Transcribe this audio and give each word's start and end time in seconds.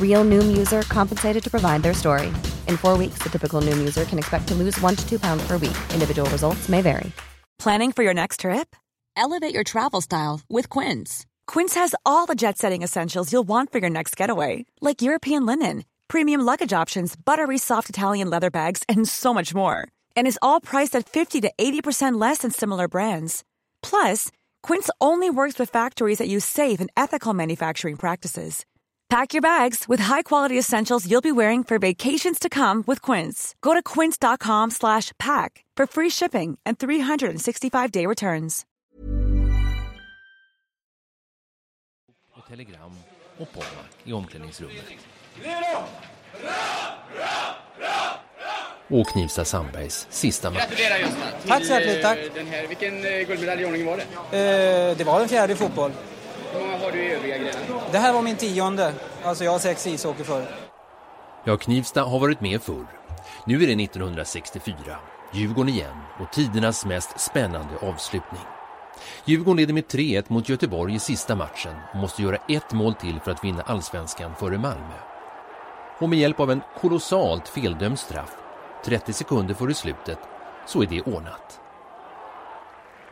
Real 0.00 0.24
Noom 0.24 0.56
user 0.58 0.82
compensated 0.82 1.44
to 1.44 1.50
provide 1.50 1.84
their 1.84 1.94
story. 1.94 2.32
In 2.66 2.76
four 2.76 2.98
weeks, 2.98 3.18
the 3.22 3.30
typical 3.30 3.60
Noom 3.60 3.78
user 3.78 4.04
can 4.04 4.18
expect 4.18 4.48
to 4.48 4.54
lose 4.54 4.76
one 4.80 4.96
to 4.96 5.08
two 5.08 5.20
pounds 5.20 5.46
per 5.46 5.56
week. 5.56 5.78
Individual 5.94 6.28
results 6.30 6.68
may 6.68 6.82
vary. 6.82 7.12
Planning 7.60 7.92
for 7.92 8.02
your 8.02 8.14
next 8.14 8.40
trip? 8.40 8.74
Elevate 9.16 9.52
your 9.52 9.64
travel 9.64 10.00
style 10.00 10.40
with 10.48 10.68
Quince. 10.68 11.26
Quince 11.48 11.74
has 11.74 11.94
all 12.06 12.26
the 12.26 12.36
jet 12.36 12.56
setting 12.56 12.82
essentials 12.82 13.32
you'll 13.32 13.48
want 13.48 13.72
for 13.72 13.78
your 13.78 13.90
next 13.90 14.16
getaway, 14.16 14.64
like 14.80 15.02
European 15.02 15.44
linen, 15.44 15.84
premium 16.06 16.40
luggage 16.42 16.72
options, 16.72 17.16
buttery 17.16 17.58
soft 17.58 17.90
Italian 17.90 18.30
leather 18.30 18.50
bags, 18.50 18.84
and 18.88 19.08
so 19.08 19.34
much 19.34 19.54
more. 19.54 19.88
And 20.14 20.26
is 20.26 20.38
all 20.40 20.60
priced 20.60 20.94
at 20.94 21.08
50 21.08 21.40
to 21.40 21.52
80% 21.58 22.20
less 22.20 22.38
than 22.38 22.52
similar 22.52 22.86
brands. 22.86 23.42
Plus, 23.82 24.30
Quince 24.62 24.88
only 25.00 25.30
works 25.30 25.58
with 25.58 25.70
factories 25.70 26.18
that 26.18 26.28
use 26.28 26.44
safe 26.44 26.78
and 26.80 26.90
ethical 26.96 27.34
manufacturing 27.34 27.96
practices. 27.96 28.64
Pack 29.10 29.32
your 29.32 29.40
bags 29.40 29.88
with 29.88 30.00
high-quality 30.00 30.58
essentials 30.58 31.06
you'll 31.10 31.22
be 31.22 31.32
wearing 31.32 31.64
for 31.64 31.78
vacations 31.78 32.38
to 32.38 32.48
come 32.50 32.84
with 32.86 33.00
Quince. 33.00 33.54
Go 33.62 33.72
to 33.72 33.82
quince.com 33.82 34.70
slash 34.70 35.12
pack 35.18 35.64
for 35.76 35.86
free 35.86 36.10
shipping 36.10 36.58
and 36.66 36.78
365-day 36.78 38.06
returns. 38.06 38.64
Och 42.36 42.48
telegram 42.48 42.92
och 43.38 43.52
Pommac 43.52 43.88
i 44.04 44.12
omklädningsrummet. 44.12 44.84
Och 48.88 49.06
Knivsta 49.08 49.44
Sandbergs 49.44 50.06
sista 50.10 50.50
match. 50.50 50.60
Gratulerar 50.68 50.98
Gösta 50.98 51.20
Tack 51.48 51.64
så 51.66 51.72
hjärtligt, 51.72 52.02
tack. 52.02 52.18
eh, 52.18 52.24
Den 52.34 52.46
här, 52.46 52.66
vilken 52.66 53.04
eh, 53.04 53.26
guldmedalj 53.26 53.62
i 53.62 53.66
ordning 53.66 53.86
var 53.86 53.96
det? 53.96 54.02
Eh, 54.90 54.96
det 54.96 55.04
var 55.04 55.18
den 55.20 55.28
fjärde 55.28 55.52
i 55.52 55.56
fotboll. 55.56 55.92
Hur 56.52 56.60
många 56.60 56.78
har 56.78 56.92
du 56.92 56.98
i 56.98 57.14
övriga 57.14 57.38
grenar? 57.38 57.82
Det 57.92 57.98
här 57.98 58.12
var 58.12 58.22
min 58.22 58.36
tionde. 58.36 58.92
Alltså 59.24 59.44
jag 59.44 59.52
har 59.52 59.58
sex 59.58 59.86
ishockey 59.86 60.24
för. 60.24 60.44
Ja, 61.44 61.56
Knivsta 61.56 62.02
har 62.02 62.18
varit 62.18 62.40
med 62.40 62.62
förr. 62.62 62.86
Nu 63.44 63.62
är 63.62 63.66
det 63.76 63.84
1964. 63.84 64.74
Djurgården 65.32 65.68
igen 65.68 65.96
och 66.20 66.32
tidernas 66.32 66.84
mest 66.84 67.20
spännande 67.20 67.76
avslutning. 67.82 68.40
Djurgården 69.24 69.56
leder 69.56 69.74
med 69.74 69.84
3-1 69.84 70.24
mot 70.28 70.48
Göteborg 70.48 70.94
i 70.94 70.98
sista 70.98 71.34
matchen 71.36 71.74
och 71.92 71.98
måste 71.98 72.22
göra 72.22 72.36
ett 72.48 72.72
mål 72.72 72.94
till 72.94 73.20
för 73.20 73.30
att 73.30 73.44
vinna 73.44 73.62
allsvenskan 73.62 74.34
före 74.34 74.58
Malmö. 74.58 74.94
Och 75.98 76.08
med 76.08 76.18
hjälp 76.18 76.40
av 76.40 76.50
en 76.50 76.62
kolossalt 76.80 77.48
feldömd 77.48 77.98
straff, 77.98 78.36
30 78.84 79.12
sekunder 79.12 79.54
före 79.54 79.74
slutet, 79.74 80.18
så 80.66 80.82
är 80.82 80.86
det 80.86 81.02
ordnat. 81.02 81.60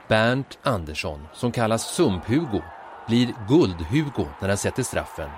Bernt 0.09 0.59
Andersson, 0.63 1.27
som 1.33 1.53
kallas 1.53 1.99
Sump-Hugo, 1.99 2.63
blir 3.07 3.35
Guld-Hugo 3.49 4.27
när 4.41 4.49
han 4.49 4.59
sätter 4.59 4.83
straffen 4.83 5.31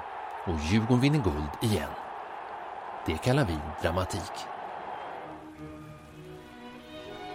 och 0.46 0.54
Djurgården 0.70 1.00
vinner 1.00 1.22
guld 1.22 1.72
igen. 1.72 1.90
Det 3.06 3.16
kallar 3.16 3.44
vi 3.44 3.58
dramatik. 3.82 4.32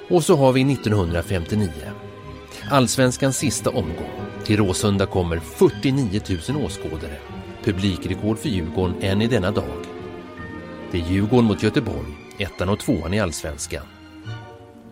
Och 0.09 0.23
så 0.23 0.35
har 0.35 0.51
vi 0.51 0.73
1959. 0.73 1.69
Allsvenskans 2.71 3.37
sista 3.37 3.69
omgång. 3.69 4.11
Till 4.45 4.57
Råsunda 4.57 5.05
kommer 5.05 5.39
49 5.39 6.21
000 6.49 6.65
åskådare. 6.65 7.17
Publikrekord 7.63 8.37
för 8.37 8.49
Djurgården 8.49 8.95
än 9.01 9.21
i 9.21 9.27
denna 9.27 9.51
dag. 9.51 9.85
Det 10.91 10.97
är 10.97 11.01
Djurgården 11.01 11.45
mot 11.45 11.63
Göteborg, 11.63 12.17
ettan 12.37 12.69
och 12.69 12.79
tvåan 12.79 13.13
i 13.13 13.19
Allsvenskan. 13.19 13.85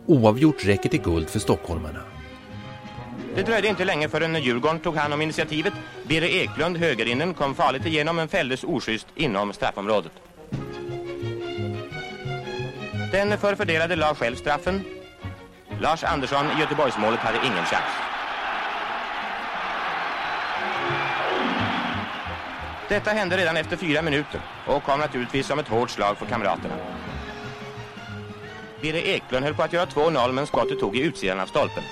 Oavgjort 0.05 0.65
räcker 0.65 0.89
till 0.89 1.01
guld 1.01 1.29
för 1.29 1.39
stockholmarna. 1.39 2.10
Det 3.35 3.43
dröjde 3.43 3.67
inte 3.67 3.85
länge 3.85 4.09
förrän 4.09 4.43
Djurgården 4.43 4.79
tog 4.79 4.95
hand 4.95 5.13
om 5.13 5.21
initiativet. 5.21 5.73
Birre 6.07 6.29
Eklund, 6.29 6.77
högerinnen, 6.77 7.33
kom 7.33 7.55
farligt 7.55 7.85
igenom 7.85 8.15
men 8.15 8.27
fälldes 8.27 8.63
oschysst 8.63 9.07
inom 9.15 9.53
straffområdet. 9.53 10.11
Den 13.11 13.37
förfördelade 13.37 13.95
la 13.95 14.15
själv 14.15 14.35
straffen. 14.35 14.83
Lars 15.81 16.03
Andersson 16.03 16.45
i 16.45 16.59
Göteborgsmålet 16.59 17.19
hade 17.19 17.37
ingen 17.37 17.65
chans. 17.65 17.91
Detta 22.89 23.11
hände 23.11 23.37
redan 23.37 23.57
efter 23.57 23.77
fyra 23.77 24.01
minuter 24.01 24.41
och 24.67 24.83
kom 24.83 24.99
naturligtvis 24.99 25.47
som 25.47 25.59
ett 25.59 25.67
hårt 25.67 25.89
slag 25.89 26.17
för 26.17 26.25
kamraterna. 26.25 26.75
Birre 28.81 29.01
Eklund 29.01 29.45
höll 29.45 29.55
på 29.55 29.63
att 29.63 29.73
göra 29.73 29.85
2-0 29.85 30.31
men 30.31 30.47
skottet 30.47 30.79
tog 30.79 30.97
i 30.97 31.01
utsidan 31.01 31.39
av 31.39 31.45
stolpen. 31.45 31.83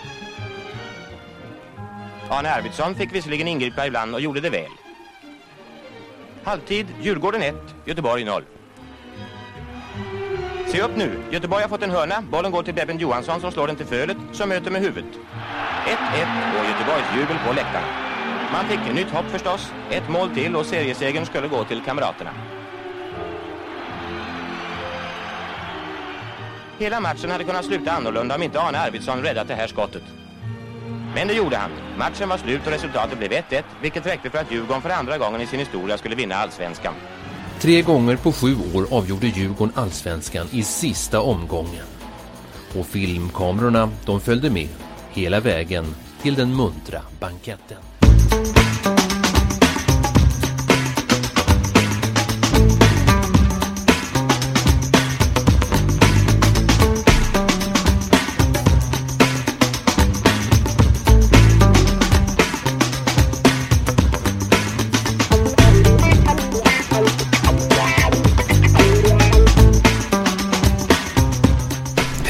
Arne 2.29 2.49
Arvidsson 2.49 2.95
fick 2.95 3.15
visserligen 3.15 3.47
ingripa 3.47 3.87
ibland 3.87 4.15
och 4.15 4.21
gjorde 4.21 4.41
det 4.41 4.49
väl. 4.49 4.71
Halvtid, 6.43 6.87
Djurgården 7.01 7.41
1, 7.41 7.55
Göteborg 7.85 8.23
0. 8.23 8.43
Se 10.67 10.81
upp 10.81 10.95
nu, 10.95 11.23
Göteborg 11.31 11.61
har 11.61 11.69
fått 11.69 11.83
en 11.83 11.91
hörna. 11.91 12.21
Bollen 12.21 12.51
går 12.51 12.63
till 12.63 12.73
Bebben 12.73 12.97
Johansson 12.97 13.41
som 13.41 13.51
slår 13.51 13.67
den 13.67 13.75
till 13.75 13.85
Fölet 13.85 14.17
som 14.31 14.49
möter 14.49 14.71
med 14.71 14.81
huvudet. 14.81 15.11
1-1 15.13 15.19
och 16.59 16.65
Göteborgs 16.65 17.15
jubel 17.15 17.37
på 17.47 17.53
läktarna. 17.53 17.87
Man 18.51 18.65
fick 18.65 18.93
nytt 18.93 19.09
hopp 19.09 19.25
förstås. 19.25 19.71
Ett 19.89 20.09
mål 20.09 20.29
till 20.29 20.55
och 20.55 20.65
seriesegern 20.65 21.25
skulle 21.25 21.47
gå 21.47 21.63
till 21.63 21.81
kamraterna. 21.81 22.31
Hela 26.77 26.99
matchen 26.99 27.31
hade 27.31 27.43
kunnat 27.43 27.65
sluta 27.65 27.91
annorlunda 27.91 28.35
om 28.35 28.43
inte 28.43 28.61
Arne 28.61 28.79
Arvidsson 28.79 29.23
räddat 29.23 29.47
det 29.47 29.55
här 29.55 29.67
skottet. 29.67 30.03
Men 31.15 31.27
det 31.27 31.33
gjorde 31.33 31.57
han. 31.57 31.71
Matchen 31.97 32.29
var 32.29 32.37
slut 32.37 32.61
och 32.65 32.71
resultatet 32.71 33.17
blev 33.17 33.31
1-1, 33.31 33.63
vilket 33.81 34.05
räckte 34.05 34.29
för 34.29 34.37
att 34.37 34.51
Djurgården 34.51 34.81
för 34.81 34.89
andra 34.89 35.17
gången 35.17 35.41
i 35.41 35.45
sin 35.45 35.59
historia 35.59 35.97
skulle 35.97 36.15
vinna 36.15 36.35
allsvenskan. 36.35 36.93
Tre 37.59 37.81
gånger 37.81 38.15
på 38.15 38.31
sju 38.31 38.55
år 38.75 38.87
avgjorde 38.91 39.27
Djurgården 39.27 39.73
allsvenskan 39.75 40.47
i 40.51 40.63
sista 40.63 41.21
omgången. 41.21 41.85
Och 42.77 42.87
filmkamerorna, 42.87 43.89
de 44.05 44.21
följde 44.21 44.49
med 44.49 44.67
hela 45.11 45.39
vägen 45.39 45.95
till 46.21 46.35
den 46.35 46.55
muntra 46.55 47.01
banketten. 47.19 47.88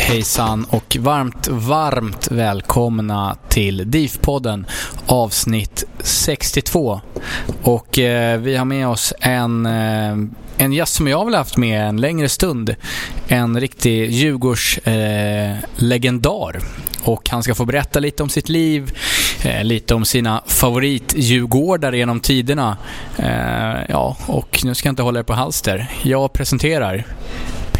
Hejsan 0.09 0.65
och 0.69 0.97
varmt, 0.99 1.47
varmt 1.47 2.31
välkomna 2.31 3.37
till 3.49 3.91
DIF-podden 3.91 4.65
avsnitt 5.05 5.83
62. 5.99 7.01
Och 7.63 7.99
eh, 7.99 8.39
vi 8.39 8.55
har 8.55 8.65
med 8.65 8.87
oss 8.87 9.13
en, 9.19 9.65
eh, 9.65 10.17
en 10.57 10.73
gäst 10.73 10.93
som 10.93 11.07
jag 11.07 11.25
väl 11.25 11.35
haft 11.35 11.57
med 11.57 11.87
en 11.87 12.01
längre 12.01 12.29
stund. 12.29 12.75
En 13.27 13.59
riktig 13.59 14.11
Djurgårds-legendar. 14.11 16.55
Eh, 16.55 16.61
och 17.03 17.29
han 17.29 17.43
ska 17.43 17.55
få 17.55 17.65
berätta 17.65 17.99
lite 17.99 18.23
om 18.23 18.29
sitt 18.29 18.49
liv, 18.49 18.91
eh, 19.43 19.63
lite 19.63 19.95
om 19.95 20.05
sina 20.05 20.43
favoritdjurgårdare 20.45 21.97
genom 21.97 22.19
tiderna. 22.19 22.77
Eh, 23.17 23.75
ja, 23.89 24.17
och 24.27 24.59
nu 24.63 24.75
ska 24.75 24.87
jag 24.87 24.91
inte 24.91 25.03
hålla 25.03 25.19
er 25.19 25.23
på 25.23 25.33
halster. 25.33 25.91
Jag 26.03 26.33
presenterar 26.33 27.05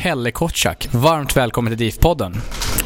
Pelle 0.03 0.31
Kotschack. 0.31 0.87
Varmt 0.91 1.37
välkommen 1.37 1.77
till 1.77 1.85
DIF-podden. 1.85 2.33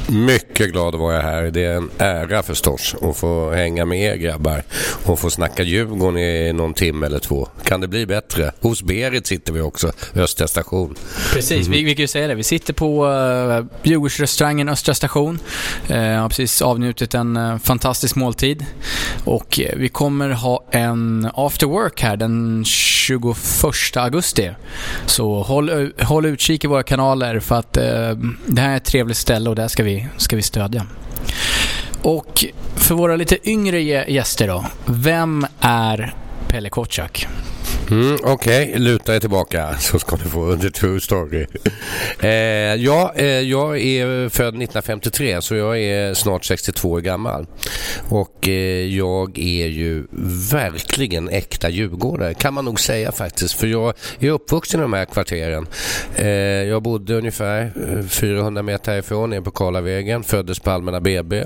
Mycket 0.07 0.71
glad 0.71 0.95
att 0.95 1.01
vara 1.01 1.21
här. 1.21 1.43
Det 1.43 1.63
är 1.63 1.75
en 1.75 1.89
ära 1.97 2.43
förstås 2.43 2.95
att 3.01 3.17
få 3.17 3.51
hänga 3.51 3.85
med 3.85 3.99
er 3.99 4.15
grabbar 4.15 4.63
och 5.05 5.19
få 5.19 5.29
snacka 5.29 5.63
Djurgården 5.63 6.17
i 6.17 6.53
någon 6.53 6.73
timme 6.73 7.05
eller 7.05 7.19
två. 7.19 7.47
Kan 7.63 7.81
det 7.81 7.87
bli 7.87 8.05
bättre? 8.05 8.51
Hos 8.61 8.83
Berit 8.83 9.27
sitter 9.27 9.53
vi 9.53 9.61
också, 9.61 9.91
Östra 10.15 10.47
station. 10.47 10.95
Precis, 11.33 11.67
vi, 11.67 11.83
vi 11.83 11.95
kan 11.95 12.01
ju 12.01 12.07
säga 12.07 12.27
det. 12.27 12.35
Vi 12.35 12.43
sitter 12.43 12.73
på 12.73 13.05
uh, 13.05 13.65
Djurgårdsrestaurangen 13.83 14.69
Östra 14.69 14.93
station. 14.93 15.39
Uh, 15.89 15.97
har 15.97 16.29
precis 16.29 16.61
avnjutit 16.61 17.13
en 17.13 17.37
uh, 17.37 17.57
fantastisk 17.57 18.15
måltid. 18.15 18.65
Och 19.23 19.59
uh, 19.59 19.79
vi 19.79 19.89
kommer 19.89 20.29
ha 20.29 20.63
en 20.71 21.29
after 21.33 21.67
work 21.67 22.01
här 22.01 22.17
den 22.17 22.65
21 22.65 23.37
augusti. 23.95 24.51
Så 25.05 25.41
håll, 25.41 25.91
håll 26.01 26.25
utkik 26.25 26.63
i 26.63 26.67
våra 26.67 26.83
kanaler 26.83 27.39
för 27.39 27.55
att 27.55 27.73
det 27.73 28.61
här 28.61 28.69
är 28.69 28.77
ett 28.77 28.85
trevligt 28.85 29.17
ställe 29.17 29.49
och 29.49 29.55
där 29.55 29.67
ska 29.67 29.82
vi, 29.83 30.07
ska 30.17 30.35
vi 30.35 30.41
stödja. 30.41 30.85
Och 32.01 32.45
för 32.75 32.95
våra 32.95 33.15
lite 33.15 33.49
yngre 33.49 33.81
gäster 33.81 34.47
då. 34.47 34.65
Vem 34.85 35.45
är 35.59 36.15
Pelle 36.47 36.69
Kotschack? 36.69 37.27
Mm, 37.91 38.17
Okej, 38.23 38.67
okay. 38.69 38.79
luta 38.79 39.15
er 39.15 39.19
tillbaka 39.19 39.75
så 39.79 39.99
ska 39.99 40.15
ni 40.15 40.23
få 40.23 40.45
under 40.45 40.69
true 40.69 40.99
story. 40.99 41.45
eh, 42.19 42.29
ja, 42.83 43.13
eh, 43.15 43.25
jag 43.25 43.81
är 43.81 44.29
född 44.29 44.47
1953 44.47 45.41
så 45.41 45.55
jag 45.55 45.79
är 45.79 46.13
snart 46.13 46.45
62 46.45 46.91
år 46.91 47.01
gammal. 47.01 47.47
Och 48.09 48.47
eh, 48.47 48.95
jag 48.95 49.39
är 49.39 49.67
ju 49.67 50.03
verkligen 50.51 51.29
äkta 51.29 51.69
djurgårdare 51.69 52.33
kan 52.33 52.53
man 52.53 52.65
nog 52.65 52.79
säga 52.79 53.11
faktiskt. 53.11 53.53
För 53.53 53.67
jag 53.67 53.93
är 54.19 54.29
uppvuxen 54.29 54.79
i 54.79 54.83
de 54.83 54.93
här 54.93 55.05
kvarteren. 55.05 55.67
Eh, 56.15 56.27
jag 56.63 56.83
bodde 56.83 57.15
ungefär 57.15 57.71
eh, 57.89 58.05
400 58.05 58.63
meter 58.63 58.91
härifrån 58.91 59.29
nere 59.29 59.41
på 59.41 59.51
Karlavägen. 59.51 60.23
Föddes 60.23 60.59
på 60.59 60.71
Allmänna 60.71 61.01
BB 61.01 61.43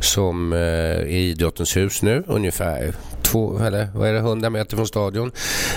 som 0.00 0.52
eh, 0.52 0.58
är 0.58 1.06
Idrottens 1.06 1.76
hus 1.76 2.02
nu 2.02 2.24
ungefär 2.26 2.94
två, 3.26 3.58
eller 3.58 3.88
vad 3.94 4.08
är 4.08 4.12
det, 4.12 4.18
100 4.18 4.50
meter 4.50 4.76
från 4.76 4.86
stadion. 4.86 5.32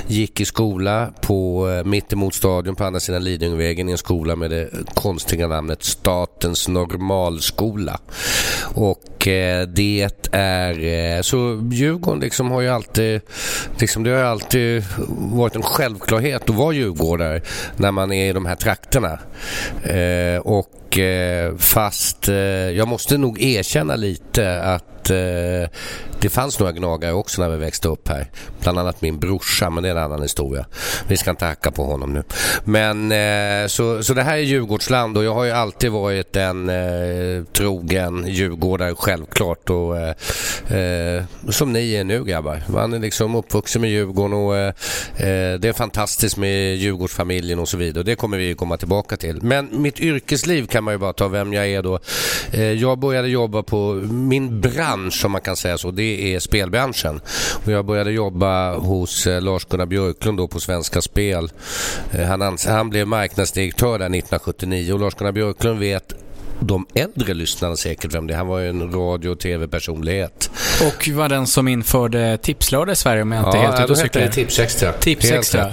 Gick 0.07 0.41
i 0.41 0.45
skola 0.45 1.13
på 1.21 1.69
eh, 1.69 1.83
mittemot 1.83 2.33
stadion 2.33 2.75
på 2.75 2.83
andra 2.83 2.99
sidan 2.99 3.23
Lidingövägen 3.23 3.89
i 3.89 3.91
en 3.91 3.97
skola 3.97 4.35
med 4.35 4.51
det 4.51 4.69
konstiga 4.93 5.47
namnet 5.47 5.83
Statens 5.83 6.67
normalskola. 6.67 7.99
Och 8.75 9.27
eh, 9.27 9.67
det 9.67 10.09
är 10.31 10.79
eh, 10.83 11.21
så 11.21 11.69
Djurgården 11.71 12.19
liksom 12.19 12.51
har 12.51 12.61
ju 12.61 12.69
alltid 12.69 13.21
liksom 13.79 14.03
det 14.03 14.11
har 14.11 14.23
alltid 14.23 14.83
varit 15.31 15.55
en 15.55 15.61
självklarhet 15.61 16.49
att 16.49 16.55
vara 16.55 16.73
djurgårdare 16.73 17.41
när 17.77 17.91
man 17.91 18.11
är 18.11 18.29
i 18.29 18.33
de 18.33 18.45
här 18.45 18.55
trakterna. 18.55 19.19
Eh, 19.83 20.41
och 20.41 20.88
Eh, 20.97 21.57
fast 21.57 22.27
eh, 22.27 22.35
jag 22.35 22.87
måste 22.87 23.17
nog 23.17 23.41
erkänna 23.41 23.95
lite 23.95 24.61
att 24.61 25.09
eh, 25.09 25.69
det 26.21 26.29
fanns 26.29 26.59
några 26.59 26.71
gnagare 26.71 27.13
också 27.13 27.41
när 27.41 27.49
vi 27.49 27.57
växte 27.57 27.87
upp 27.87 28.07
här. 28.07 28.27
Bland 28.61 28.79
annat 28.79 29.01
min 29.01 29.19
brorsa, 29.19 29.69
men 29.69 29.83
det 29.83 29.89
är 29.89 29.95
en 29.95 30.03
annan 30.03 30.21
historia. 30.21 30.65
Vi 31.07 31.17
ska 31.17 31.29
inte 31.29 31.45
hacka 31.45 31.71
på 31.71 31.83
honom 31.83 32.13
nu. 32.13 32.23
Men 32.63 33.13
så, 33.69 34.03
så 34.03 34.13
det 34.13 34.23
här 34.23 34.37
är 34.37 34.41
Djurgårdsland 34.41 35.17
och 35.17 35.23
jag 35.23 35.33
har 35.33 35.43
ju 35.43 35.51
alltid 35.51 35.91
varit 35.91 36.35
en 36.35 36.69
eh, 36.69 37.43
trogen 37.53 38.25
djurgårdare 38.27 38.95
självklart. 38.95 39.69
Och, 39.69 39.97
eh, 39.97 41.23
som 41.49 41.73
ni 41.73 41.93
är 41.93 42.03
nu 42.03 42.23
grabbar. 42.23 42.63
Man 42.67 42.93
är 42.93 42.99
liksom 42.99 43.35
uppvuxen 43.35 43.81
med 43.81 43.91
Djurgården 43.91 44.33
och 44.33 44.57
eh, 44.57 44.73
det 45.59 45.67
är 45.67 45.73
fantastiskt 45.73 46.37
med 46.37 46.75
Djurgårdsfamiljen 46.75 47.59
och 47.59 47.69
så 47.69 47.77
vidare. 47.77 48.03
Det 48.03 48.15
kommer 48.15 48.37
vi 48.37 48.55
komma 48.55 48.77
tillbaka 48.77 49.17
till. 49.17 49.39
Men 49.41 49.81
mitt 49.81 49.99
yrkesliv 49.99 50.67
kan 50.67 50.78
kan 50.79 50.83
man 50.83 50.93
ju 50.93 50.97
bara 50.97 51.13
ta 51.13 51.27
vem 51.27 51.53
jag 51.53 51.67
är 51.67 51.83
då. 51.83 51.99
Eh, 52.51 52.71
jag 52.71 52.99
började 52.99 53.27
jobba 53.27 53.63
på 53.63 53.93
min 54.11 54.61
bransch 54.61 55.25
om 55.25 55.31
man 55.31 55.41
kan 55.41 55.55
säga 55.55 55.77
så. 55.77 55.91
Det 55.91 56.35
är 56.35 56.39
spelbranschen. 56.39 57.21
Och 57.65 57.71
jag 57.71 57.85
började 57.85 58.11
jobba 58.11 58.77
hos 58.77 59.27
eh, 59.27 59.41
Lars-Gunnar 59.41 59.85
Björklund 59.85 60.37
då 60.37 60.47
på 60.47 60.59
Svenska 60.59 61.01
Spel. 61.01 61.51
Eh, 62.11 62.25
han, 62.25 62.57
han 62.67 62.89
blev 62.89 63.07
marknadsdirektör 63.07 63.99
där 63.99 64.05
1979 64.05 64.93
och 64.93 64.99
Lars-Gunnar 64.99 65.31
Björklund 65.31 65.79
vet 65.79 66.13
de 66.59 66.85
äldre 66.93 67.33
lyssnarna 67.33 67.75
säkert 67.75 68.13
vem 68.13 68.27
det 68.27 68.33
är. 68.33 68.37
Han 68.37 68.47
var 68.47 68.59
ju 68.59 68.69
en 68.69 68.93
radio 68.93 69.29
och 69.29 69.39
tv-personlighet. 69.39 70.51
Och 70.81 71.09
var 71.13 71.29
den 71.29 71.47
som 71.47 71.67
införde 71.67 72.37
Tipslördag 72.37 72.93
i 72.93 72.95
Sverige 72.95 73.21
om 73.21 73.31
jag 73.31 73.47
inte 73.47 73.57
ja, 73.57 73.63
helt 73.63 73.83
ute 73.83 73.91
och 73.91 73.97
cyklar. 73.97 74.21
Ja, 74.21 74.31
Tips 74.31 74.59
Extra. 74.59 74.93
Tips 74.93 75.31
Extra. 75.31 75.61
Mm. 75.61 75.71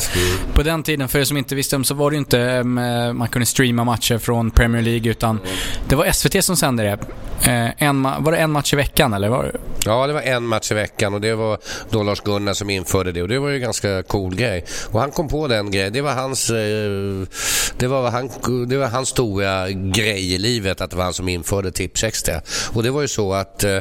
På 0.55 0.63
den 0.63 0.83
tiden, 0.83 1.09
för 1.09 1.19
er 1.19 1.25
som 1.25 1.37
inte 1.37 1.55
visste, 1.55 1.85
så 1.85 1.95
var 1.95 2.11
det 2.11 2.17
inte 2.17 2.39
um, 2.39 2.75
man 3.19 3.29
kunde 3.29 3.47
streama 3.47 3.85
matcher 3.85 4.19
från 4.19 4.51
Premier 4.51 4.83
League 4.83 5.11
utan 5.11 5.41
det 5.89 5.97
var 5.97 6.13
SVT 6.13 6.45
som 6.45 6.57
sände 6.57 6.83
det. 6.83 6.99
Uh, 7.51 7.71
en, 7.79 8.03
var 8.03 8.33
det 8.33 8.39
en 8.39 8.51
match 8.51 8.73
i 8.73 8.77
veckan 8.77 9.15
eller? 9.15 9.29
Var 9.29 9.43
det? 9.43 9.59
Ja, 9.85 10.07
det 10.07 10.13
var 10.13 10.21
en 10.21 10.47
match 10.47 10.71
i 10.71 10.75
veckan 10.75 11.15
och 11.15 11.21
det 11.21 11.35
var 11.35 11.59
då 11.91 12.03
Lars-Gunnar 12.03 12.55
som 12.55 12.71
införde 12.71 13.13
det 13.13 13.23
och 13.23 13.29
det 13.29 13.39
var 13.39 13.49
ju 13.49 13.55
en 13.55 13.61
ganska 13.61 14.03
cool 14.03 14.35
grej. 14.35 14.65
Och 14.91 15.01
han 15.01 15.11
kom 15.11 15.29
på 15.29 15.49
den 15.49 15.71
grejen. 15.71 15.93
Det 15.93 16.01
var 16.01 16.13
hans, 16.13 16.51
uh, 16.51 17.27
det 17.79 17.87
var, 17.87 18.11
han, 18.11 18.31
det 18.69 18.77
var 18.77 18.87
hans 18.87 19.09
stora 19.09 19.71
grej 19.71 20.35
i 20.35 20.39
livet 20.39 20.76
vet 20.77 20.81
att 20.81 20.91
det 20.91 20.97
var 20.97 21.05
han 21.05 21.15
som 21.15 21.29
införde 21.29 21.71
Tipsextra. 21.71 22.41
Och 22.73 22.83
det 22.83 22.91
var 22.91 23.03
ju 23.03 23.09
så 23.09 23.33
att 23.33 23.65
eh, 23.65 23.79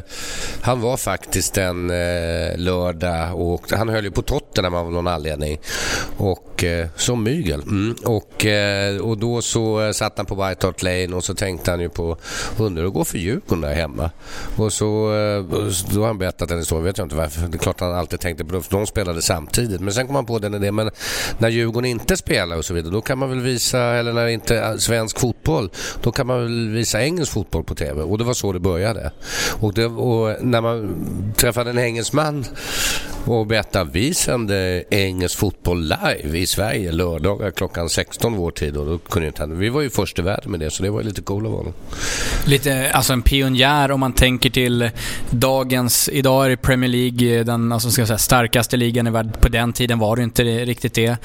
han 0.61 0.81
var 0.81 0.97
faktiskt 0.97 1.57
en 1.57 1.89
eh, 1.89 2.57
lördag 2.57 3.41
och 3.41 3.71
han 3.71 3.89
höll 3.89 4.03
ju 4.03 4.11
på 4.11 4.21
Tottenham 4.21 4.73
av 4.73 4.91
någon 4.91 5.07
anledning. 5.07 5.59
Och 6.17 6.63
eh, 6.63 6.87
som 6.95 7.23
mygel. 7.23 7.61
Mm. 7.61 7.95
Och, 8.05 8.45
eh, 8.45 8.97
och 8.97 9.17
då 9.17 9.41
så 9.41 9.81
eh, 9.81 9.91
satt 9.91 10.17
han 10.17 10.25
på 10.25 10.35
White 10.35 10.67
Hart 10.67 10.83
Lane 10.83 11.15
och 11.15 11.23
så 11.23 11.35
tänkte 11.35 11.71
han 11.71 11.79
ju 11.79 11.89
på 11.89 12.17
undrar 12.57 12.85
att 12.85 12.93
gå 12.93 13.05
för 13.05 13.17
Djurgården 13.17 13.61
där 13.61 13.73
hemma. 13.73 14.11
Och 14.57 14.73
så 14.73 15.13
eh, 15.13 15.43
då 15.93 15.99
har 15.99 16.07
han 16.07 16.17
berättat 16.17 16.49
den 16.49 16.59
historien, 16.59 16.85
vet 16.85 16.97
jag 16.97 17.05
inte 17.05 17.15
varför. 17.15 17.47
Det 17.47 17.57
är 17.57 17.59
klart 17.59 17.79
han 17.79 17.95
alltid 17.95 18.19
tänkte 18.19 18.45
på 18.45 18.55
det, 18.55 18.61
för 18.61 18.77
de 18.77 18.87
spelade 18.87 19.21
samtidigt. 19.21 19.81
Men 19.81 19.93
sen 19.93 20.07
kom 20.07 20.15
han 20.15 20.25
på 20.25 20.39
den 20.39 20.53
idén, 20.53 20.75
men 20.75 20.91
när 21.37 21.49
Djurgården 21.49 21.85
inte 21.85 22.17
spelar 22.17 22.57
och 22.57 22.65
så 22.65 22.73
vidare, 22.73 22.93
då 22.93 23.01
kan 23.01 23.17
man 23.17 23.29
väl 23.29 23.41
visa, 23.41 23.79
eller 23.79 24.13
när 24.13 24.25
det 24.25 24.31
inte 24.33 24.57
är 24.57 24.77
svensk 24.77 25.19
fotboll, 25.19 25.69
då 26.01 26.11
kan 26.11 26.27
man 26.27 26.41
väl 26.41 26.69
visa 26.69 26.84
visa 26.85 27.03
engelsk 27.03 27.31
fotboll 27.31 27.63
på 27.63 27.75
TV 27.75 28.01
och 28.01 28.17
det 28.17 28.23
var 28.23 28.33
så 28.33 28.51
det 28.51 28.59
började. 28.59 29.11
Och, 29.59 29.73
det, 29.73 29.85
och 29.85 30.45
när 30.45 30.61
man 30.61 30.95
träffade 31.35 31.69
en 31.69 31.79
engelsman 31.79 32.45
och 33.25 33.47
berättade 33.47 33.89
vi 33.93 34.13
sände 34.13 34.83
engelsk 34.89 35.37
fotboll 35.37 35.81
live 35.81 36.37
i 36.37 36.45
Sverige 36.47 36.91
lördagar 36.91 37.51
klockan 37.51 37.89
16 37.89 38.33
vår 38.33 38.51
tid 38.51 38.77
och 38.77 38.85
då 38.85 38.97
kunde 38.97 39.27
inte 39.27 39.45
Vi 39.45 39.69
var 39.69 39.81
ju 39.81 39.89
först 39.89 40.19
i 40.19 40.21
världen 40.21 40.51
med 40.51 40.59
det 40.59 40.71
så 40.71 40.83
det 40.83 40.89
var 40.89 41.03
lite 41.03 41.21
coolt 41.21 41.45
av 41.45 41.51
honom. 41.51 41.73
Lite, 42.45 42.91
alltså 42.91 43.13
en 43.13 43.21
pionjär 43.21 43.91
om 43.91 43.99
man 43.99 44.13
tänker 44.13 44.49
till 44.49 44.89
dagens, 45.29 46.09
idag 46.09 46.45
är 46.45 46.49
det 46.49 46.57
Premier 46.57 46.89
League 46.89 47.43
den 47.43 47.71
alltså 47.71 47.91
ska 47.91 48.05
säga, 48.05 48.17
starkaste 48.17 48.77
ligan 48.77 49.07
i 49.07 49.09
världen. 49.09 49.31
På 49.41 49.49
den 49.49 49.73
tiden 49.73 49.99
var 49.99 50.15
det 50.15 50.23
inte 50.23 50.43
riktigt 50.43 50.93
det. 50.93 51.17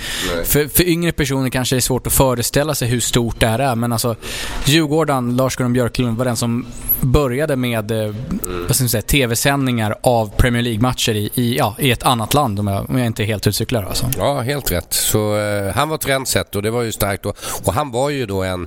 För, 0.45 0.69
för 0.69 0.89
yngre 0.89 1.13
personer 1.13 1.51
kanske 1.51 1.77
det 1.77 1.79
är 1.79 1.81
svårt 1.81 2.07
att 2.07 2.13
föreställa 2.13 2.75
sig 2.75 2.89
hur 2.89 3.01
stort 3.01 3.41
det 3.41 3.47
här 3.47 3.59
är 3.59 3.75
men 3.75 3.93
alltså 3.93 4.17
Djurgården, 4.65 5.37
Lars-Gunnar 5.51 5.71
Björklund 5.71 6.19
var 6.19 6.25
den 6.25 6.37
som 6.37 6.67
började 7.01 7.57
med 7.57 7.91
mm. 7.91 9.03
tv-sändningar 9.07 9.95
av 10.01 10.31
Premier 10.37 10.63
League-matcher 10.63 11.15
i, 11.15 11.31
i, 11.35 11.57
ja, 11.59 11.77
i 11.79 11.91
ett 11.91 12.03
annat 12.03 12.35
land 12.35 12.61
om 12.61 12.67
jag, 12.67 12.91
om 12.91 12.99
jag 12.99 13.07
inte 13.07 13.23
är 13.23 13.25
helt 13.25 13.47
utcyklar 13.47 13.83
alltså. 13.83 14.11
Ja, 14.19 14.41
helt 14.41 14.73
rätt. 14.73 14.93
Så 14.93 15.39
eh, 15.39 15.75
han 15.75 15.89
var 15.89 15.99
trendset 15.99 16.57
och 16.57 16.63
det 16.63 16.71
var 16.71 16.83
ju 16.83 16.93
starkt. 16.93 17.27
Och, 17.27 17.37
och 17.65 17.73
han 17.73 17.91
var 17.91 18.11
ju 18.11 18.27
då 18.27 18.43
en 18.43 18.67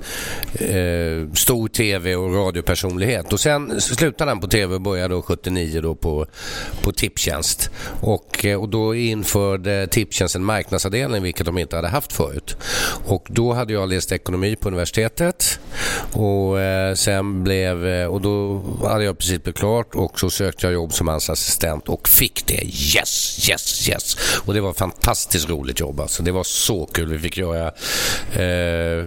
eh, 0.54 1.34
stor 1.34 1.68
tv 1.68 2.16
och 2.16 2.36
radiopersonlighet. 2.36 3.34
Och 3.34 3.40
sen 3.40 3.82
slutade 3.82 4.32
han 4.32 4.40
på 4.40 4.48
tv 4.48 4.76
och 4.76 4.82
började 4.82 5.14
då 5.14 5.22
79 5.22 5.82
då 5.82 5.96
på, 5.96 6.26
på 6.82 6.92
Tipstjänst. 6.92 7.70
Och, 8.02 8.46
eh, 8.46 8.62
och 8.62 8.70
då 8.70 8.96
införde 8.96 9.88
Tipstjänst 9.88 10.36
en 10.36 10.44
marknadsavdelning 10.44 11.24
vilket 11.24 11.46
de 11.46 11.58
inte 11.58 11.76
hade 11.76 11.88
haft 11.88 12.14
förut. 12.14 12.58
Och 13.06 13.28
då 13.30 13.54
hade 13.54 13.74
jag 13.74 13.90
läst 13.90 14.12
ekonomi 14.12 14.56
på 14.56 14.68
universitetet 14.68 15.60
och 16.12 16.60
eh, 16.60 16.73
Eh, 16.74 16.96
sen 16.96 17.44
blev, 17.44 17.88
eh, 17.88 18.08
och 18.08 18.22
då 18.22 18.62
hade 18.84 19.04
jag 19.04 19.18
precis 19.18 19.44
blivit 19.44 19.60
klart 19.60 19.96
och 19.96 20.20
så 20.20 20.30
sökte 20.30 20.66
jag 20.66 20.74
jobb 20.74 20.94
som 20.94 21.08
hans 21.08 21.30
assistent 21.30 21.90
och 21.90 22.10
fick 22.10 22.48
det. 22.48 22.64
Yes, 22.64 23.50
yes, 23.50 23.90
yes! 23.90 24.18
Och 24.46 24.54
det 24.54 24.62
var 24.62 24.72
ett 24.72 24.78
fantastiskt 24.78 25.50
roligt 25.50 25.80
jobb 25.80 26.00
alltså. 26.00 26.24
Det 26.24 26.32
var 26.32 26.44
så 26.44 26.86
kul. 26.86 27.10
Vi 27.10 27.20
fick 27.20 27.38
göra... 27.38 27.68
Eh, 28.34 29.06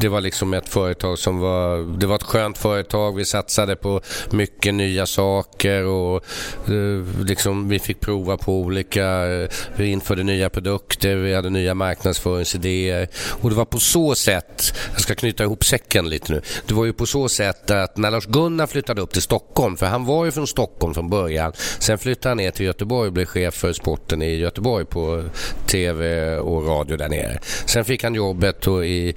det 0.00 0.08
var 0.08 0.20
liksom 0.20 0.54
ett 0.54 0.68
företag 0.68 1.18
som 1.18 1.38
var... 1.38 1.98
Det 1.98 2.06
var 2.06 2.16
ett 2.16 2.22
skönt 2.22 2.58
företag. 2.58 3.16
Vi 3.16 3.24
satsade 3.24 3.76
på 3.76 4.00
mycket 4.30 4.74
nya 4.74 5.06
saker 5.06 5.84
och 5.84 6.24
eh, 6.68 7.24
liksom 7.24 7.68
vi 7.68 7.78
fick 7.78 8.00
prova 8.00 8.36
på 8.36 8.60
olika... 8.60 9.06
Eh, 9.26 9.48
vi 9.76 9.86
införde 9.86 10.22
nya 10.22 10.50
produkter, 10.50 11.16
vi 11.16 11.34
hade 11.34 11.50
nya 11.50 11.74
marknadsföringsidéer 11.74 13.08
och 13.40 13.50
det 13.50 13.56
var 13.56 13.64
på 13.64 13.78
så 13.78 14.14
sätt, 14.14 14.74
jag 14.92 15.00
ska 15.00 15.14
knyta 15.14 15.44
ihop 15.44 15.64
säcken 15.64 16.08
lite 16.08 16.32
nu, 16.32 16.42
det 16.66 16.74
var 16.76 16.84
ju 16.84 16.92
på 16.92 17.06
så 17.06 17.28
sätt 17.28 17.70
att 17.70 17.96
när 17.96 18.10
Lars-Gunnar 18.10 18.66
flyttade 18.66 19.02
upp 19.02 19.12
till 19.12 19.22
Stockholm, 19.22 19.76
för 19.76 19.86
han 19.86 20.04
var 20.04 20.24
ju 20.24 20.30
från 20.30 20.46
Stockholm 20.46 20.94
från 20.94 21.10
början, 21.10 21.52
sen 21.78 21.98
flyttade 21.98 22.30
han 22.30 22.36
ner 22.36 22.50
till 22.50 22.66
Göteborg 22.66 23.06
och 23.06 23.12
blev 23.12 23.24
chef 23.24 23.54
för 23.54 23.72
sporten 23.72 24.22
i 24.22 24.36
Göteborg 24.36 24.84
på 24.84 25.24
TV 25.66 26.36
och 26.36 26.66
radio 26.66 26.96
där 26.96 27.08
nere. 27.08 27.38
Sen 27.66 27.84
fick 27.84 28.04
han 28.04 28.14
jobbet 28.14 28.66
och 28.66 28.86
i, 28.86 29.14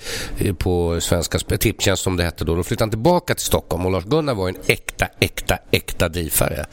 på 0.57 1.01
Svenska 1.01 1.39
Tipstjänst 1.39 2.03
som 2.03 2.17
det 2.17 2.23
hette 2.23 2.45
då. 2.45 2.55
Då 2.55 2.63
flyttade 2.63 2.83
han 2.83 2.89
tillbaka 2.89 3.35
till 3.35 3.45
Stockholm 3.45 3.85
och 3.85 3.91
Lars-Gunnar 3.91 4.35
var 4.35 4.49
en 4.49 4.57
äkta, 4.67 5.07
äkta, 5.19 5.57
äkta 5.71 6.09
DIFare. 6.09 6.65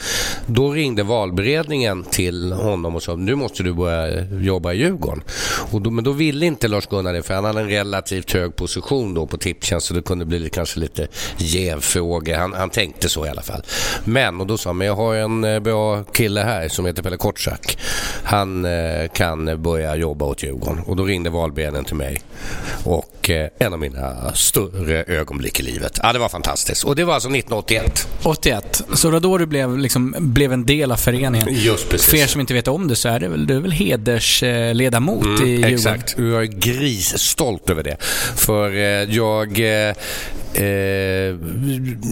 Då 0.46 0.72
ringde 0.72 1.02
valberedningen 1.02 2.04
till 2.04 2.52
honom 2.52 2.94
och 2.94 3.02
sa 3.02 3.16
nu 3.16 3.34
måste 3.34 3.62
du 3.62 3.72
börja 3.72 4.24
jobba 4.40 4.72
i 4.72 4.76
Djurgården. 4.76 5.22
Och 5.72 5.82
då, 5.82 5.90
men 5.90 6.04
då 6.04 6.12
ville 6.12 6.46
inte 6.46 6.68
Lars-Gunnar 6.68 7.12
det 7.12 7.22
för 7.22 7.34
han 7.34 7.44
hade 7.44 7.60
en 7.60 7.68
relativt 7.68 8.32
hög 8.32 8.56
position 8.56 9.14
då 9.14 9.26
på 9.26 9.38
Tipstjänst 9.38 9.86
så 9.86 9.94
det 9.94 10.02
kunde 10.02 10.24
bli 10.24 10.50
kanske 10.50 10.75
lite 10.76 11.06
jävfrågor. 11.36 12.34
Han, 12.34 12.52
han 12.52 12.70
tänkte 12.70 13.08
så 13.08 13.26
i 13.26 13.28
alla 13.28 13.42
fall. 13.42 13.62
Men, 14.04 14.40
och 14.40 14.46
då 14.46 14.58
sa 14.58 14.68
han, 14.68 14.76
men 14.76 14.86
jag 14.86 14.94
har 14.94 15.14
en 15.14 15.44
eh, 15.44 15.60
bra 15.60 16.04
kille 16.04 16.40
här 16.40 16.68
som 16.68 16.86
heter 16.86 17.02
Pelle 17.02 17.16
Kortsak. 17.16 17.78
Han 18.22 18.64
eh, 18.64 19.08
kan 19.08 19.62
börja 19.62 19.96
jobba 19.96 20.24
åt 20.24 20.42
Djurgården. 20.42 20.82
Och 20.86 20.96
då 20.96 21.04
ringde 21.04 21.30
valberedningen 21.30 21.84
till 21.84 21.96
mig. 21.96 22.22
Och 22.84 23.15
eh, 23.30 23.48
en 23.58 23.72
av 23.72 23.78
mina 23.78 24.34
större 24.34 25.04
ögonblick 25.04 25.60
i 25.60 25.62
livet. 25.62 26.00
Ja, 26.02 26.12
det 26.12 26.18
var 26.18 26.28
fantastiskt. 26.28 26.84
Och 26.84 26.96
det 26.96 27.04
var 27.04 27.14
alltså 27.14 27.28
1981. 27.28 28.08
81. 28.22 28.82
Så 28.94 29.08
det 29.08 29.12
var 29.12 29.20
då 29.20 29.38
du 29.38 29.46
blev, 29.46 29.78
liksom, 29.78 30.14
blev 30.18 30.52
en 30.52 30.66
del 30.66 30.92
av 30.92 30.96
föreningen. 30.96 31.48
Just 31.50 31.88
precis. 31.88 32.10
För 32.10 32.16
er 32.16 32.26
som 32.26 32.40
inte 32.40 32.54
vet 32.54 32.68
om 32.68 32.88
det 32.88 32.96
så 32.96 33.08
är 33.08 33.20
det 33.20 33.28
väl, 33.28 33.46
du 33.46 33.56
är 33.56 33.60
väl 33.60 33.72
hedersledamot 33.72 35.26
i 35.26 35.28
Djurgården? 35.28 35.56
Mm, 35.56 35.74
Exakt. 35.74 36.14
Jag 36.18 36.42
är 36.42 36.46
grisstolt 36.46 37.70
över 37.70 37.82
det. 37.82 37.96
För 38.36 38.70
eh, 38.70 39.14
jag... 39.14 39.58
Eh, 39.58 39.94
eh, 40.54 40.64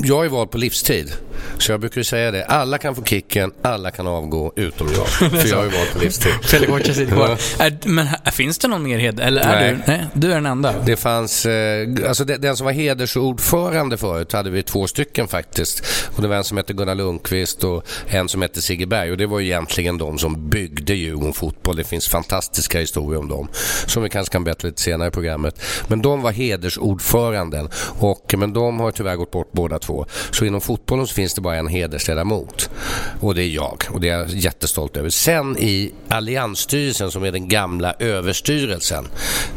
jag 0.04 0.24
är 0.24 0.28
vald 0.28 0.50
på 0.50 0.58
livstid. 0.58 1.12
Så 1.58 1.72
jag 1.72 1.80
brukar 1.80 2.02
säga 2.02 2.30
det. 2.30 2.44
Alla 2.44 2.78
kan 2.78 2.94
få 2.94 3.02
kicken, 3.02 3.52
alla 3.62 3.90
kan 3.90 4.06
avgå 4.06 4.52
utom 4.56 4.88
jag. 4.96 5.06
För 5.40 5.48
jag 5.48 5.58
är 5.64 5.70
vald 5.70 5.92
på 5.92 5.98
livstid. 5.98 6.32
Sitter 6.42 7.06
kvar. 7.10 7.38
Men 7.88 8.08
finns 8.32 8.58
det 8.58 8.68
någon 8.68 8.82
mer 8.82 8.98
heder? 8.98 9.24
Eller 9.24 9.42
är 9.42 9.60
Nej. 9.60 9.72
du? 9.86 9.92
Nej, 9.92 10.06
du 10.12 10.30
är 10.30 10.34
den 10.34 10.46
enda. 10.46 10.74
Det 10.86 10.96
fanns, 11.04 11.46
eh, 11.46 11.88
alltså 12.08 12.24
den, 12.24 12.56
som 12.56 12.64
var 12.64 12.72
hedersordförande 12.72 13.96
förut 13.96 14.32
hade 14.32 14.50
vi 14.50 14.62
två 14.62 14.86
stycken 14.86 15.28
faktiskt. 15.28 15.84
Och 16.16 16.22
det 16.22 16.28
var 16.28 16.36
en 16.36 16.44
som 16.44 16.56
hette 16.56 16.72
Gunnar 16.72 16.94
Lundqvist 16.94 17.64
och 17.64 17.86
en 18.06 18.28
som 18.28 18.42
hette 18.42 18.62
Sigge 18.62 18.86
Berg. 18.86 19.10
Och 19.10 19.16
det 19.16 19.26
var 19.26 19.40
egentligen 19.40 19.98
de 19.98 20.18
som 20.18 20.48
byggde 20.48 20.94
Djurgården 20.94 21.32
fotboll. 21.32 21.76
Det 21.76 21.84
finns 21.84 22.08
fantastiska 22.08 22.80
historier 22.80 23.20
om 23.20 23.28
dem. 23.28 23.48
Som 23.86 24.02
vi 24.02 24.08
kanske 24.08 24.32
kan 24.32 24.44
berätta 24.44 24.66
lite 24.66 24.82
senare 24.82 25.08
i 25.08 25.10
programmet. 25.10 25.60
Men 25.88 26.02
de 26.02 26.22
var 26.22 26.32
hedersordföranden. 26.32 27.68
Och, 27.98 28.34
men 28.36 28.52
de 28.52 28.80
har 28.80 28.90
tyvärr 28.90 29.16
gått 29.16 29.30
bort 29.30 29.52
båda 29.52 29.78
två. 29.78 30.06
Så 30.30 30.44
inom 30.44 30.60
fotbollen 30.60 31.06
så 31.06 31.14
finns 31.14 31.34
det 31.34 31.40
bara 31.40 31.56
en 31.56 31.68
hedersledamot. 31.68 32.70
Och 33.20 33.34
det 33.34 33.42
är 33.42 33.48
jag. 33.48 33.84
Och 33.90 34.00
det 34.00 34.08
är 34.08 34.18
jag 34.18 34.28
jättestolt 34.28 34.96
över. 34.96 35.10
Sen 35.10 35.56
i 35.58 35.92
Alliansstyrelsen 36.08 37.10
som 37.10 37.24
är 37.24 37.32
den 37.32 37.48
gamla 37.48 37.94
överstyrelsen 37.98 39.08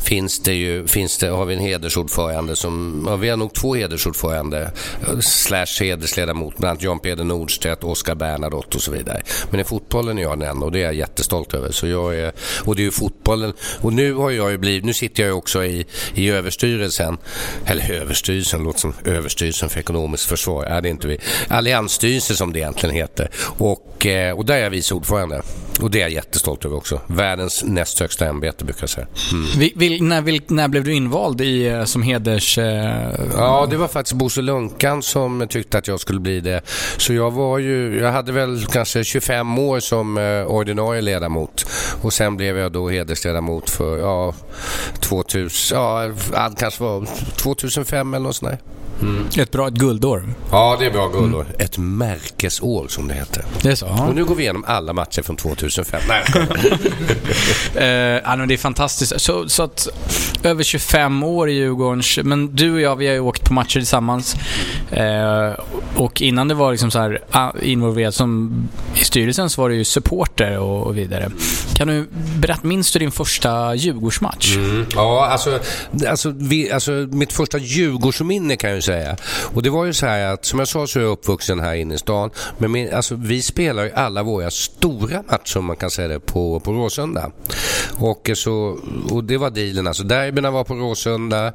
finns 0.03 0.39
det 0.39 0.53
ju, 0.53 0.87
finns 0.87 1.17
det, 1.17 1.36
har 1.37 1.45
vi 1.45 1.53
en 1.53 1.59
hedersordförande 1.59 2.55
som, 2.55 3.03
ja, 3.09 3.15
vi 3.15 3.29
har 3.29 3.37
nog 3.37 3.53
två 3.53 3.75
hedersordförande 3.75 4.71
eh, 5.07 5.19
slash 5.19 5.79
hedersledamot, 5.79 6.57
bland 6.57 6.69
annat 6.69 6.83
Jan 6.83 6.99
Peder 6.99 7.23
Nordstedt, 7.23 7.83
Oskar 7.83 8.15
Bernadotte 8.15 8.77
och 8.77 8.83
så 8.83 8.91
vidare. 8.91 9.21
Men 9.49 9.59
i 9.59 9.63
fotbollen 9.63 10.17
är 10.17 10.21
jag 10.21 10.39
den 10.39 10.49
enda 10.49 10.65
och 10.65 10.71
det 10.71 10.79
är 10.79 10.83
jag 10.83 10.93
jättestolt 10.93 11.53
över. 11.53 11.71
Så 11.71 11.87
jag 11.87 12.15
är, 12.15 12.31
och 12.63 12.75
det 12.75 12.81
är 12.81 12.85
ju 12.85 12.91
fotbollen, 12.91 13.53
och 13.81 13.93
nu 13.93 14.13
har 14.13 14.31
jag 14.31 14.51
ju 14.51 14.57
blivit, 14.57 14.85
nu 14.85 14.93
sitter 14.93 15.23
jag 15.23 15.27
ju 15.27 15.33
också 15.33 15.63
i, 15.63 15.85
i 16.13 16.29
överstyrelsen, 16.29 17.17
eller 17.65 17.91
överstyrelsen, 17.91 18.63
låter 18.63 18.79
som 18.79 18.93
överstyrelsen 19.05 19.69
för 19.69 19.79
ekonomiskt 19.79 20.25
försvar, 20.25 20.63
är 20.63 20.81
det 20.81 20.89
inte 20.89 21.07
vi. 21.07 21.17
Alliansstyrelsen 21.47 22.35
som 22.35 22.53
det 22.53 22.59
egentligen 22.59 22.95
heter. 22.95 23.29
Och, 23.57 24.05
eh, 24.05 24.37
och 24.37 24.45
där 24.45 24.55
är 24.55 24.63
jag 24.63 24.69
vice 24.69 24.93
ordförande. 24.93 25.41
Och 25.81 25.91
det 25.91 25.97
är 25.97 26.01
jag 26.01 26.11
jättestolt 26.11 26.65
över 26.65 26.75
också. 26.77 27.01
Världens 27.07 27.63
näst 27.63 27.99
högsta 27.99 28.25
ämbete 28.25 28.65
brukar 28.65 28.83
jag 28.83 28.89
säga. 28.89 29.07
Mm. 29.31 29.45
Vi, 29.57 29.73
vil, 29.75 30.03
när, 30.03 30.21
vil, 30.21 30.41
när 30.47 30.67
blev 30.67 30.83
du 30.83 30.93
invald 30.93 31.41
i, 31.41 31.67
eh, 31.67 31.83
som 31.83 32.01
heders... 32.01 32.57
Eh, 32.57 33.11
Ja, 33.37 33.67
det 33.69 33.77
var 33.77 33.87
faktiskt 33.87 34.13
Bosse 34.13 34.41
Lunkan 34.41 35.03
som 35.03 35.47
tyckte 35.49 35.77
att 35.77 35.87
jag 35.87 35.99
skulle 35.99 36.19
bli 36.19 36.39
det. 36.39 36.61
Så 36.97 37.13
jag 37.13 37.31
var 37.31 37.57
ju, 37.57 37.99
jag 37.99 38.11
hade 38.11 38.31
väl 38.31 38.65
kanske 38.65 39.03
25 39.03 39.59
år 39.59 39.79
som 39.79 40.17
eh, 40.17 40.43
ordinarie 40.43 41.01
ledamot. 41.01 41.65
Och 42.01 42.13
sen 42.13 42.37
blev 42.37 42.57
jag 42.57 42.71
då 42.71 42.89
hedersledamot 42.89 43.69
för, 43.69 43.97
ja, 43.97 44.33
2000, 44.99 45.77
ja, 45.77 46.11
kanske 46.57 46.83
var 46.83 47.07
2005 47.37 48.13
eller 48.13 48.23
något 48.23 48.35
sånt 48.35 48.51
där. 48.51 48.59
Ett 49.37 49.51
bra 49.51 49.67
ett 49.67 49.73
guldår. 49.73 50.23
Ja, 50.51 50.77
det 50.79 50.85
är 50.85 50.91
bra 50.91 51.07
guldår. 51.07 51.45
Ett 51.59 51.77
märkesår 51.77 52.87
som 52.87 53.07
det 53.07 53.13
heter. 53.13 53.45
Det 53.61 53.69
är 53.69 53.75
så? 53.75 53.85
Ja. 53.85 54.07
Och 54.07 54.15
nu 54.15 54.25
går 54.25 54.35
vi 54.35 54.43
igenom 54.43 54.63
alla 54.67 54.93
matcher 54.93 55.21
från 55.21 55.35
2005. 55.35 56.01
Nej. 56.07 56.23
Eh, 57.75 58.37
det 58.47 58.53
är 58.53 58.57
fantastiskt. 58.57 59.21
Så, 59.21 59.49
så 59.49 59.63
att 59.63 59.87
över 60.43 60.63
25 60.63 61.23
år 61.23 61.49
i 61.49 61.53
Djurgårdens... 61.53 62.19
Men 62.23 62.55
du 62.55 62.73
och 62.73 62.81
jag, 62.81 62.95
vi 62.95 63.07
har 63.07 63.13
ju 63.13 63.19
åkt 63.19 63.45
på 63.45 63.53
matcher 63.53 63.79
tillsammans. 63.79 64.35
Eh, 64.91 65.53
och 65.95 66.21
innan 66.21 66.47
det 66.47 66.53
var 66.53 66.71
liksom 66.71 66.91
så 66.91 66.99
här 66.99 67.21
ah, 67.31 67.51
involverad 67.61 68.13
som 68.13 68.53
i 68.95 69.03
styrelsen 69.03 69.49
så 69.49 69.61
var 69.61 69.69
du 69.69 69.75
ju 69.75 69.83
supporter 69.83 70.57
och, 70.57 70.87
och 70.87 70.97
vidare. 70.97 71.31
Kan 71.73 71.87
du 71.87 72.07
berätta, 72.37 72.67
minns 72.67 72.91
du 72.91 72.99
din 72.99 73.11
första 73.11 73.75
Djurgårdsmatch? 73.75 74.55
Mm. 74.55 74.85
Ja, 74.95 75.27
alltså, 75.31 75.59
alltså, 76.07 76.33
vi, 76.37 76.71
alltså 76.71 76.91
mitt 76.91 77.33
första 77.33 77.57
Djurgårdsminne 77.57 78.55
kan 78.55 78.69
jag 78.69 78.77
ju 78.77 78.81
säga. 78.87 79.17
Och 79.53 79.63
det 79.63 79.69
var 79.69 79.85
ju 79.85 79.93
så 79.93 80.05
här 80.05 80.33
att, 80.33 80.45
som 80.45 80.59
jag 80.59 80.67
sa 80.67 80.87
så 80.87 80.99
är 80.99 81.03
jag 81.03 81.11
uppvuxen 81.11 81.59
här 81.59 81.75
inne 81.75 81.95
i 81.95 81.97
stan. 81.97 82.29
Men 82.57 82.71
min, 82.71 82.93
alltså, 82.93 83.15
vi 83.15 83.41
spelar 83.41 83.83
ju 83.83 83.91
alla 83.91 84.23
våra 84.23 84.51
stora 84.51 85.23
matcher, 85.31 85.57
om 85.57 85.65
man 85.65 85.75
kan 85.75 85.89
säga 85.89 86.07
det, 86.07 86.19
på, 86.19 86.59
på 86.59 86.71
Råsunda. 86.71 87.31
Och, 87.99 88.29
så, 88.35 88.77
och 89.11 89.23
det 89.23 89.37
var 89.37 89.49
dealen. 89.49 89.87
Alltså, 89.87 90.03
derbyna 90.03 90.51
var 90.51 90.63
på 90.63 90.73
Råsunda. 90.73 91.53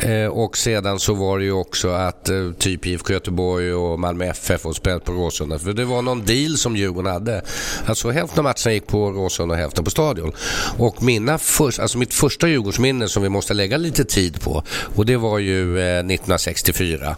Eh, 0.00 0.26
och 0.26 0.56
sedan 0.56 0.98
så 0.98 1.14
var 1.14 1.38
det 1.38 1.44
ju 1.44 1.52
också 1.52 1.88
att 1.88 2.28
eh, 2.28 2.50
typ 2.58 2.86
IFK 2.86 3.12
Göteborg 3.12 3.74
och 3.74 3.98
Malmö 3.98 4.24
FF 4.24 4.66
och 4.66 4.76
spelat 4.76 5.04
på 5.04 5.12
Råsunda. 5.12 5.58
För 5.58 5.72
det 5.72 5.84
var 5.84 6.02
någon 6.02 6.24
deal 6.24 6.56
som 6.56 6.76
Djurgården 6.76 7.12
hade. 7.12 7.42
Alltså 7.86 8.10
hälften 8.10 8.38
av 8.38 8.44
matcherna 8.44 8.72
gick 8.74 8.86
på 8.86 9.10
Råsunda 9.10 9.54
och 9.54 9.60
hälften 9.60 9.84
på 9.84 9.90
Stadion. 9.90 10.32
Och 10.78 11.02
mina 11.02 11.38
först, 11.38 11.78
alltså 11.78 11.98
mitt 11.98 12.14
första 12.14 12.48
Djurgårdsminne 12.48 13.08
som 13.08 13.22
vi 13.22 13.28
måste 13.28 13.54
lägga 13.54 13.76
lite 13.76 14.04
tid 14.04 14.40
på 14.40 14.62
och 14.96 15.06
det 15.06 15.16
var 15.16 15.38
ju 15.38 15.80
eh, 15.80 16.04
94. 16.72 17.16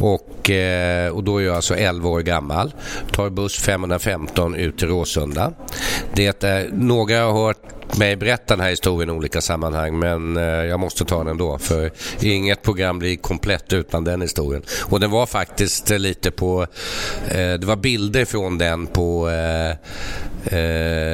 Och, 0.00 0.50
eh, 0.50 1.10
och 1.10 1.24
då 1.24 1.38
är 1.38 1.44
jag 1.44 1.56
alltså 1.56 1.76
11 1.76 2.08
år 2.08 2.20
gammal. 2.20 2.72
Tar 3.12 3.30
buss 3.30 3.58
515 3.58 4.54
ut 4.54 4.78
till 4.78 4.88
Råsunda. 4.88 5.52
Det 6.14 6.44
är, 6.44 6.68
några 6.72 7.20
har 7.20 7.46
hört 7.46 7.77
mig 7.96 8.16
berätta 8.16 8.56
den 8.56 8.60
här 8.60 8.70
historien 8.70 9.08
i 9.08 9.12
olika 9.12 9.40
sammanhang 9.40 9.98
men 9.98 10.36
eh, 10.36 10.42
jag 10.44 10.80
måste 10.80 11.04
ta 11.04 11.18
den 11.18 11.26
ändå 11.26 11.58
för 11.58 11.90
inget 12.20 12.62
program 12.62 12.98
blir 12.98 13.16
komplett 13.16 13.72
utan 13.72 14.04
den 14.04 14.22
historien. 14.22 14.62
Och 14.80 15.00
den 15.00 15.10
var 15.10 15.26
faktiskt 15.26 15.90
eh, 15.90 15.98
lite 15.98 16.30
på, 16.30 16.66
eh, 17.28 17.36
det 17.36 17.64
var 17.64 17.76
bilder 17.76 18.24
från 18.24 18.58
den 18.58 18.86
på 18.86 19.30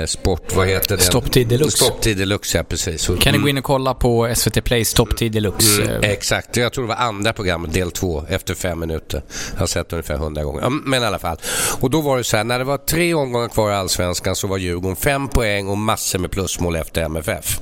Sport, 0.07 0.57
vad 0.57 0.69
heter 0.69 0.97
den? 0.97 1.05
Stopptid 1.05 1.49
Deluxe. 1.49 1.77
Stopptid 1.77 2.17
Deluxe, 2.17 2.59
ja 2.59 2.65
precis. 2.65 3.11
Kan 3.21 3.33
ni 3.33 3.39
gå 3.39 3.49
in 3.49 3.59
och 3.59 3.65
kolla 3.65 3.95
på 3.95 4.35
SVT 4.35 4.65
Plays 4.65 4.95
Top 4.95 5.17
10 5.17 5.29
Deluxe? 5.29 5.83
Mm, 5.83 6.03
exakt, 6.03 6.57
jag 6.57 6.73
tror 6.73 6.85
det 6.85 6.89
var 6.89 6.97
andra 6.97 7.33
programmet, 7.33 7.73
del 7.73 7.91
två, 7.91 8.25
efter 8.29 8.55
fem 8.55 8.81
minuter. 8.81 9.23
Jag 9.53 9.61
har 9.61 9.67
sett 9.67 9.89
det 9.89 9.97
ungefär 9.97 10.17
hundra 10.17 10.45
gånger. 10.45 10.71
Men 10.71 11.03
i 11.03 11.07
alla 11.07 11.19
fall. 11.19 11.37
Och 11.81 11.91
då 11.91 12.01
var 12.01 12.17
det 12.19 12.25
så 12.25 12.37
här, 12.37 12.45
när 12.45 12.59
det 12.59 12.65
var 12.65 12.79
tre 12.79 13.15
omgångar 13.15 13.49
kvar 13.49 13.71
i 13.71 13.75
Allsvenskan 13.75 14.37
så 14.37 14.47
var 14.47 14.59
Djurgården 14.59 14.97
fem 14.97 15.29
poäng 15.29 15.69
och 15.69 15.79
massor 15.79 16.19
med 16.19 16.31
mål 16.65 16.77
efter 16.77 17.03
MFF. 17.03 17.61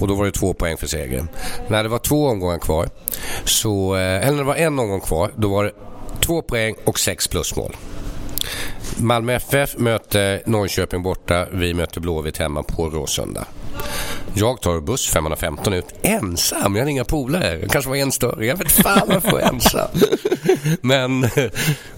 Och 0.00 0.08
då 0.08 0.14
var 0.14 0.24
det 0.24 0.32
två 0.32 0.54
poäng 0.54 0.76
för 0.76 0.86
seger. 0.86 1.26
När 1.68 1.82
det 1.82 1.88
var 1.88 1.98
två 1.98 2.26
omgångar 2.26 2.58
kvar, 2.58 2.88
så, 3.44 3.96
eh, 3.96 4.00
eller 4.00 4.30
när 4.30 4.38
det 4.38 4.44
var 4.44 4.54
en 4.54 4.78
omgång 4.78 5.00
kvar, 5.00 5.30
då 5.36 5.48
var 5.48 5.64
det 5.64 5.72
två 6.20 6.42
poäng 6.42 6.74
och 6.84 6.98
sex 6.98 7.28
plusmål. 7.28 7.76
Malmö 8.96 9.32
FF 9.32 9.78
möter 9.78 10.42
Norrköping 10.46 11.02
borta, 11.02 11.46
vi 11.52 11.74
möter 11.74 12.00
Blåvitt 12.00 12.38
hemma 12.38 12.62
på 12.62 12.90
Råsunda. 12.90 13.44
Jag 14.34 14.60
tar 14.60 14.80
buss 14.80 15.08
515 15.08 15.72
ut 15.72 15.86
ensam. 16.02 16.74
Jag 16.74 16.80
hade 16.80 16.90
inga 16.90 17.04
polare. 17.04 17.58
Jag 17.60 17.70
kanske 17.70 17.88
var 17.88 17.96
en 17.96 18.12
större. 18.12 18.46
Jag 18.46 18.56
vet 18.56 18.72
fan 18.72 19.08
varför 19.08 19.28
jag 19.28 19.32
var 19.32 19.40
ensam. 19.40 19.88
Men, 20.80 21.28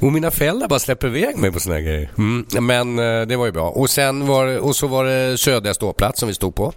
och 0.00 0.12
mina 0.12 0.30
föräldrar 0.30 0.68
bara 0.68 0.78
släpper 0.78 1.08
iväg 1.08 1.36
mig 1.36 1.52
på 1.52 1.60
såna 1.60 1.74
här 1.74 1.82
grejer. 1.82 2.10
Mm. 2.18 2.46
Men 2.60 2.98
eh, 2.98 3.26
det 3.26 3.36
var 3.36 3.46
ju 3.46 3.52
bra. 3.52 3.70
Och 3.70 3.90
sen 3.90 4.26
var 4.26 4.58
och 4.58 4.76
så 4.76 4.86
var 4.86 5.04
det 5.04 5.38
Södra 5.38 5.74
ståplats 5.74 6.20
som 6.20 6.28
vi 6.28 6.34
stod 6.34 6.54
på. 6.54 6.72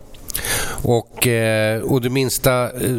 Och, 0.83 1.27
eh, 1.27 1.81
och 1.81 2.01
det, 2.01 2.09
minsta, 2.09 2.63
eh, 2.63 2.91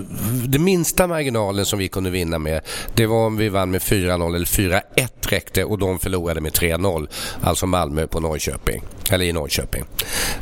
det 0.47 0.59
minsta 0.59 1.07
marginalen 1.07 1.67
som 1.67 1.79
vi 1.79 1.89
kunde 1.89 2.11
vinna 2.11 2.39
med 2.39 2.61
det 2.95 3.07
var 3.07 3.27
om 3.27 3.37
vi 3.37 3.49
vann 3.49 3.71
med 3.71 3.83
4-0 3.83 4.35
eller 4.35 4.47
4-1 4.47 4.83
räckte 5.29 5.65
och 5.65 5.79
de 5.79 5.99
förlorade 5.99 6.41
med 6.41 6.53
3-0. 6.53 7.09
Alltså 7.43 7.67
Malmö 7.67 8.07
på 8.07 8.21
Norrköping. 8.21 8.83
Eller 9.11 9.25
i 9.25 9.33
Norrköping. 9.33 9.85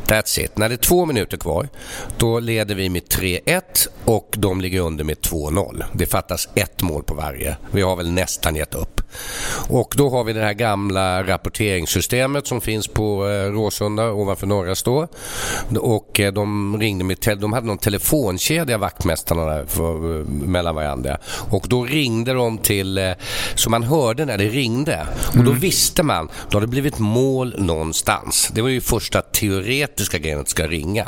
That's 0.07 0.39
it. 0.39 0.57
När 0.57 0.69
det 0.69 0.75
är 0.75 0.77
två 0.77 1.05
minuter 1.05 1.37
kvar 1.37 1.69
då 2.17 2.39
leder 2.39 2.75
vi 2.75 2.89
med 2.89 3.03
3-1 3.03 3.61
och 4.05 4.35
de 4.37 4.61
ligger 4.61 4.79
under 4.79 5.03
med 5.03 5.17
2-0. 5.17 5.83
Det 5.93 6.05
fattas 6.05 6.49
ett 6.55 6.81
mål 6.81 7.03
på 7.03 7.13
varje. 7.13 7.57
Vi 7.71 7.81
har 7.81 7.95
väl 7.95 8.11
nästan 8.11 8.55
gett 8.55 8.75
upp. 8.75 9.01
Och 9.69 9.93
då 9.97 10.09
har 10.09 10.23
vi 10.23 10.33
det 10.33 10.41
här 10.41 10.53
gamla 10.53 11.23
rapporteringssystemet 11.23 12.47
som 12.47 12.61
finns 12.61 12.87
på 12.87 13.29
eh, 13.29 13.51
Råsunda 13.51 14.11
ovanför 14.11 14.47
Norra 14.47 14.75
Stå. 14.75 15.07
Och 15.79 16.19
eh, 16.19 16.33
de 16.33 16.79
ringde 16.79 17.03
med, 17.03 17.17
de 17.37 17.53
hade 17.53 17.67
någon 17.67 17.77
telefonkedja 17.77 18.77
vaktmästarna 18.77 19.65
för, 19.67 20.19
eh, 20.19 20.25
mellan 20.27 20.75
varandra. 20.75 21.17
Och 21.49 21.65
då 21.69 21.83
ringde 21.83 22.33
de 22.33 22.57
till, 22.57 23.13
så 23.55 23.69
man 23.69 23.83
hörde 23.83 24.25
när 24.25 24.37
det 24.37 24.47
ringde. 24.47 25.07
Och 25.27 25.43
då 25.43 25.51
mm. 25.51 25.59
visste 25.59 26.03
man, 26.03 26.29
då 26.49 26.55
har 26.55 26.61
det 26.61 26.67
blivit 26.67 26.99
mål 26.99 27.55
någonstans. 27.57 28.51
Det 28.53 28.61
var 28.61 28.69
ju 28.69 28.81
första 28.81 29.21
teoretiska 29.21 30.17
grejen 30.17 30.39
att 30.39 30.45
det 30.45 30.51
ska 30.51 30.67
ringa. 30.67 31.07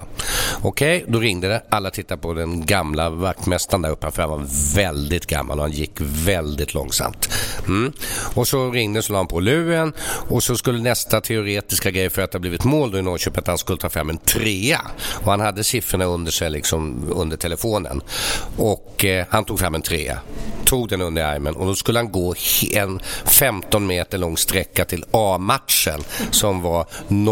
Okej, 0.61 0.97
okay, 0.97 1.13
då 1.13 1.19
ringde 1.19 1.47
det. 1.47 1.61
Alla 1.69 1.91
tittade 1.91 2.21
på 2.21 2.33
den 2.33 2.65
gamla 2.65 3.09
vaktmästaren 3.09 3.81
där 3.81 3.89
uppe 3.89 4.11
för 4.11 4.21
han 4.21 4.31
var 4.31 4.75
väldigt 4.75 5.25
gammal 5.25 5.59
och 5.59 5.63
han 5.63 5.71
gick 5.71 5.91
väldigt 5.99 6.73
långsamt. 6.73 7.29
Mm. 7.67 7.93
Och 8.33 8.47
så 8.47 8.71
ringde 8.71 9.01
så 9.01 9.13
la 9.13 9.19
han 9.19 9.27
på 9.27 9.39
luren 9.39 9.93
och 10.29 10.43
så 10.43 10.57
skulle 10.57 10.79
nästa 10.79 11.21
teoretiska 11.21 11.91
grej 11.91 12.09
för 12.09 12.21
att 12.21 12.31
det 12.31 12.39
blivit 12.39 12.63
mål 12.63 12.91
då 12.91 12.97
i 12.97 13.01
Norrköping 13.01 13.39
att 13.39 13.47
han 13.47 13.57
skulle 13.57 13.77
ta 13.77 13.89
fram 13.89 14.09
en 14.09 14.17
trea. 14.17 14.81
Och 15.13 15.31
han 15.31 15.39
hade 15.39 15.63
siffrorna 15.63 16.05
under 16.05 16.31
sig 16.31 16.49
liksom 16.49 17.11
under 17.15 17.37
telefonen. 17.37 18.01
Och 18.57 19.05
eh, 19.05 19.25
han 19.29 19.45
tog 19.45 19.59
fram 19.59 19.75
en 19.75 19.81
trea 19.81 20.19
tog 20.65 20.89
den 20.89 21.01
under 21.01 21.23
armen 21.23 21.55
och 21.55 21.65
då 21.65 21.75
skulle 21.75 21.99
han 21.99 22.11
gå 22.11 22.35
en 22.73 22.99
15 23.25 23.87
meter 23.87 24.17
lång 24.17 24.37
sträcka 24.37 24.85
till 24.85 25.05
A-matchen 25.11 26.03
som 26.31 26.61
var 26.61 26.85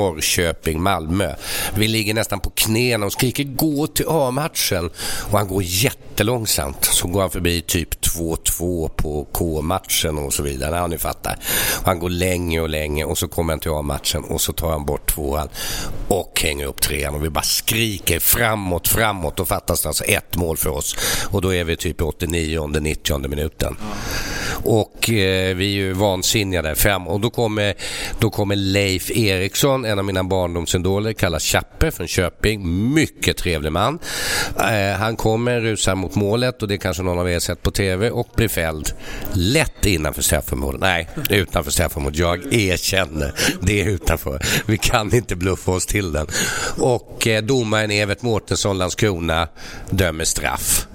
Norrköping-Malmö. 0.04 1.36
Vi 1.78 1.88
ligger 1.88 2.14
nästan 2.14 2.40
på 2.40 2.50
knäna 2.50 3.06
och 3.06 3.14
skriker 3.14 3.44
gå 3.44 3.88
till 3.88 4.06
A-matchen 4.08 4.90
och 5.32 5.38
han 5.38 5.48
går 5.48 5.64
jättelångsamt. 6.14 6.86
Så 6.86 7.08
går 7.08 7.22
han 7.22 7.30
förbi 7.30 7.62
typ 7.62 8.06
2-2 8.06 8.90
på 8.90 9.28
K-matchen 9.32 10.18
och 10.18 10.34
så 10.34 10.44
vidare. 10.44 10.76
Ja, 10.76 10.88
ni 10.88 10.98
fattar. 10.98 11.38
Och 11.80 11.86
han 11.86 12.00
går 12.00 12.10
länge 12.10 12.60
och 12.60 12.70
länge 12.70 13.04
och 13.04 13.18
så 13.18 13.28
kommer 13.28 13.54
han 13.54 13.60
till 13.60 13.72
A-matchen 13.72 14.24
och 14.24 14.42
så 14.42 14.54
tar 14.54 14.72
han 14.72 14.86
bort 14.86 15.14
tvåan 15.16 15.50
och 16.08 16.42
hänger 16.44 16.66
upp 16.66 16.82
trean 16.82 17.16
och 17.16 17.24
vi 17.24 17.30
bara 17.30 17.44
skriker 17.44 18.20
framåt, 18.20 18.88
framåt. 18.88 19.38
Då 19.38 19.46
fattas 19.46 19.82
det 19.82 19.88
alltså 19.88 20.04
ett 20.04 20.36
mål 20.36 20.58
för 20.58 20.70
oss 20.70 20.96
och 21.32 21.42
då 21.42 21.54
är 21.54 21.64
vi 21.64 21.76
typ 21.76 22.02
89 22.02 22.68
90 22.68 23.28
minuten. 23.28 23.78
Och 24.64 25.10
eh, 25.10 25.56
vi 25.56 25.66
är 25.66 25.76
ju 25.76 25.94
vansinniga 25.94 26.62
där 26.62 26.76
fram 26.76 27.08
och 27.08 27.20
då 27.20 27.30
kommer, 27.30 27.74
då 28.20 28.30
kommer 28.30 28.56
Leif 28.56 29.12
Eriksson, 29.12 29.86
en 29.86 30.00
av 30.00 30.06
mina 30.06 30.24
barndomsidoler, 30.24 31.14
kallas 31.14 31.44
Chappe 31.44 31.92
från 31.92 32.08
Köping. 32.08 32.94
Mycket 32.94 33.38
trevlig 33.38 33.72
man. 33.72 34.00
Eh, 34.60 35.00
han 35.00 35.16
kommer, 35.16 35.62
rusar 35.62 35.96
mot 36.04 36.16
målet 36.16 36.62
och 36.62 36.68
det 36.68 36.78
kanske 36.78 37.04
någon 37.04 37.20
av 37.20 37.30
er 37.30 37.40
sett 37.40 37.64
på 37.64 37.72
TV 37.72 38.10
och 38.10 38.28
blir 38.36 38.48
fälld 38.48 38.94
lätt 39.34 39.86
innanför 39.86 40.22
straffområdet. 40.22 40.82
Nej, 40.82 41.10
utanför 41.30 41.72
straffområdet. 41.72 42.20
Jag 42.20 42.54
erkänner, 42.54 43.34
det 43.62 43.82
är 43.82 43.86
utanför. 43.86 44.40
Vi 44.66 44.78
kan 44.78 45.16
inte 45.16 45.36
bluffa 45.36 45.72
oss 45.72 45.86
till 45.86 46.12
den. 46.12 46.28
Och 46.78 47.28
eh, 47.28 47.44
domaren 47.44 47.92
Evert 47.92 48.22
Mårtensson, 48.22 48.78
Landskrona, 48.78 49.48
dömer 49.90 50.24
straff. 50.24 50.88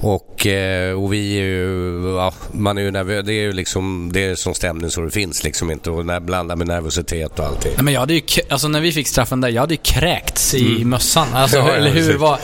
Och, 0.00 0.46
eh, 0.46 1.02
och 1.02 1.12
vi 1.12 1.38
är 1.38 1.44
ju, 1.44 2.02
ja, 2.16 2.32
man 2.52 2.78
är 2.78 2.82
ju 2.82 2.90
nervös. 2.90 3.26
Det 3.26 3.32
är 3.32 3.42
ju 3.42 3.52
liksom, 3.52 4.10
det 4.12 4.24
är 4.24 4.34
som 4.34 4.54
stämning 4.54 4.90
så 4.90 5.00
det 5.00 5.10
finns 5.10 5.44
liksom 5.44 5.70
inte. 5.70 5.90
Och 5.90 6.06
när, 6.06 6.20
blanda 6.20 6.56
med 6.56 6.66
nervositet 6.66 7.38
och 7.38 7.46
allting. 7.46 7.72
men 7.80 7.94
jag 7.94 8.00
hade 8.00 8.14
ju, 8.14 8.22
alltså 8.48 8.68
när 8.68 8.80
vi 8.80 8.92
fick 8.92 9.08
straffen 9.08 9.40
där, 9.40 9.48
jag 9.48 9.60
hade 9.60 9.74
ju 9.74 9.80
kräkts 9.82 10.54
i 10.54 10.76
mm. 10.76 10.88
mössan. 10.88 11.28
Alltså, 11.34 11.58
eller 11.76 11.90
hur? 11.90 12.16
Var, 12.16 12.38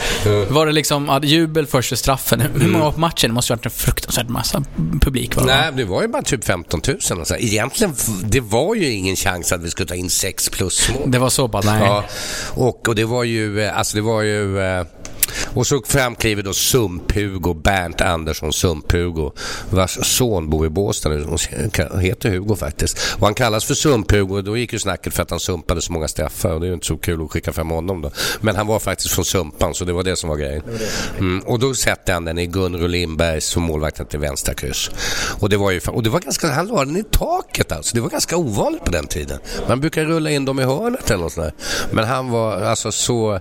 var 0.53 0.67
det 0.67 0.73
liksom, 0.73 1.21
jubel 1.23 1.67
först 1.67 1.89
för 1.89 1.97
straffen? 1.97 2.41
Hur 2.41 2.69
många 2.69 2.79
var 2.79 2.81
mm. 2.81 2.95
på 2.95 3.01
matchen? 3.01 3.31
Det 3.31 3.35
måste 3.35 3.53
ju 3.53 3.57
varit 3.57 3.67
en 3.67 3.71
fruktansvärt 3.71 4.29
massa 4.29 4.65
publik. 5.01 5.37
Var 5.37 5.47
det? 5.47 5.55
Nej, 5.55 5.73
det 5.77 5.85
var 5.85 6.03
ju 6.03 6.09
bara 6.09 6.23
typ 6.23 6.45
15 6.45 6.81
000. 6.87 6.99
Alltså. 7.11 7.37
Egentligen, 7.37 7.95
det 8.25 8.41
var 8.41 8.75
ju 8.75 8.91
ingen 8.91 9.17
chans 9.17 9.53
att 9.53 9.63
vi 9.63 9.71
skulle 9.71 9.89
ta 9.89 9.95
in 9.95 10.11
6 10.11 10.49
plus 10.49 10.91
mål. 10.95 11.11
Det 11.11 11.19
var 11.19 11.31
så 11.31 11.49
pass? 11.49 11.65
Nej. 11.65 11.83
Ja, 11.83 12.05
och, 12.51 12.89
och 12.89 12.95
det 12.95 13.05
var 13.05 13.25
ju, 13.25 13.61
eh, 13.61 13.79
alltså 13.79 13.97
det 13.97 14.03
var 14.03 14.23
ju 14.23 14.61
eh, 14.61 14.85
och 15.55 15.67
så 15.67 15.83
framkliver 15.87 16.43
då 16.43 16.51
Sump-Hugo, 16.51 17.55
Bernt 17.55 18.01
Andersson 18.01 18.51
Sump-Hugo, 18.51 19.33
vars 19.71 19.99
son 20.03 20.51
bor 20.51 20.67
i 20.67 20.69
Båstad 20.69 21.09
nu. 21.09 21.27
Han 21.91 22.01
heter 22.01 22.31
Hugo 22.31 22.57
faktiskt. 22.57 22.99
Och 23.19 23.27
han 23.27 23.35
kallas 23.35 23.65
för 23.65 23.75
Sump-Hugo 23.75 24.43
då 24.43 24.57
gick 24.57 24.73
ju 24.73 24.79
snacket 24.79 25.15
för 25.15 25.23
att 25.23 25.31
han 25.31 25.41
sumpade 25.41 25.83
så 25.83 25.93
många 25.93 26.09
straffar 26.09 26.53
och 26.53 26.61
det 26.61 26.67
är 26.67 26.69
ju 26.69 26.75
inte 26.75 26.87
så 26.87 26.97
kul 26.97 27.23
att 27.23 27.31
skicka 27.31 27.53
fram 27.53 27.71
honom 27.71 28.03
då. 28.03 28.11
Men 28.41 28.57
han 28.57 28.67
var 28.67 28.79
faktiskt 28.79 29.15
från 29.15 29.25
Sumpan 29.25 29.75
så 29.75 29.85
det 29.85 29.93
var 29.93 30.03
det 30.03 30.17
som 30.17 30.29
var 30.29 30.37
grejen. 30.37 30.63
Mm, 31.19 31.41
och 31.41 31.59
då 31.59 31.75
sätter 31.75 32.13
han 32.13 32.25
den 32.25 32.39
i 32.39 32.47
Gunro 32.47 32.87
Lindbergs 32.87 33.47
som 33.47 33.63
målvakten 33.63 34.07
till 34.07 34.19
vänstra 34.19 34.55
kryss. 34.55 34.91
Och 35.41 35.49
det 35.49 35.57
var 35.57 35.71
ju, 35.71 35.81
och 35.87 36.03
det 36.03 36.11
var 36.11 36.21
ganska, 36.21 36.51
han 36.51 36.67
la 36.67 36.85
den 36.85 36.97
i 36.97 37.05
taket 37.05 37.73
alltså. 37.73 37.95
Det 37.95 38.01
var 38.01 38.09
ganska 38.09 38.37
ovanligt 38.37 38.85
på 38.85 38.91
den 38.91 39.07
tiden. 39.07 39.39
Man 39.69 39.81
brukar 39.81 40.05
rulla 40.05 40.31
in 40.31 40.45
dem 40.45 40.61
i 40.61 40.63
hörnet 40.63 41.11
eller 41.11 41.23
något 41.23 41.33
sånt 41.33 41.47
där. 41.47 41.55
Men 41.95 42.05
han 42.05 42.31
var 42.31 42.61
alltså 42.61 42.93
så... 42.93 43.41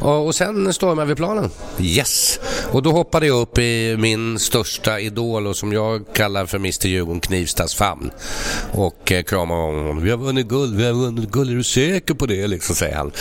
Och, 0.00 0.26
och 0.26 0.34
sen 0.34 0.74
står 0.74 0.94
vid 1.08 1.16
planen. 1.16 1.50
Yes! 1.80 2.40
Och 2.72 2.82
då 2.82 2.92
hoppade 2.92 3.26
jag 3.26 3.40
upp 3.40 3.58
i 3.58 3.96
min 3.98 4.38
största 4.38 5.00
idol 5.00 5.46
och 5.46 5.56
som 5.56 5.72
jag 5.72 6.04
kallar 6.12 6.46
för 6.46 6.58
Mr 6.58 6.86
Djurgården 6.86 7.20
Knivstas 7.20 7.74
famn. 7.74 8.10
Och 8.72 9.12
eh, 9.12 9.22
kramade 9.22 9.60
honom. 9.60 10.02
Vi 10.02 10.10
har 10.10 10.18
vunnit 10.18 10.46
guld, 10.46 10.76
vi 10.76 10.86
har 10.86 10.92
vunnit 10.92 11.30
guld. 11.30 11.50
Är 11.50 11.54
du 11.54 11.64
säker 11.64 12.14
på 12.14 12.26
det? 12.26 12.46
Liksom 12.46 12.74
säger 12.76 12.96
han. 12.96 13.12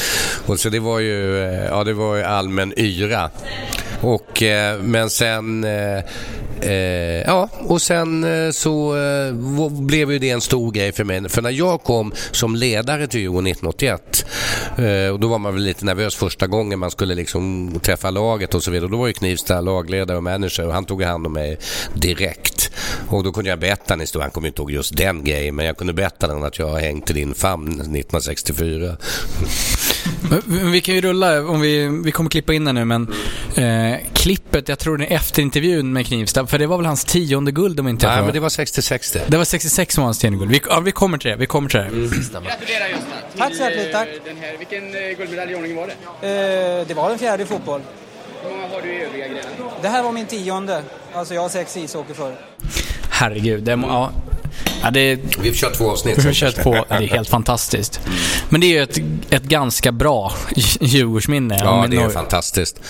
Och 0.46 0.60
så 0.60 0.70
det 0.70 0.80
var 0.80 1.00
ju, 1.00 1.44
eh, 1.44 1.66
ja 1.66 1.84
det 1.84 1.94
var 1.94 2.16
ju 2.16 2.24
allmän 2.24 2.74
yra. 2.78 3.30
Och, 4.02 4.44
eh, 4.44 4.82
men 4.82 5.10
sen 5.10 5.64
eh, 5.64 6.04
eh, 6.62 7.22
ja, 7.26 7.50
och 7.60 7.82
sen 7.82 8.24
eh, 8.24 8.52
så 8.52 8.98
eh, 8.98 9.34
blev 9.72 10.12
ju 10.12 10.20
det 10.20 10.30
en 10.30 10.42
stor 10.42 10.72
grej 10.72 10.92
för 10.92 11.04
mig. 11.04 11.30
För 11.30 11.42
när 11.42 11.50
jag 11.50 11.84
kom 11.84 12.14
som 12.32 12.56
ledare 12.56 13.08
till 13.08 13.20
Djurgården 13.20 13.48
1981 13.48 14.26
eh, 14.78 15.14
och 15.14 15.20
då 15.20 15.28
var 15.28 15.40
man 15.40 15.54
väl 15.54 15.64
lite 15.64 15.86
nervös 15.86 16.16
första 16.16 16.48
gången 16.48 16.80
man 16.80 16.92
skulle 16.92 17.16
liksom 17.16 17.72
träffa 17.84 18.10
laget 18.10 18.54
och 18.54 18.64
så 18.64 18.72
vidare. 18.72 18.90
Då 18.90 18.98
var 18.98 19.08
ju 19.08 19.14
Knivsta 19.14 19.62
lagledare 19.62 20.18
och 20.18 20.24
manager 20.24 20.68
och 20.68 20.74
han 20.74 20.86
tog 20.86 21.04
hand 21.04 21.26
om 21.26 21.34
mig 21.34 21.58
direkt. 21.94 22.72
Och 23.08 23.24
då 23.24 23.32
kunde 23.32 23.50
jag 23.50 23.60
berätta 23.60 23.94
en 23.94 24.00
historia. 24.00 24.24
Han 24.24 24.32
kommer 24.32 24.48
inte 24.48 24.62
ihåg 24.62 24.72
just 24.72 24.98
den 24.98 25.24
grejen 25.24 25.56
men 25.56 25.66
jag 25.66 25.78
kunde 25.78 25.94
berätta 25.94 26.28
den 26.28 26.44
att 26.44 26.60
jag 26.60 26.68
har 26.68 26.80
hängt 26.80 27.10
i 27.10 27.14
din 27.14 27.34
famn 27.34 27.68
1964 27.68 28.98
vi 30.72 30.82
kan 30.82 30.96
ju 30.96 31.02
rulla, 31.02 31.46
om 31.46 31.62
vi, 31.62 32.02
vi 32.04 32.12
kommer 32.12 32.30
klippa 32.30 32.54
in 32.54 32.66
det 32.66 32.74
nu 32.74 32.86
men 32.86 33.14
eh, 33.56 34.00
klippet, 34.14 34.70
jag 34.70 34.80
tror 34.80 34.98
det 34.98 35.06
är 35.06 35.16
efter 35.16 35.42
intervjun 35.42 35.94
med 35.94 36.08
Knivsta 36.08 36.48
för 36.48 36.60
det 36.60 36.68
var 36.68 36.78
väl 36.78 36.86
hans 36.86 37.06
tionde 37.06 37.52
guld 37.52 37.80
om 37.80 37.88
inte 37.88 38.06
jag 38.06 38.14
Nej, 38.14 38.24
men 38.24 38.34
det 38.34 38.40
var 38.40 38.50
66 38.50 39.12
det. 39.12 39.22
Det 39.28 39.38
var 39.38 39.46
66 39.46 39.96
som 39.96 40.02
var 40.02 40.08
hans 40.08 40.20
tionde 40.20 40.40
guld. 40.40 40.52
Vi, 40.52 40.62
ja, 40.70 40.80
vi 40.80 40.92
kommer 40.92 41.18
till 41.18 41.32
det, 41.32 41.38
vi 41.38 41.46
kommer 41.46 41.70
till 41.70 41.80
det. 41.80 41.86
Mm. 41.86 42.10
Gratulerar 42.10 42.88
Gösta. 42.88 43.38
Tack 43.38 43.56
så 43.56 43.64
hjärtligt, 43.64 43.92
tack. 43.92 44.08
Den 44.26 44.38
här, 44.38 44.58
vilken 44.58 44.96
eh, 44.96 45.18
guldmedalj 45.18 45.52
i 45.52 45.56
ordning 45.56 45.76
var 45.76 45.88
det? 45.88 46.28
Eh, 46.28 46.88
det 46.88 46.94
var 46.94 47.10
den 47.10 47.20
fjärde 47.20 47.44
i 47.44 47.46
fotboll. 47.46 47.82
Hur 48.44 48.50
många 48.50 48.68
har 48.68 48.82
du 48.82 48.94
i 48.94 49.04
övriga 49.04 49.28
grenar? 49.28 49.44
Det 49.82 49.88
här 49.88 50.04
var 50.04 50.12
min 50.12 50.26
tionde. 50.26 50.84
Alltså 51.14 51.34
jag 51.34 51.42
har 51.42 51.50
sex 51.50 51.78
ishockey 51.78 52.14
för. 52.14 52.36
Herregud, 53.10 53.64
det, 53.64 53.72
ja, 53.72 54.12
Ja, 54.82 54.92
det, 54.92 55.20
vi 55.42 55.54
köra 55.54 55.72
två 55.72 55.92
avsnitt. 55.92 56.26
Vi 56.26 56.34
köra 56.34 56.52
två. 56.52 56.72
Det 56.90 56.96
är 56.96 57.08
helt 57.08 57.30
fantastiskt. 57.30 58.00
Men 58.50 58.62
det 58.62 58.68
är 58.68 58.72
ju 58.72 58.84
ett, 58.84 58.98
ett 59.30 59.44
ganska 59.44 59.92
bra 59.92 60.34
Djurgårdsminne. 60.80 61.58
Ja, 61.60 61.86
det 61.90 61.98
är 61.98 62.10
fantastiskt. 62.10 62.82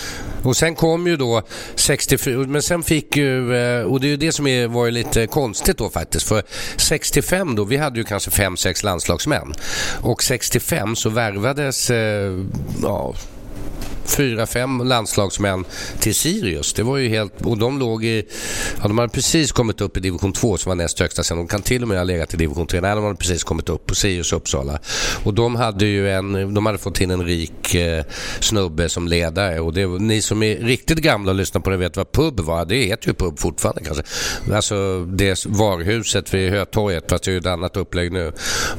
Och 0.42 0.56
sen 0.56 0.74
kom 0.74 1.06
ju 1.06 1.16
då 1.16 1.42
64, 1.74 2.38
men 2.38 2.62
sen 2.62 2.82
fick 2.82 3.16
ju, 3.16 3.56
eh, 3.56 3.82
och 3.82 4.00
det 4.00 4.06
är 4.06 4.10
ju 4.10 4.16
det 4.16 4.32
som 4.32 4.46
är, 4.46 4.66
var 4.66 4.90
lite 4.90 5.26
konstigt 5.26 5.78
då 5.78 5.90
faktiskt. 5.90 6.28
För 6.28 6.42
65 6.76 7.54
då, 7.54 7.64
vi 7.64 7.76
hade 7.76 7.98
ju 7.98 8.04
kanske 8.04 8.30
5-6 8.30 8.84
landslagsmän. 8.84 9.54
Och 10.00 10.22
65 10.22 10.96
så 10.96 11.10
värvades, 11.10 11.90
eh, 11.90 12.44
ja 12.82 13.14
fyra, 14.08 14.46
fem 14.46 14.78
landslagsmän 14.78 15.64
till 15.98 16.14
Sirius. 16.14 16.72
Det 16.72 16.82
var 16.82 16.96
ju 16.96 17.08
helt, 17.08 17.42
och 17.42 17.58
de 17.58 17.78
låg 17.78 18.04
i, 18.04 18.26
ja, 18.82 18.88
de 18.88 18.98
hade 18.98 19.12
precis 19.12 19.52
kommit 19.52 19.80
upp 19.80 19.96
i 19.96 20.00
division 20.00 20.32
2 20.32 20.56
som 20.56 20.70
var 20.70 20.76
näst 20.76 21.00
högsta 21.00 21.22
sen. 21.22 21.36
De 21.36 21.46
kan 21.46 21.62
till 21.62 21.82
och 21.82 21.88
med 21.88 21.96
ha 21.96 22.04
legat 22.04 22.34
i 22.34 22.36
division 22.36 22.66
3. 22.66 22.80
Nej, 22.80 22.94
de 22.94 23.04
hade 23.04 23.16
precis 23.16 23.44
kommit 23.44 23.68
upp 23.68 23.86
på 23.86 23.94
Sirius 23.94 24.32
Uppsala. 24.32 24.78
Och 25.24 25.34
de 25.34 25.56
hade 25.56 25.86
ju 25.86 26.10
en, 26.10 26.54
de 26.54 26.66
hade 26.66 26.78
fått 26.78 27.00
in 27.00 27.10
en 27.10 27.24
rik 27.24 27.74
eh, 27.74 28.04
snubbe 28.40 28.88
som 28.88 29.08
ledare 29.08 29.60
och 29.60 29.72
det, 29.72 29.86
ni 29.86 30.22
som 30.22 30.42
är 30.42 30.56
riktigt 30.56 30.98
gamla 30.98 31.30
och 31.30 31.36
lyssnar 31.36 31.60
på 31.60 31.70
det 31.70 31.76
vet 31.76 31.96
vad 31.96 32.12
pub 32.12 32.40
var. 32.40 32.64
Det 32.64 32.76
heter 32.76 33.08
ju 33.08 33.14
pub 33.14 33.38
fortfarande 33.38 33.82
kanske. 33.84 34.02
Alltså 34.54 35.04
det 35.04 35.46
varuhuset 35.46 36.34
vid 36.34 36.50
Hötorget 36.50 37.04
fast 37.10 37.24
det 37.24 37.30
är 37.30 37.32
ju 37.32 37.38
ett 37.38 37.46
annat 37.46 37.76
upplägg 37.76 38.12
nu. 38.12 38.32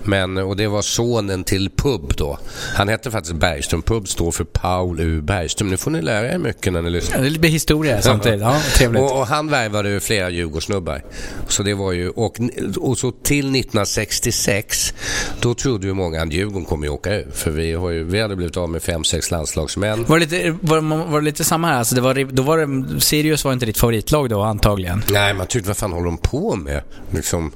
Men, 0.03 0.37
och 0.37 0.57
det 0.57 0.67
var 0.67 0.81
sonen 0.81 1.43
till 1.43 1.69
pub 1.69 2.13
då. 2.17 2.39
Han 2.73 2.87
hette 2.87 3.11
faktiskt 3.11 3.35
Bergström. 3.35 3.81
Pub 3.81 4.07
står 4.07 4.31
för 4.31 4.43
Paul 4.43 4.99
U 4.99 5.18
U 5.19 5.21
Bergström. 5.21 5.69
Nu 5.69 5.77
får 5.77 5.91
ni 5.91 6.01
lära 6.01 6.33
er 6.33 6.37
mycket 6.37 6.73
när 6.73 6.81
ni 6.81 6.89
lyssnar. 6.89 7.21
Det 7.21 7.29
lite 7.29 7.47
historia 7.47 8.01
samtidigt. 8.01 8.41
Ja, 8.41 8.61
trevligt. 8.77 9.01
Och, 9.01 9.19
och 9.19 9.27
han 9.27 9.49
värvade 9.49 9.89
ju 9.89 9.99
flera 9.99 10.29
Djurgårdssnubbar. 10.29 11.03
Så 11.47 11.63
det 11.63 11.73
var 11.73 11.91
ju, 11.91 12.09
och, 12.09 12.39
och 12.77 12.97
så 12.97 13.11
till 13.11 13.45
1966, 13.45 14.93
då 15.41 15.53
trodde 15.53 15.87
ju 15.87 15.93
många 15.93 16.21
att 16.21 16.33
Djurgården 16.33 16.65
kommer 16.65 16.87
att 16.87 16.93
åka 16.93 17.15
ur. 17.15 17.27
För 17.33 17.51
vi, 17.51 17.73
har 17.73 17.89
ju, 17.89 18.03
vi 18.03 18.21
hade 18.21 18.35
blivit 18.35 18.57
av 18.57 18.69
med 18.69 18.83
fem, 18.83 19.03
sex 19.03 19.31
landslagsmän. 19.31 20.05
Var 20.07 20.19
det 20.19 20.25
lite, 20.25 20.57
var, 20.61 20.81
var 20.81 21.19
det 21.19 21.25
lite 21.25 21.43
samma 21.43 21.67
här? 21.67 21.77
Alltså 21.77 21.95
det 21.95 22.01
var, 22.01 22.27
då 22.31 22.43
var 22.43 22.57
det, 22.57 23.01
Sirius 23.01 23.45
var 23.45 23.53
inte 23.53 23.65
ditt 23.65 23.77
favoritlag 23.77 24.29
då 24.29 24.41
antagligen? 24.41 25.03
Nej, 25.11 25.33
man 25.33 25.47
tyckte 25.47 25.67
vad 25.67 25.77
fan 25.77 25.91
håller 25.91 26.05
de 26.05 26.17
på 26.17 26.55
med? 26.55 26.81
Liksom. 27.11 27.51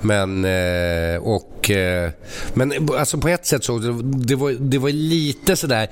Men, 0.00 0.44
eh, 0.44 1.16
och, 1.22 1.70
eh, 1.70 2.10
men 2.54 2.88
alltså 2.98 3.18
på 3.18 3.28
ett 3.28 3.46
sätt 3.46 3.64
så, 3.64 3.78
det 4.02 4.34
var, 4.34 4.52
det 4.52 4.78
var 4.78 4.90
lite 4.90 5.56
sådär 5.56 5.88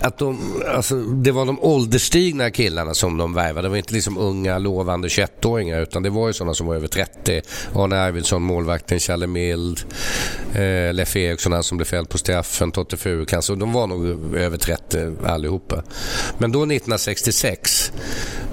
att 0.00 0.18
de, 0.18 0.39
alltså, 0.68 0.96
det 0.96 1.32
var 1.32 1.46
de 1.46 1.60
ålderstigna 1.60 2.50
killarna 2.50 2.94
som 2.94 3.16
de 3.16 3.34
värvade. 3.34 3.62
Det 3.62 3.70
var 3.70 3.76
inte 3.76 3.94
liksom 3.94 4.18
unga 4.18 4.58
lovande 4.58 5.08
21-åringar 5.08 5.80
utan 5.80 6.02
det 6.02 6.10
var 6.10 6.26
ju 6.26 6.32
sådana 6.32 6.54
som 6.54 6.66
var 6.66 6.74
över 6.74 6.88
30. 6.88 7.42
Arne 7.74 7.96
Arvidsson, 7.96 8.42
målvakten, 8.42 8.98
Challe 8.98 9.26
Mild, 9.26 9.80
eh, 10.54 10.92
Leif 10.92 11.16
Eriksson 11.16 11.52
han 11.52 11.62
som 11.62 11.78
blev 11.78 11.84
fälld 11.84 12.08
på 12.08 12.18
straffen, 12.18 12.72
Totte 12.72 12.96
Furukans. 12.96 13.46
De 13.46 13.72
var 13.72 13.86
nog 13.86 14.36
över 14.36 14.58
30 14.58 15.12
allihopa. 15.26 15.82
Men 16.38 16.52
då 16.52 16.58
1966 16.58 17.92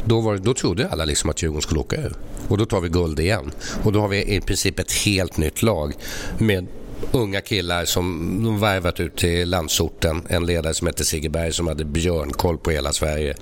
då, 0.05 0.21
var, 0.21 0.37
då 0.37 0.53
trodde 0.53 0.87
alla 0.87 1.05
liksom 1.05 1.29
att 1.29 1.43
Djurgården 1.43 1.61
skulle 1.61 1.79
åka 1.79 1.95
ur. 1.95 2.13
Och 2.47 2.57
då 2.57 2.65
tar 2.65 2.81
vi 2.81 2.89
guld 2.89 3.19
igen. 3.19 3.51
Och 3.83 3.91
då 3.91 4.01
har 4.01 4.07
vi 4.07 4.35
i 4.35 4.41
princip 4.41 4.79
ett 4.79 4.91
helt 4.91 5.37
nytt 5.37 5.61
lag 5.61 5.93
med 6.37 6.67
unga 7.11 7.41
killar 7.41 7.85
som 7.85 8.37
de 8.43 8.59
värvat 8.59 8.99
ut 8.99 9.15
till 9.15 9.49
landsorten. 9.49 10.21
En 10.29 10.45
ledare 10.45 10.73
som 10.73 10.87
hette 10.87 11.05
Sigge 11.05 11.29
Berg 11.29 11.53
som 11.53 11.67
hade 11.67 11.85
björnkoll 11.85 12.57
på 12.57 12.71
hela 12.71 12.93
Sverige. 12.93 13.35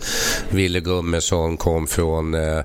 Ville 0.50 0.80
Gummesson 0.80 1.58
kom 1.58 1.88
från 1.88 2.34
eh, 2.34 2.58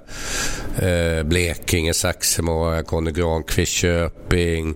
eh, 0.78 1.22
Blekinge, 1.22 1.94
Saxemara, 1.94 2.82
Conny 2.82 3.10
Granqvist, 3.10 3.72
Köping, 3.72 4.74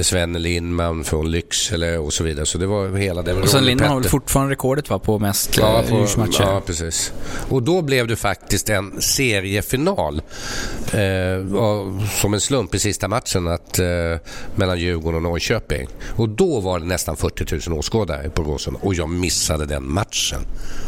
Svenne 0.00 0.38
Lindman 0.38 1.04
från 1.04 1.30
Lycksele 1.30 1.98
och 1.98 2.12
så 2.12 2.24
vidare. 2.24 2.46
Så 2.46 2.58
det 2.58 2.66
var 2.66 2.96
hela 2.96 3.22
den 3.22 3.42
Och 3.42 3.48
sen 3.48 3.64
Lindman 3.64 3.88
har 3.88 4.00
väl 4.00 4.08
fortfarande 4.08 4.52
rekordet 4.52 4.90
va, 4.90 4.98
på 4.98 5.18
mest 5.18 5.56
ja, 5.56 5.82
eh, 5.82 5.90
på, 5.90 6.26
ja, 6.38 6.62
precis. 6.66 7.12
Och 7.48 7.62
då 7.62 7.82
blev 7.82 8.06
det 8.06 8.16
faktiskt 8.16 8.70
en 8.70 9.02
seriefinal 9.02 10.22
eh, 10.92 12.00
som 12.20 12.34
en 12.34 12.40
slump 12.40 12.74
i 12.74 12.78
sista 12.78 13.08
matchen 13.08 13.48
att, 13.48 13.78
eh, 13.78 13.86
mellan 14.54 14.78
Djurgården 14.78 15.16
och 15.16 15.22
Norrköping 15.22 15.43
Norrköping. 15.50 15.88
Och 16.16 16.28
då 16.28 16.60
var 16.60 16.78
det 16.78 16.84
nästan 16.84 17.16
40 17.16 17.70
000 17.70 17.78
åskådare 17.78 18.30
på 18.30 18.42
Råsunda 18.42 18.80
och 18.82 18.94
jag 18.94 19.08
missade 19.08 19.66
den 19.66 19.92
matchen. 19.92 20.40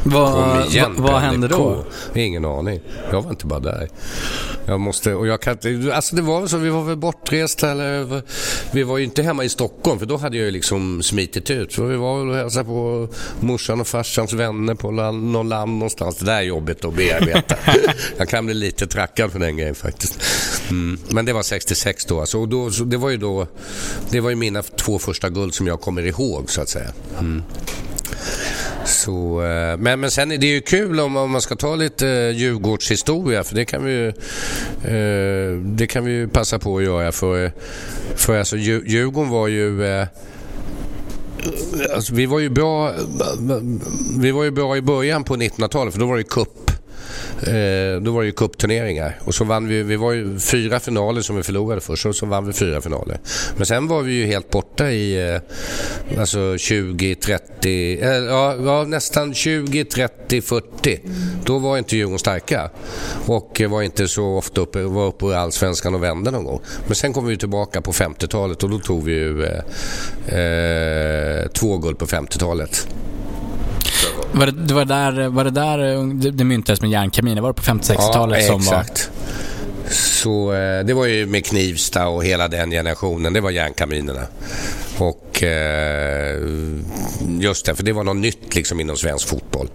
Vad, 0.05 0.67
igen, 0.67 0.95
vad, 0.99 1.13
vad 1.13 1.21
hände 1.21 1.49
då? 1.49 1.85
Ingen 2.15 2.45
aning. 2.45 2.81
Jag 3.11 3.23
var 3.23 3.31
inte 3.31 3.47
bara 3.47 3.61
där. 3.61 3.89
Jag 4.67 4.81
måste, 4.81 5.15
och 5.15 5.27
jag 5.27 5.41
kan 5.41 5.59
alltså 5.93 6.17
det 6.17 6.23
var 6.23 6.47
så, 6.47 6.57
vi 6.57 6.71
var 6.71 6.85
väl 6.85 6.97
bortresta 6.97 7.71
eller 7.71 8.23
vi 8.71 8.83
var 8.83 8.99
ju 8.99 9.05
inte 9.05 9.23
hemma 9.23 9.45
i 9.45 9.49
Stockholm 9.49 9.99
för 9.99 10.07
då 10.07 10.17
hade 10.17 10.37
jag 10.37 10.45
ju 10.45 10.51
liksom 10.51 11.03
smitit 11.03 11.51
ut. 11.51 11.73
Så 11.73 11.85
vi 11.85 11.97
var 11.97 12.19
väl 12.19 12.29
och 12.29 12.37
hälsade 12.37 12.65
på 12.65 13.09
morsan 13.41 13.81
och 13.81 13.87
farsans 13.87 14.33
vänner 14.33 14.75
på 14.75 14.91
land, 14.91 15.33
någon 15.33 15.49
land 15.49 15.73
någonstans. 15.73 16.17
Det 16.17 16.25
där 16.25 16.37
är 16.37 16.43
jobbigt 16.43 16.85
att 16.85 16.95
bearbeta. 16.95 17.57
jag 18.17 18.29
kan 18.29 18.47
bli 18.47 18.55
lite 18.55 18.87
trackad 18.87 19.33
för 19.33 19.39
den 19.39 19.57
grejen 19.57 19.75
faktiskt. 19.75 20.21
Mm. 20.71 20.99
Men 21.09 21.25
det 21.25 21.33
var 21.33 21.43
66 21.43 22.05
då 22.05 22.21
alltså. 22.21 22.39
Och 22.39 22.49
då, 22.49 22.69
det 22.69 22.97
var 22.97 23.11
ju 23.11 23.17
då, 23.17 23.47
det 24.11 24.21
var 24.21 24.31
ju 24.31 24.37
mina 24.47 24.63
två 24.63 24.99
första 24.99 25.31
guld 25.31 25.55
som 25.55 25.67
jag 25.67 25.81
kommer 25.81 26.03
ihåg 26.03 26.51
så 26.51 26.61
att 26.61 26.69
säga. 26.69 26.93
Mm. 27.21 27.43
Så, 28.85 29.43
eh, 29.43 29.77
men, 29.79 30.01
men 30.01 30.11
sen 30.11 30.33
är 30.33 30.39
det 30.39 30.47
ju 30.47 30.61
kul 30.61 31.01
om, 31.01 31.17
om 31.17 31.31
man 31.31 31.41
ska 31.41 31.57
ta 31.57 31.75
lite 31.75 32.09
eh, 32.09 32.31
Djurgårdshistoria 32.31 33.45
för 33.45 33.55
det 33.55 33.65
kan 33.65 33.85
vi 33.85 33.93
ju, 33.93 34.09
eh, 34.09 35.59
det 35.59 35.87
kan 35.87 36.05
vi 36.05 36.13
ju 36.13 36.29
passa 36.29 36.59
på 36.59 36.79
att 36.79 36.85
göra 36.85 37.13
för, 37.13 37.53
för 38.17 38.39
alltså 38.39 38.57
Djurgården 38.57 39.31
var 39.31 39.49
ju 39.49 39.87
eh, 39.87 40.07
Alltså, 41.95 42.15
vi 42.15 42.27
var 42.27 42.39
ju 42.39 42.49
bra 42.49 42.89
eh, 42.89 42.95
Vi 44.19 44.31
var 44.31 44.45
ju 44.45 44.51
bra 44.51 44.77
i 44.77 44.83
början 44.83 45.25
på 45.25 45.37
1900-talet 45.37 45.93
för 45.95 46.01
då 46.01 46.07
var 46.07 46.17
det 46.17 46.23
cup 46.23 46.66
Eh, 47.41 48.01
då 48.01 48.11
var 48.11 48.21
det 48.21 48.27
ju 48.27 48.33
cupturneringar 48.33 49.19
och 49.25 49.35
så 49.35 49.45
vann 49.45 49.69
vi, 49.69 49.83
vi 49.83 49.97
var 49.97 50.13
ju 50.13 50.39
fyra 50.39 50.81
finaler 50.81 51.21
som 51.21 51.37
vi 51.37 51.43
förlorade 51.43 51.81
först 51.81 52.07
och 52.07 52.17
så 52.17 52.27
vann 52.27 52.47
vi 52.47 52.53
fyra 52.53 52.81
finaler. 52.81 53.19
Men 53.57 53.67
sen 53.67 53.89
var 53.89 54.03
vi 54.03 54.13
ju 54.13 54.27
helt 54.27 54.51
borta 54.51 54.91
i 54.91 55.31
eh, 55.35 56.21
alltså 56.21 56.59
20, 56.59 57.15
30, 57.15 57.99
eh, 58.03 58.09
ja, 58.09 58.57
ja, 58.65 58.85
nästan 58.85 59.35
20, 59.35 59.85
30, 59.85 60.41
40. 60.41 61.01
Då 61.45 61.59
var 61.59 61.79
inte 61.79 61.97
Djurgården 61.97 62.19
starka 62.19 62.71
och 63.27 63.63
var 63.69 63.83
inte 63.83 64.09
så 64.09 64.27
ofta 64.27 64.61
uppe, 64.61 64.83
var 64.83 65.07
uppe 65.07 65.27
i 65.27 65.35
Allsvenskan 65.35 65.95
och 65.95 66.03
vände 66.03 66.31
någon 66.31 66.45
gång. 66.45 66.61
Men 66.87 66.95
sen 66.95 67.13
kom 67.13 67.27
vi 67.27 67.37
tillbaka 67.37 67.81
på 67.81 67.93
50-talet 67.93 68.63
och 68.63 68.71
då 68.71 68.79
tog 68.79 69.05
vi 69.05 69.13
ju 69.13 69.45
eh, 69.45 70.39
eh 70.39 71.47
två 71.49 71.79
guld 71.79 71.99
på 71.99 72.07
50-talet. 72.07 72.89
Var 74.33 74.47
det, 74.47 74.53
det, 74.53 74.75
var 74.75 74.85
där, 74.85 75.29
var 75.29 75.45
det 75.45 75.51
där 75.51 75.79
det, 76.15 76.31
det 76.31 76.45
myntades 76.45 76.81
med 76.81 76.91
järnkaminer? 76.91 77.43
Var 77.43 77.49
det 77.49 77.55
på 77.55 77.63
50-60-talet 77.63 78.43
ja, 78.43 78.47
som 78.47 78.61
exakt. 78.61 79.11
var... 79.15 79.27
Så 79.91 80.53
eh, 80.53 80.85
det 80.85 80.95
var 80.95 81.07
ju 81.07 81.27
med 81.27 81.47
Knivsta 81.47 82.09
och 82.09 82.25
hela 82.25 82.49
den 82.49 82.71
generationen. 82.71 83.33
Det 83.33 83.41
var 83.41 83.51
järnkaminerna. 83.51 84.27
Och 84.99 85.43
eh, 85.43 86.41
just 87.41 87.67
det, 87.67 87.75
för 87.75 87.83
det 87.83 87.93
var 87.93 88.05
något 88.05 88.17
nytt 88.17 88.55
liksom 88.55 88.81
inom 88.81 88.97
svensk 88.97 89.29
fotboll. 89.29 89.69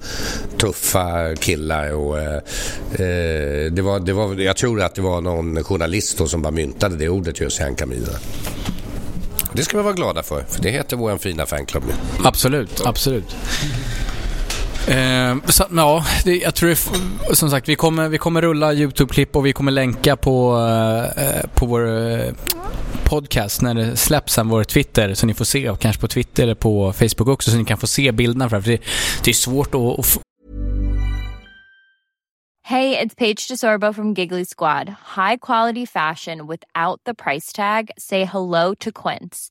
Tuffa 0.58 1.36
killar 1.36 1.94
och 1.94 2.20
eh, 2.20 2.36
eh 2.36 3.72
det 3.72 3.82
var, 3.82 4.00
det 4.00 4.14
var, 4.14 4.36
jag 4.36 4.58
tror 4.58 4.82
att 4.82 4.96
det 4.96 5.02
var 5.02 5.22
någon 5.22 5.64
journalist 5.64 6.18
då 6.18 6.28
som 6.28 6.42
bara 6.42 6.52
myntade 6.52 6.96
det 6.96 7.10
ordet 7.10 7.40
just 7.40 7.60
järnkaminerna. 7.60 8.18
Det 9.54 9.64
ska 9.64 9.78
vi 9.78 9.84
vara 9.84 9.94
glada 9.94 10.24
för, 10.24 10.46
för 10.50 10.62
det 10.62 10.70
heter 10.70 10.98
vår 10.98 11.18
fina 11.18 11.46
fanklubb 11.46 11.84
nu. 11.88 11.94
Absolut, 12.24 12.82
absolut. 12.86 13.36
Eh, 14.92 15.36
så, 15.48 15.64
ja, 15.72 16.06
det, 16.24 16.38
jag 16.38 16.56
tror 16.56 16.70
det, 16.70 17.36
som 17.36 17.50
sagt 17.50 17.70
vi 17.70 17.76
kommer, 17.76 18.10
vi 18.10 18.18
kommer 18.18 18.42
rulla 18.42 18.74
YouTube-klipp 18.74 19.36
och 19.36 19.46
vi 19.46 19.54
kommer 19.54 19.72
länka 19.72 20.16
på, 20.16 20.58
eh, 20.58 21.28
eh, 21.28 21.46
på 21.56 21.66
vår 21.66 22.12
eh, 22.12 22.34
podcast 23.04 23.62
när 23.62 23.74
det 23.74 23.98
släpps 23.98 24.34
sen, 24.34 24.50
vår 24.50 24.64
Twitter, 24.64 25.14
så 25.14 25.26
ni 25.26 25.34
får 25.34 25.46
se 25.46 25.70
och 25.70 25.80
kanske 25.80 26.02
på 26.02 26.08
Twitter 26.08 26.44
eller 26.44 26.56
på 26.56 26.94
Facebook 26.94 27.28
också 27.28 27.52
så 27.52 27.58
ni 27.58 27.66
kan 27.66 27.78
få 27.78 27.88
se 27.88 28.12
bilderna 28.12 28.50
för 28.50 28.62
det, 28.62 28.82
det 29.24 29.32
är 29.32 29.34
svårt 29.34 29.76
att, 29.76 30.00
att 30.00 30.22
Hey, 32.64 32.98
it's 32.98 33.16
Paige 33.16 33.48
DeSorbo 33.50 33.94
from 33.94 34.14
Giggly 34.14 34.46
Squad. 34.46 34.90
High 35.16 35.38
quality 35.42 35.86
fashion 35.86 36.48
without 36.48 37.02
the 37.06 37.14
price 37.14 37.52
tag. 37.52 37.92
Say 37.98 38.24
hello 38.24 38.76
to 38.76 38.92
Quince. 38.92 39.51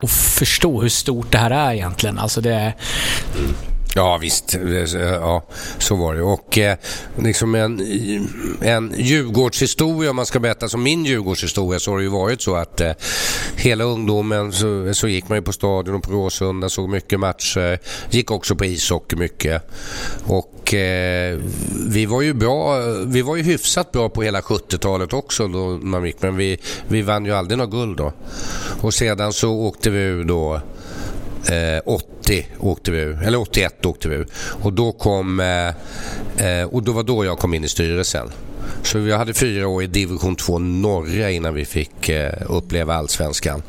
Och 0.00 0.10
förstå 0.10 0.82
hur 0.82 0.88
stort 0.88 1.32
det 1.32 1.38
här 1.38 1.50
är 1.50 1.72
egentligen. 1.72 2.18
Alltså 2.18 2.40
det. 2.40 2.74
Ja 3.94 4.18
visst, 4.18 4.56
ja, 4.94 5.42
så 5.78 5.94
var 5.94 6.14
det. 6.14 6.22
Och 6.22 6.58
eh, 6.58 6.76
liksom 7.18 7.54
en, 7.54 7.80
en 8.60 8.94
Djurgårdshistoria, 8.96 10.10
om 10.10 10.16
man 10.16 10.26
ska 10.26 10.40
berätta 10.40 10.68
som 10.68 10.82
min 10.82 11.04
Djurgårdshistoria, 11.04 11.80
så 11.80 11.90
har 11.90 11.98
det 11.98 12.04
ju 12.04 12.10
varit 12.10 12.42
så 12.42 12.54
att 12.54 12.80
eh, 12.80 12.92
hela 13.56 13.84
ungdomen 13.84 14.52
så, 14.52 14.94
så 14.94 15.08
gick 15.08 15.28
man 15.28 15.38
ju 15.38 15.42
på 15.42 15.52
stadion 15.52 15.94
och 15.94 16.02
på 16.02 16.12
Råsunda, 16.12 16.68
såg 16.68 16.88
mycket 16.88 17.20
matcher, 17.20 17.78
gick 18.10 18.30
också 18.30 18.56
på 18.56 18.64
ishockey 18.64 19.16
mycket. 19.16 19.62
Och 20.26 20.74
eh, 20.74 21.38
vi 21.88 22.06
var 22.06 22.22
ju 22.22 22.34
bra, 22.34 22.80
vi 23.06 23.22
var 23.22 23.36
ju 23.36 23.42
hyfsat 23.42 23.92
bra 23.92 24.08
på 24.08 24.22
hela 24.22 24.40
70-talet 24.40 25.12
också 25.12 25.48
då 25.48 25.66
man 25.68 26.06
gick, 26.06 26.22
men 26.22 26.36
vi, 26.36 26.58
vi 26.88 27.02
vann 27.02 27.24
ju 27.24 27.32
aldrig 27.32 27.58
något 27.58 27.70
guld 27.70 27.96
då. 27.96 28.12
Och 28.80 28.94
sedan 28.94 29.32
så 29.32 29.52
åkte 29.52 29.90
vi 29.90 29.98
ur 29.98 30.24
då 30.24 30.60
Eh, 31.48 31.80
80 31.84 32.46
åkte 32.58 32.90
vi 32.90 32.98
ur, 32.98 33.22
eller 33.22 33.40
81 33.40 33.86
åkte 33.86 34.08
vi 34.08 34.14
ur. 34.14 34.26
Och 34.62 34.72
då 34.72 34.92
kom, 34.92 35.40
eh, 35.40 35.68
eh, 36.46 36.64
och 36.64 36.82
då 36.82 36.92
var 36.92 37.02
då 37.02 37.24
jag 37.24 37.38
kom 37.38 37.54
in 37.54 37.64
i 37.64 37.68
styrelsen. 37.68 38.30
Så 38.82 38.98
vi 38.98 39.12
hade 39.12 39.34
fyra 39.34 39.68
år 39.68 39.82
i 39.82 39.86
division 39.86 40.36
2 40.36 40.58
norra 40.58 41.30
innan 41.30 41.54
vi 41.54 41.64
fick 41.64 42.08
eh, 42.08 42.32
uppleva 42.48 42.94
allsvenskan. 42.94 43.62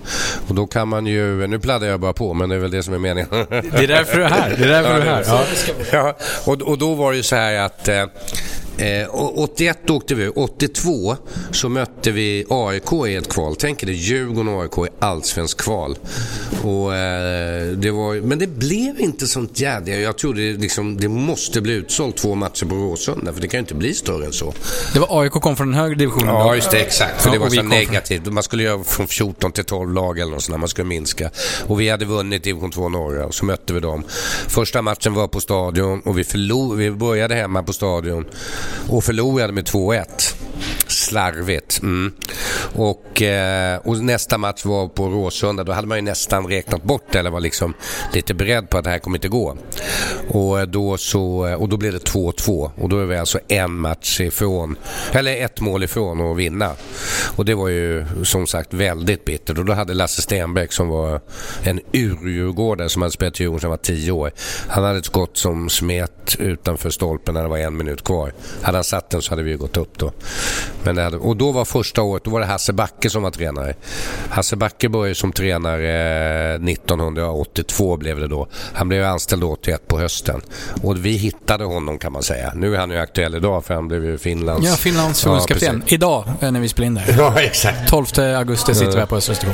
Och 0.47 0.55
då 0.55 0.67
kan 0.67 0.87
man 0.87 1.05
ju, 1.05 1.47
nu 1.47 1.59
pladdar 1.59 1.87
jag 1.87 1.99
bara 1.99 2.13
på 2.13 2.33
men 2.33 2.49
det 2.49 2.55
är 2.55 2.59
väl 2.59 2.71
det 2.71 2.83
som 2.83 2.93
är 2.93 2.97
meningen. 2.99 3.29
Det 3.49 3.83
är 3.83 3.87
därför 3.87 4.17
du 4.17 4.23
är 4.23 4.29
här. 4.29 4.55
Det 4.57 4.63
är 4.63 4.69
därför 4.69 4.93
du 4.95 5.01
är 5.01 5.05
här. 5.05 5.25
Ja. 5.27 5.43
Ja, 5.91 6.15
och, 6.45 6.61
och 6.61 6.77
då 6.77 6.95
var 6.95 7.11
det 7.11 7.17
ju 7.17 7.23
så 7.23 7.35
här 7.35 7.65
att 7.65 7.87
eh, 7.87 8.05
Eh, 8.81 9.07
81 9.15 9.89
åkte 9.89 10.15
vi 10.15 10.27
82 10.27 11.15
så 11.51 11.69
mötte 11.69 12.11
vi 12.11 12.45
AIK 12.49 12.93
i 13.07 13.15
ett 13.15 13.29
kval. 13.33 13.55
Tänk 13.55 13.83
er 13.83 13.87
det, 13.87 13.93
Djurgården 13.93 14.47
och 14.53 14.61
AIK 14.63 14.77
i 14.77 14.93
allsvensk 14.99 15.57
kval. 15.61 15.97
Och, 16.63 16.95
eh, 16.95 17.67
det 17.67 17.91
var, 17.91 18.21
men 18.21 18.39
det 18.39 18.47
blev 18.47 18.99
inte 18.99 19.27
sånt 19.27 19.59
jädra... 19.59 19.93
Jag 19.95 20.17
trodde 20.17 20.41
liksom, 20.41 20.97
det 20.97 21.07
måste 21.07 21.61
bli 21.61 21.73
utsålt 21.73 22.17
två 22.17 22.35
matcher 22.35 22.65
på 22.65 22.75
Råsunda 22.75 23.33
för 23.33 23.41
det 23.41 23.47
kan 23.47 23.57
ju 23.57 23.59
inte 23.61 23.75
bli 23.75 23.93
större 23.93 24.25
än 24.25 24.33
så. 24.33 24.53
Det 24.93 24.99
var 24.99 25.21
AIK 25.21 25.31
kom 25.31 25.55
från 25.55 25.67
den 25.71 25.79
högre 25.79 25.95
divisionen 25.95 26.27
Ja, 26.35 26.43
då? 26.47 26.55
just 26.55 26.71
det. 26.71 26.77
Exakt. 26.79 27.21
För 27.21 27.29
Ja, 27.29 27.33
det 27.33 27.39
var 27.39 27.49
så 27.49 27.55
från- 27.55 27.69
negativt. 27.69 28.25
Man 28.25 28.43
skulle 28.43 28.63
göra 28.63 28.83
från 28.83 29.07
14 29.07 29.51
till 29.51 29.63
12 29.63 29.93
lag 29.93 30.19
eller 30.19 30.31
något 30.31 30.43
sånt 30.43 30.53
där. 30.53 30.59
Man 30.59 30.69
skulle 30.69 30.87
minska. 30.87 31.29
Och 31.67 31.79
vi 31.81 31.89
hade 31.89 32.05
vunnit 32.05 32.43
division 32.43 32.71
2 32.71 32.89
norra 32.89 33.25
och 33.25 33.35
så 33.35 33.45
mötte 33.45 33.73
vi 33.73 33.79
dem. 33.79 34.03
Första 34.47 34.81
matchen 34.81 35.13
var 35.13 35.27
på 35.27 35.39
stadion 35.39 35.99
och 36.01 36.17
vi, 36.17 36.23
förlor- 36.23 36.75
vi 36.75 36.91
började 36.91 37.35
hemma 37.35 37.63
på 37.63 37.73
stadion 37.73 38.25
och 38.89 39.03
förlorade 39.03 39.53
med 39.53 39.65
2-1. 39.65 40.05
Slarvigt. 41.11 41.81
Mm. 41.81 42.13
Och, 42.75 43.21
eh, 43.21 43.79
och 43.83 43.97
nästa 43.97 44.37
match 44.37 44.65
var 44.65 44.87
på 44.87 45.07
Råsunda. 45.07 45.63
Då 45.63 45.71
hade 45.71 45.87
man 45.87 45.97
ju 45.97 46.01
nästan 46.01 46.47
räknat 46.47 46.83
bort 46.83 47.05
det, 47.11 47.19
eller 47.19 47.29
var 47.29 47.39
liksom 47.39 47.73
lite 48.13 48.33
beredd 48.33 48.69
på 48.69 48.77
att 48.77 48.83
det 48.83 48.89
här 48.89 48.99
kommer 48.99 49.17
inte 49.17 49.27
gå. 49.27 49.57
Och 50.27 50.59
eh, 50.59 50.65
då, 50.65 50.97
så, 50.97 51.55
och 51.55 51.69
då 51.69 51.77
blev 51.77 51.93
det 51.93 51.99
2-2 51.99 52.71
och 52.75 52.89
då 52.89 52.99
är 52.99 53.05
vi 53.05 53.17
alltså 53.17 53.39
en 53.47 53.71
match 53.71 54.21
ifrån, 54.21 54.75
eller 55.11 55.45
ett 55.45 55.61
mål 55.61 55.83
ifrån 55.83 56.31
att 56.31 56.37
vinna. 56.37 56.71
Och 57.35 57.45
det 57.45 57.53
var 57.53 57.67
ju 57.67 58.05
som 58.23 58.47
sagt 58.47 58.73
väldigt 58.73 59.25
bittert. 59.25 59.57
Och 59.57 59.65
då 59.65 59.73
hade 59.73 59.93
Lasse 59.93 60.21
Stenbeck 60.21 60.73
som 60.73 60.87
var 60.87 61.21
en 61.63 61.79
urdjurgårdare 61.93 62.89
som 62.89 63.01
hade 63.01 63.11
spelat 63.11 63.39
i 63.39 63.43
Djurgården 63.43 63.59
sedan 63.59 63.69
han 63.69 63.77
var 63.77 63.77
10 63.77 64.11
år. 64.11 64.31
Han 64.67 64.83
hade 64.83 64.99
ett 64.99 65.05
skott 65.05 65.37
som 65.37 65.69
smet 65.69 66.35
utanför 66.39 66.89
stolpen 66.89 67.33
när 67.33 67.43
det 67.43 67.49
var 67.49 67.57
en 67.57 67.77
minut 67.77 68.03
kvar. 68.03 68.33
Hade 68.61 68.77
han 68.77 68.83
satt 68.83 69.09
den 69.09 69.21
så 69.21 69.31
hade 69.31 69.43
vi 69.43 69.51
ju 69.51 69.57
gått 69.57 69.77
upp 69.77 69.97
då. 69.97 70.11
Men 70.83 70.97
det 71.01 71.05
hade, 71.05 71.17
och 71.17 71.37
då 71.37 71.51
var 71.51 71.65
första 71.65 72.01
året, 72.01 72.23
då 72.23 72.31
var 72.31 72.39
det 72.39 72.45
Hasse 72.45 72.73
Backe 72.73 73.09
som 73.09 73.23
var 73.23 73.31
tränare. 73.31 73.73
Hasse 74.29 74.55
Backe 74.55 74.89
började 74.89 75.15
som 75.15 75.31
tränare 75.31 76.53
eh, 76.53 76.71
1982 76.71 77.97
blev 77.97 78.19
det 78.19 78.27
då. 78.27 78.47
Han 78.73 78.89
blev 78.89 79.05
anställd 79.05 79.43
81 79.43 79.87
på 79.87 79.99
hösten. 79.99 80.41
Och 80.83 81.05
vi 81.05 81.11
hittade 81.11 81.63
honom 81.63 81.97
kan 81.97 82.11
man 82.11 82.23
säga. 82.23 82.51
Nu 82.55 82.75
är 82.75 82.79
han 82.79 82.91
ju 82.91 82.97
aktuell 82.97 83.35
idag 83.35 83.65
för 83.65 83.73
han 83.73 83.87
blev 83.87 84.05
ju 84.05 84.17
Finlands... 84.17 84.67
Ja, 84.67 84.75
Finlands 84.75 85.21
förbundskapten. 85.21 85.79
precis. 85.79 85.93
Idag 85.93 86.23
eh, 86.41 86.51
när 86.51 86.59
vi 86.59 86.67
spelar 86.67 86.87
in 86.87 86.93
det. 86.95 87.03
Ja, 87.17 87.41
exakt. 87.41 87.89
12 87.89 88.05
augusti 88.37 88.73
sitter 88.75 88.91
vi 88.91 88.99
här 88.99 89.05
på 89.05 89.15
Östra. 89.15 89.49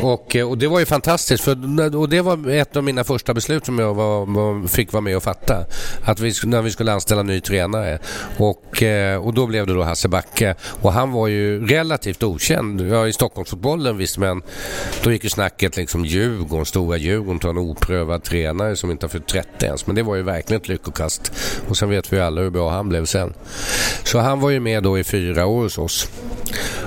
Och, 0.00 0.36
eh, 0.36 0.48
och 0.48 0.58
det 0.58 0.66
var 0.66 0.78
ju 0.78 0.86
fantastiskt 0.86 1.44
för, 1.44 1.96
och 1.96 2.08
det 2.08 2.20
var 2.20 2.50
ett 2.50 2.76
av 2.76 2.84
mina 2.84 3.04
första 3.04 3.34
beslut 3.34 3.66
som 3.66 3.78
jag 3.78 3.94
var, 3.94 4.68
fick 4.68 4.92
vara 4.92 5.00
med 5.00 5.16
och 5.16 5.22
fatta. 5.22 5.64
Att 6.04 6.20
vi, 6.20 6.32
när 6.44 6.62
vi 6.62 6.70
skulle 6.70 6.92
anställa 6.92 7.22
ny 7.22 7.40
tränare. 7.40 7.98
Och, 8.36 8.82
eh, 8.82 9.26
och 9.26 9.34
då 9.34 9.46
blev 9.46 9.66
det 9.66 9.74
då 9.74 9.82
Hasse 9.82 10.08
Backe. 10.08 10.54
Och 10.82 10.92
han 10.92 11.12
var 11.12 11.28
ju 11.28 11.66
relativt 11.66 12.22
okänd. 12.22 12.80
Ja, 12.80 13.06
i 13.06 13.12
Stockholmsfotbollen 13.12 13.96
visst 13.96 14.18
men 14.18 14.42
då 15.02 15.12
gick 15.12 15.24
ju 15.24 15.30
snacket 15.30 15.76
liksom 15.76 16.04
Djurgården, 16.04 16.66
stora 16.66 16.96
Djurgården 16.96 17.38
tar 17.38 17.50
en 17.50 17.58
oprövad 17.58 18.22
tränare 18.22 18.76
som 18.76 18.90
inte 18.90 19.06
har 19.06 19.10
fyllt 19.10 19.26
30 19.26 19.48
ens. 19.64 19.86
Men 19.86 19.96
det 19.96 20.02
var 20.02 20.16
ju 20.16 20.22
verkligen 20.22 20.62
ett 20.62 20.68
lyckokast. 20.68 21.32
Och 21.68 21.76
sen 21.76 21.90
vet 21.90 22.12
vi 22.12 22.16
ju 22.16 22.22
alla 22.22 22.40
hur 22.40 22.50
bra 22.50 22.70
han 22.70 22.88
blev 22.88 23.04
sen. 23.04 23.34
Så 24.04 24.18
han 24.18 24.40
var 24.40 24.50
ju 24.50 24.60
med 24.60 24.82
då 24.82 24.98
i 24.98 25.04
fyra 25.04 25.46
år 25.46 25.62
hos 25.62 25.78
oss. 25.78 26.08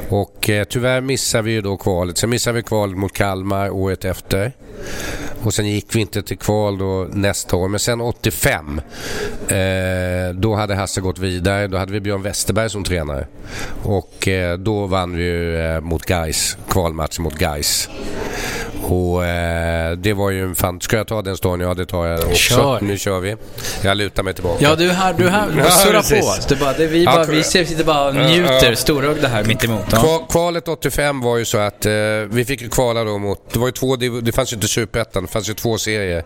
Och 0.09 0.49
eh, 0.49 0.63
tyvärr 0.63 1.01
missade 1.01 1.43
vi 1.43 1.51
ju 1.51 1.61
då 1.61 1.77
kvalet. 1.77 2.17
Sen 2.17 2.29
missade 2.29 2.55
vi 2.55 2.63
kvalet 2.63 2.97
mot 2.97 3.13
Kalmar 3.13 3.69
året 3.69 4.05
efter. 4.05 4.51
Och 5.43 5.53
sen 5.53 5.67
gick 5.67 5.95
vi 5.95 5.99
inte 5.99 6.21
till 6.21 6.37
kval 6.37 6.77
då 6.77 7.07
nästa 7.11 7.55
år. 7.55 7.67
Men 7.67 7.79
sen 7.79 8.01
85, 8.01 8.81
eh, 9.47 10.35
då 10.35 10.55
hade 10.55 10.75
Hasse 10.75 11.01
gått 11.01 11.19
vidare. 11.19 11.67
Då 11.67 11.77
hade 11.77 11.91
vi 11.91 11.99
Björn 11.99 12.21
Westerberg 12.21 12.69
som 12.69 12.83
tränare. 12.83 13.27
Och 13.83 14.27
eh, 14.27 14.57
då 14.57 14.85
vann 14.85 15.15
vi 15.15 15.23
ju 15.23 15.57
eh, 15.57 15.81
mot 15.81 16.05
Gais 16.05 16.57
Kvalmatch 16.69 17.19
mot 17.19 17.35
Gais. 17.35 17.89
Och 18.83 19.25
eh, 19.25 19.91
det 19.91 20.13
var 20.13 20.29
ju 20.29 20.43
en 20.43 20.55
fan... 20.55 20.81
Ska 20.81 20.97
jag 20.97 21.07
ta 21.07 21.21
den 21.21 21.37
storyn? 21.37 21.67
Ja, 21.67 21.73
det 21.73 21.85
tar 21.85 22.05
jag 22.07 22.19
också. 22.19 22.35
Kör. 22.35 22.79
Nu 22.81 22.97
kör 22.97 23.19
vi. 23.19 23.35
Jag 23.81 23.97
lutar 23.97 24.23
mig 24.23 24.33
tillbaka. 24.33 24.57
Ja, 24.63 24.75
du 24.75 24.89
är 24.89 24.93
här. 24.93 25.13
Du 25.13 25.25
är 25.25 25.29
här. 25.29 25.47
Du 25.49 25.59
Ja, 25.63 25.69
surrar 25.69 25.99
precis. 25.99 26.19
på. 26.19 26.49
Det 26.49 26.55
bara, 26.59 26.73
det, 26.73 26.87
vi, 26.87 27.03
Ja, 27.03 27.11
bara, 27.15 27.25
tror 27.25 27.35
vi 27.35 27.43
sitter 27.43 27.83
bara 27.83 28.09
och 28.09 28.15
Ja, 28.15 28.27
njuter 28.27 28.69
ja. 28.69 28.75
storögda 28.75 29.27
här 29.27 29.43
mitt 29.43 29.63
emot. 29.63 29.85
Ja. 29.91 29.97
Kval- 29.97 30.27
Kvalet 30.31 30.67
85 30.67 31.21
var 31.21 31.37
ju 31.37 31.45
så 31.45 31.57
att 31.57 31.85
eh, 31.85 31.91
vi 32.29 32.45
fick 32.47 32.61
ju 32.61 32.69
kvala 32.69 33.03
då 33.03 33.17
mot, 33.17 33.53
det 33.53 33.59
var 33.59 33.67
ju 33.67 33.71
två, 33.71 33.95
div- 33.95 34.21
det 34.21 34.31
fanns 34.31 34.51
ju 34.53 34.55
inte 34.55 34.67
superettan, 34.67 35.23
det 35.23 35.29
fanns 35.31 35.49
ju 35.49 35.53
två 35.53 35.77
serier. 35.77 36.23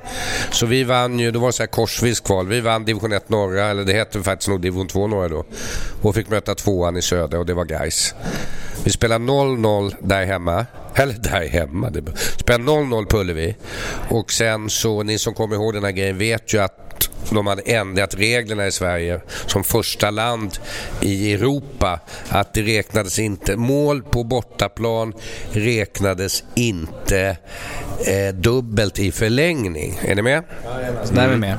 Så 0.52 0.66
vi 0.66 0.84
vann 0.84 1.20
ju, 1.20 1.32
då 1.32 1.40
var 1.40 1.48
det 1.48 1.54
så 1.54 1.64
här 1.64 1.68
korsvis 1.68 2.20
kval. 2.20 2.48
Vi 2.48 2.62
vann 2.62 2.86
division 2.86 3.14
1 3.14 3.30
norra, 3.30 3.66
eller 3.66 3.84
det 3.84 3.94
hette 3.94 4.24
faktiskt 4.24 4.50
nog 4.50 4.62
division 4.62 4.88
2 4.88 5.08
norra 5.08 5.28
då. 5.30 5.46
Och 6.02 6.16
fick 6.16 6.30
möta 6.30 6.56
tvåan 6.56 6.98
i 6.98 7.02
söder 7.02 7.38
och 7.40 7.46
det 7.46 7.54
var 7.54 7.66
Gais. 7.66 8.16
Vi 8.84 8.92
spelade 8.92 9.26
0-0 9.26 9.94
där 10.00 10.26
hemma. 10.26 10.66
Eller 10.96 11.14
där 11.14 11.48
hemma. 11.48 11.92
Spelade 12.38 12.64
0-0 12.64 13.06
på 13.06 13.20
Ullevi. 13.20 13.56
Och 14.10 14.32
sen 14.32 14.70
så, 14.70 15.04
ni 15.04 15.18
som 15.18 15.34
kommer 15.34 15.56
ihåg 15.56 15.74
den 15.74 15.84
här 15.84 15.92
grejen 15.92 16.18
vet 16.18 16.54
ju 16.54 16.62
att 16.62 16.86
de 17.30 17.48
hade 17.48 17.62
ändrat 17.62 18.16
reglerna 18.16 18.68
i 18.68 18.72
Sverige 18.72 19.22
som 19.46 19.64
första 19.64 20.12
land 20.12 20.58
i 21.02 21.34
Europa. 21.34 22.00
Att 22.30 22.54
det 22.54 22.62
räknades 22.62 23.20
inte, 23.20 23.56
mål 23.56 24.04
på 24.04 24.24
bortaplan 24.24 25.14
räknades 25.52 26.44
inte 26.56 27.38
eh, 28.08 28.36
dubbelt 28.36 29.00
i 29.00 29.12
förlängning. 29.12 30.00
Är 30.06 30.16
ni 30.16 30.22
med? 30.22 30.44
Där 31.12 31.30
är 31.30 31.38
med. 31.38 31.58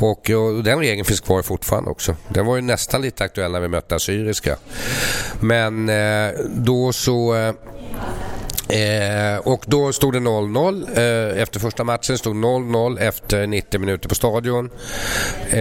Och, 0.00 0.30
och 0.30 0.64
den 0.64 0.78
regeln 0.78 1.04
finns 1.04 1.20
kvar 1.20 1.42
fortfarande 1.42 1.90
också. 1.90 2.16
Den 2.28 2.46
var 2.46 2.56
ju 2.56 2.62
nästan 2.62 3.02
lite 3.02 3.24
aktuell 3.24 3.52
när 3.52 3.60
vi 3.60 3.68
mötte 3.68 3.94
Assyriska. 3.94 4.56
Men 5.40 5.88
eh, 5.88 6.30
då 6.54 6.92
så... 6.92 7.34
Eh, 7.36 7.52
Eh, 8.68 9.36
och 9.38 9.64
då 9.66 9.92
stod 9.92 10.12
det 10.12 10.18
0-0 10.18 10.88
eh, 11.34 11.42
efter 11.42 11.60
första 11.60 11.84
matchen. 11.84 12.18
stod 12.18 12.36
0-0 12.36 12.98
efter 13.00 13.46
90 13.46 13.80
minuter 13.80 14.08
på 14.08 14.14
stadion. 14.14 14.70
Eh, 15.50 15.60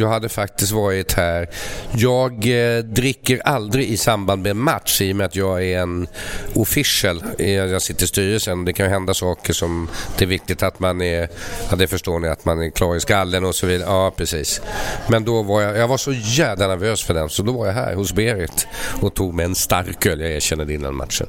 jag 0.00 0.08
hade 0.08 0.28
faktiskt 0.28 0.72
varit 0.72 1.12
här. 1.12 1.48
Jag 1.92 2.32
eh, 2.32 2.78
dricker 2.82 3.40
aldrig 3.44 3.88
i 3.88 3.96
samband 3.96 4.42
med 4.42 4.56
match 4.56 5.00
i 5.00 5.12
och 5.12 5.16
med 5.16 5.26
att 5.26 5.36
jag 5.36 5.64
är 5.64 5.78
en 5.78 6.06
official. 6.54 7.22
Eh, 7.38 7.50
Jag 7.50 7.82
sitter 7.82 8.04
i 8.04 8.06
styrelsen. 8.06 8.64
Det 8.64 8.72
kan 8.72 8.86
ju 8.86 8.92
hända 8.92 9.14
saker 9.14 9.52
som 9.52 9.88
det 10.18 10.24
är 10.24 10.28
viktigt 10.28 10.62
att 10.62 10.80
man 10.80 11.00
är, 11.02 11.28
ja 11.70 11.76
det 11.76 11.86
förstår 11.86 12.18
ni, 12.18 12.28
att 12.28 12.44
man 12.44 12.62
är 12.62 12.70
klar 12.70 12.96
i 12.96 13.00
skallen 13.00 13.44
och 13.44 13.54
så 13.54 13.66
vidare. 13.66 13.88
Ja, 13.90 14.12
precis. 14.16 14.60
Men 15.08 15.24
då 15.24 15.42
var 15.42 15.62
jag, 15.62 15.76
jag 15.76 15.88
var 15.88 15.96
så 15.96 16.12
jävla 16.12 16.66
nervös 16.68 17.02
för 17.04 17.14
den 17.14 17.28
så 17.28 17.42
då 17.42 17.52
var 17.52 17.66
jag 17.66 17.74
här 17.74 17.94
hos 17.94 18.12
Berit 18.12 18.66
och 19.02 19.14
tog 19.14 19.34
med 19.34 19.44
en 19.44 19.54
stark 19.54 20.06
öl. 20.06 20.20
Jag 20.20 20.30
erkänner 20.32 20.64
det 20.64 20.74
innan 20.74 20.94
matchen. 20.94 21.26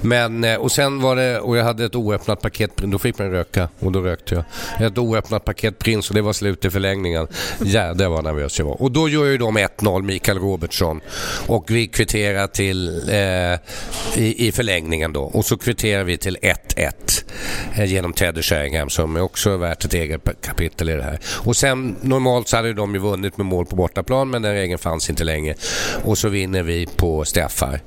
Men 0.00 0.37
men, 0.38 0.50
eh, 0.50 0.56
och 0.56 0.72
sen 0.72 1.00
var 1.00 1.16
det, 1.16 1.40
och 1.40 1.56
jag 1.56 1.64
hade 1.64 1.84
ett 1.84 1.94
oöppnat 1.94 2.40
paket, 2.40 2.76
då 2.76 2.98
fick 2.98 3.18
man 3.18 3.30
röka 3.30 3.68
och 3.78 3.92
då 3.92 4.00
rökte 4.00 4.34
jag. 4.34 4.86
Ett 4.86 4.98
oöppnat 4.98 5.44
paket 5.44 5.78
Prins 5.78 6.08
och 6.08 6.14
det 6.14 6.22
var 6.22 6.32
slut 6.32 6.64
i 6.64 6.70
förlängningen. 6.70 7.26
Jädrar 7.64 8.08
vad 8.08 8.24
nervös 8.24 8.58
jag 8.58 8.66
var. 8.66 8.82
Och 8.82 8.92
då 8.92 9.08
gör 9.08 9.24
ju 9.24 9.38
de 9.38 9.58
1-0, 9.58 10.02
Mikael 10.02 10.38
Robertsson. 10.38 11.00
Och 11.46 11.70
vi 11.70 11.86
kvitterar 11.86 12.46
till, 12.46 13.08
eh, 13.08 13.58
i, 14.22 14.48
i 14.48 14.52
förlängningen 14.52 15.12
då. 15.12 15.22
Och 15.22 15.44
så 15.44 15.58
kvitterar 15.58 16.04
vi 16.04 16.16
till 16.16 16.36
1-1 16.42 17.24
eh, 17.74 17.84
genom 17.84 18.12
Teddy 18.12 18.42
Sheringham 18.42 18.90
som 18.90 19.16
är 19.16 19.20
också 19.20 19.56
värt 19.56 19.84
ett 19.84 19.94
eget 19.94 20.20
kapitel 20.40 20.88
i 20.88 20.92
det 20.92 21.02
här. 21.02 21.18
Och 21.44 21.56
sen 21.56 21.96
normalt 22.00 22.48
så 22.48 22.56
hade 22.56 22.72
de 22.72 22.94
ju 22.94 23.00
vunnit 23.00 23.36
med 23.36 23.46
mål 23.46 23.66
på 23.66 23.76
bortaplan 23.76 24.30
men 24.30 24.42
den 24.42 24.54
regeln 24.54 24.78
fanns 24.78 25.10
inte 25.10 25.24
längre. 25.24 25.54
Och 26.04 26.18
så 26.18 26.28
vinner 26.28 26.62
vi 26.62 26.86
på 26.86 27.24
straffar. 27.24 27.80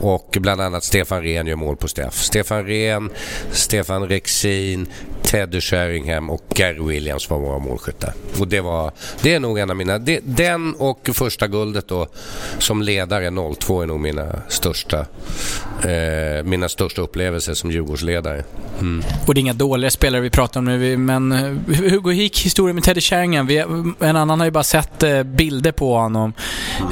Och 0.00 0.36
bland 0.40 0.60
annat 0.60 0.84
Stefan 0.84 1.22
Rehn 1.22 1.46
gör 1.46 1.56
mål 1.56 1.76
på 1.76 1.85
Steff. 1.86 2.14
Stefan 2.14 2.66
Rehn, 2.66 3.10
Stefan 3.52 4.02
Rexin, 4.08 4.88
Teddy 5.26 5.60
Sheringham 5.60 6.30
och 6.30 6.42
Gary 6.54 6.82
Williams 6.86 7.30
var 7.30 7.38
våra 7.38 7.58
målskyttar. 7.58 8.12
Och 8.40 8.48
det, 8.48 8.60
var, 8.60 8.92
det 9.22 9.34
är 9.34 9.40
nog 9.40 9.58
en 9.58 9.70
av 9.70 9.76
mina... 9.76 9.98
Det, 9.98 10.20
den 10.24 10.74
och 10.74 11.10
första 11.12 11.46
guldet 11.46 11.88
då 11.88 12.06
som 12.58 12.82
ledare 12.82 13.54
02 13.54 13.82
är 13.82 13.86
nog 13.86 14.00
mina 14.00 14.42
största, 14.48 15.06
eh, 15.82 16.44
mina 16.44 16.68
största 16.68 17.02
upplevelser 17.02 17.54
som 17.54 17.70
Djurgårdsledare. 17.70 18.44
Mm. 18.80 19.04
Och 19.26 19.34
det 19.34 19.38
är 19.38 19.42
inga 19.42 19.52
dåliga 19.52 19.90
spelare 19.90 20.20
vi 20.20 20.30
pratar 20.30 20.60
om 20.60 20.64
nu, 20.64 20.96
men 20.96 21.32
eh, 21.32 21.74
hur 21.76 22.12
gick 22.12 22.44
historien 22.44 22.74
med 22.74 22.84
Teddy 22.84 23.00
Sheringham? 23.00 23.46
Vi, 23.46 23.58
en 24.00 24.16
annan 24.16 24.40
har 24.40 24.44
ju 24.44 24.50
bara 24.50 24.64
sett 24.64 25.02
eh, 25.02 25.22
bilder 25.22 25.72
på 25.72 25.96
honom 25.96 26.32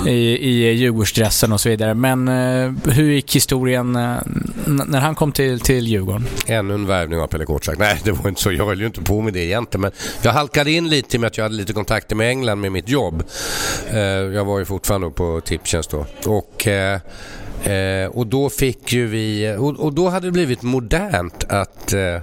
i, 0.07 0.11
i 0.11 0.73
Djurgårdsdressen 0.73 1.53
och 1.53 1.61
så 1.61 1.69
vidare. 1.69 1.95
Men 1.95 2.29
eh, 2.29 2.73
hur 2.93 3.13
gick 3.13 3.37
historien 3.37 3.93
när 4.67 5.01
han 5.01 5.15
kom 5.15 5.33
till, 5.33 5.61
till 5.61 5.87
Djurgården? 5.87 6.27
Ännu 6.47 6.75
en 6.75 6.87
värvning 6.87 7.21
av 7.21 7.27
Pelle 7.27 7.45
Kortsak. 7.45 7.79
Nej, 7.79 8.01
det 8.05 8.13
var 8.13 8.24
var 8.25 8.29
inte 8.29 8.41
så. 8.41 8.53
Jag 8.53 8.67
höll 8.67 8.81
ju 8.81 8.87
inte 8.87 9.01
på 9.01 9.21
med 9.21 9.33
det 9.33 9.45
egentligen. 9.45 9.81
Men 9.81 9.91
jag 10.23 10.33
halkade 10.33 10.71
in 10.71 10.89
lite 10.89 11.19
med 11.19 11.27
att 11.27 11.37
jag 11.37 11.45
hade 11.45 11.55
lite 11.55 11.73
kontakter 11.73 12.17
med 12.17 12.29
England 12.29 12.61
med 12.61 12.73
mitt 12.73 12.89
jobb. 12.89 13.23
Eh, 13.91 13.99
jag 13.99 14.45
var 14.45 14.59
ju 14.59 14.65
fortfarande 14.65 15.11
på 15.11 15.41
Tipstjänst 15.41 15.91
då. 15.91 16.07
Och 16.27 16.67
eh, 16.67 17.01
Eh, 17.65 18.07
och 18.07 18.27
då 18.27 18.51
fick 18.51 18.93
ju 18.93 19.07
vi, 19.07 19.57
och, 19.59 19.81
och, 19.81 19.95
då 19.95 20.09
hade 20.09 20.27
det 20.27 20.33
blivit 20.33 20.63
modernt 20.63 21.45
att 21.49 21.93
eh, 21.93 22.15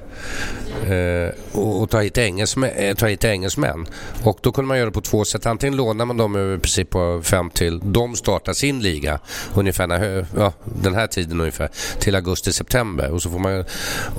eh, 0.93 1.29
och, 1.51 1.81
och 1.81 1.89
ta, 1.89 1.99
hit 1.99 2.17
engelsmän, 2.17 2.69
eh, 2.69 2.95
ta 2.95 3.07
hit 3.07 3.25
engelsmän. 3.25 3.87
Och 4.23 4.39
då 4.41 4.51
kunde 4.51 4.67
man 4.67 4.77
göra 4.77 4.85
det 4.85 4.91
på 4.91 5.01
två 5.01 5.25
sätt. 5.25 5.45
Antingen 5.45 5.75
lånar 5.75 6.05
man 6.05 6.17
dem 6.17 6.35
över 6.35 6.57
princip 6.57 6.89
på 6.89 7.21
fem 7.23 7.49
till, 7.49 7.79
de 7.83 8.15
startar 8.15 8.53
sin 8.53 8.79
liga 8.79 9.19
ungefär 9.55 9.87
när, 9.87 10.25
ja, 10.37 10.53
den 10.63 10.95
här 10.95 11.07
tiden 11.07 11.39
ungefär, 11.39 11.69
till 11.99 12.15
augusti-september. 12.15 13.11
Och 13.11 13.21
så 13.21 13.29
får 13.29 13.39
man, 13.39 13.65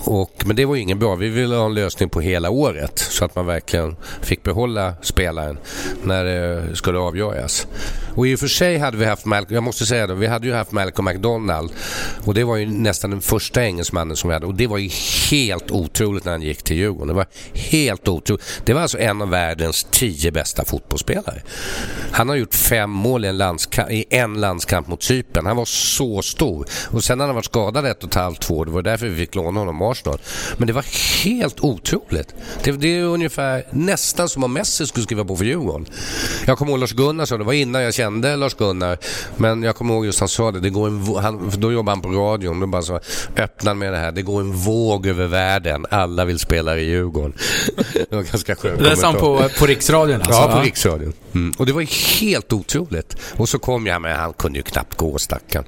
och, 0.05 0.43
men 0.47 0.57
det 0.57 0.65
var 0.65 0.75
ju 0.75 0.81
ingen 0.81 0.99
bra. 0.99 1.15
Vi 1.15 1.29
ville 1.29 1.55
ha 1.55 1.67
en 1.67 1.75
lösning 1.75 2.09
på 2.09 2.21
hela 2.21 2.51
året 2.51 2.99
så 2.99 3.25
att 3.25 3.37
man 3.37 3.47
verkligen 3.47 3.97
fick 4.21 4.43
behålla 4.43 4.95
spelaren 5.03 5.59
när 6.03 6.25
det 6.25 6.77
skulle 6.77 6.99
avgöras. 6.99 7.67
Och 8.15 8.27
i 8.27 8.35
och 8.35 8.41
för 8.41 8.47
sig 8.47 8.79
hade 8.79 8.97
vi 8.97 9.05
haft 9.05 9.25
Malcolm, 9.25 9.55
jag 9.55 9.63
måste 9.63 9.87
säga 9.87 10.07
det, 10.07 10.15
vi 10.15 10.27
hade 10.27 10.47
ju 10.47 10.55
haft 10.55 10.73
Malcolm 10.73 11.05
McDonald 11.05 11.73
och 12.25 12.35
det 12.35 12.45
var 12.45 12.57
ju 12.57 12.67
nästan 12.67 13.11
den 13.11 13.21
första 13.21 13.65
engelsmannen 13.65 14.17
som 14.17 14.29
vi 14.29 14.35
hade 14.35 14.47
och 14.47 14.55
det 14.55 14.67
var 14.67 14.79
ju 14.79 14.91
helt 15.31 15.71
otroligt 15.71 16.25
när 16.25 16.33
han 16.33 16.43
gick 16.43 16.63
till 16.63 16.77
Djurgården. 16.77 17.09
Det 17.09 17.15
var 17.15 17.27
helt 17.55 18.09
otroligt. 18.09 18.43
Det 18.65 18.73
var 18.75 18.81
alltså 18.81 18.99
en 18.99 19.23
av 19.23 19.31
världens 19.31 19.87
tio 19.91 20.31
bästa 20.31 20.65
fotbollsspelare. 20.65 21.43
Han 22.13 22.29
har 22.29 22.37
gjort 22.37 22.55
fem 22.55 22.91
mål 22.91 23.25
i 23.25 23.29
en, 23.29 23.39
landskamp, 23.39 23.91
i 23.91 24.05
en 24.11 24.41
landskamp 24.41 24.89
mot 24.89 25.03
Cypern. 25.03 25.47
Han 25.47 25.57
var 25.57 25.65
så 25.65 26.23
stor. 26.23 26.67
Och 26.91 27.05
sen 27.05 27.21
har 27.21 27.27
han 27.27 27.35
varit 27.35 27.45
skadad 27.45 27.87
ett 27.87 28.03
och 28.03 28.09
ett 28.09 28.15
halvt, 28.15 28.41
två 28.41 28.59
år. 28.59 28.65
Det 28.65 28.71
var 28.71 28.83
därför 28.83 29.09
vi 29.09 29.17
fick 29.17 29.35
låna 29.35 29.61
honom 29.61 29.83
Arsenal. 29.83 30.19
Men 30.57 30.67
det 30.67 30.73
var 30.73 30.85
helt 31.25 31.61
otroligt. 31.61 32.35
Det, 32.65 32.73
det 32.73 32.99
är 32.99 33.03
ungefär 33.03 33.65
nästan 33.71 34.29
som 34.29 34.45
om 34.45 34.53
Messi 34.53 34.87
skulle 34.87 35.05
skriva 35.05 35.25
på 35.25 35.37
för 35.37 35.45
Djurgården. 35.45 35.87
Jag 36.47 36.59
kommer 36.59 36.73
ihåg 36.73 36.81
Lars 36.81 36.93
Gunnar 36.93 37.27
sa 37.27 37.39
det 37.39 37.45
var 37.45 37.53
innan 37.53 37.83
jag 37.83 37.95
kände 38.03 38.37
Lars 38.37 38.55
Gunnar. 38.55 38.99
Men 39.37 39.63
jag 39.63 39.77
kommer 39.77 39.95
ihåg 39.95 40.07
just 40.07 40.21
han 40.21 40.29
sa 40.29 40.51
det. 40.51 40.61
det 40.61 40.71
går 40.71 40.87
en, 40.87 41.17
han, 41.23 41.53
då 41.57 41.73
jobbade 41.73 41.97
han 41.97 42.03
på 42.03 42.09
radion. 42.09 42.61
Då 42.61 42.67
bara 42.67 42.83
så 42.83 43.01
öppnade 43.37 43.77
med 43.77 43.93
det 43.93 43.99
här. 43.99 44.13
Det 44.13 44.23
går 44.23 44.41
en 44.41 44.53
våg 44.53 45.07
över 45.07 45.27
världen. 45.27 45.87
Alla 45.91 46.25
vill 46.25 46.39
spela 46.39 46.79
i 46.79 46.85
Djurgården. 46.85 47.33
det 48.11 48.17
var 48.17 48.23
ganska 48.23 48.57
skönt. 48.57 48.79
Det 48.79 48.97
sa 48.97 49.07
han 49.07 49.17
på, 49.17 49.49
på 49.59 49.67
Riksradion 49.67 50.17
alltså? 50.17 50.33
Ja, 50.33 50.53
på 50.57 50.61
Riksradion. 50.61 51.13
Mm. 51.35 51.55
Och 51.59 51.67
det 51.67 51.73
var 51.73 51.83
helt 52.21 52.53
otroligt. 52.53 53.17
Och 53.37 53.49
så 53.49 53.59
kom 53.59 53.87
jag 53.87 54.03
med, 54.03 54.17
han 54.17 54.33
kunde 54.33 54.59
ju 54.59 54.63
knappt 54.63 54.97
gå 54.97 55.19
stackaren. 55.19 55.65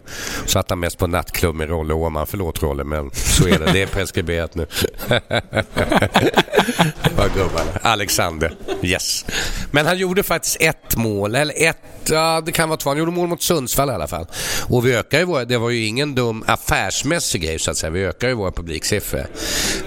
Så 0.46 0.58
att 0.58 0.70
han 0.70 0.80
mest 0.80 0.98
på 0.98 1.06
nattklubb 1.06 1.54
med 1.54 1.68
Rolle 1.68 1.94
Åhman. 1.94 2.26
Förlåt 2.26 2.62
Rolle, 2.62 2.84
men 2.84 3.10
så 3.14 3.48
är 3.48 3.58
det. 3.58 3.72
Det 3.72 3.82
är 3.82 3.86
preskriberat 3.86 4.54
nu. 4.54 4.66
Vad 7.24 7.34
gubbarna. 7.34 7.70
Alexander. 7.82 8.56
Yes. 8.82 9.24
Men 9.70 9.86
han 9.86 9.98
gjorde 9.98 10.22
faktiskt 10.22 10.56
ett 10.60 10.96
mål, 10.96 11.34
eller 11.34 11.54
ett, 11.56 11.76
ja 12.10 12.42
det 12.46 12.52
kan 12.52 12.68
vara 12.68 12.76
två. 12.76 12.90
Han 12.90 12.98
gjorde 12.98 13.10
mål 13.10 13.28
mot 13.28 13.42
Sundsvall 13.42 13.88
i 13.88 13.92
alla 13.92 14.06
fall. 14.06 14.26
Och 14.68 14.86
vi 14.86 14.94
ökar 14.94 15.18
ju 15.18 15.24
våra, 15.24 15.44
det 15.44 15.58
var 15.58 15.70
ju 15.70 15.86
ingen 15.86 16.14
dum 16.14 16.44
affärsmässig 16.46 17.42
grej 17.42 17.58
så 17.58 17.70
att 17.70 17.76
säga. 17.76 17.90
Vi 17.90 18.04
ökar 18.04 18.28
ju 18.28 18.34
våra 18.34 18.52
publiksiffror. 18.52 19.26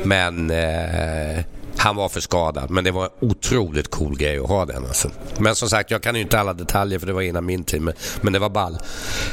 Men 0.04 0.52
eh, 0.52 1.44
han 1.78 1.96
var 1.96 2.10
för 2.10 2.20
skadad, 2.20 2.70
men 2.70 2.84
det 2.84 2.92
var 2.92 3.04
en 3.04 3.30
otroligt 3.30 3.92
cool 3.92 4.18
grej 4.18 4.40
att 4.40 4.48
ha 4.48 4.66
den. 4.66 4.86
Alltså. 4.86 5.12
Men 5.40 5.56
som 5.56 5.70
sagt, 5.70 5.92
jag 5.92 6.02
kan 6.04 6.16
ju 6.16 6.22
inte 6.22 6.40
alla 6.40 6.54
detaljer 6.54 7.00
för 7.00 7.08
det 7.08 7.14
var 7.14 7.22
innan 7.22 7.46
min 7.46 7.64
tid, 7.64 7.94
men 8.22 8.34
det 8.34 8.40
var 8.40 8.50
ball. 8.50 8.78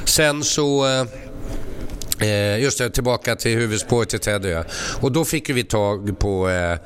Sen 0.05 0.45
så... 0.45 0.87
Eh, 0.87 1.05
Eh, 2.21 2.63
just 2.63 2.79
det, 2.79 2.91
tillbaka 2.91 3.37
till 3.37 3.59
huvudspåret 3.59 4.09
till 4.09 4.21
Teddy. 4.21 4.55
Och 5.01 5.13
då 5.13 5.25
fick 5.25 5.51
vi 5.51 5.65
tag 5.65 6.19
på, 6.19 6.49
eh, 6.49 6.79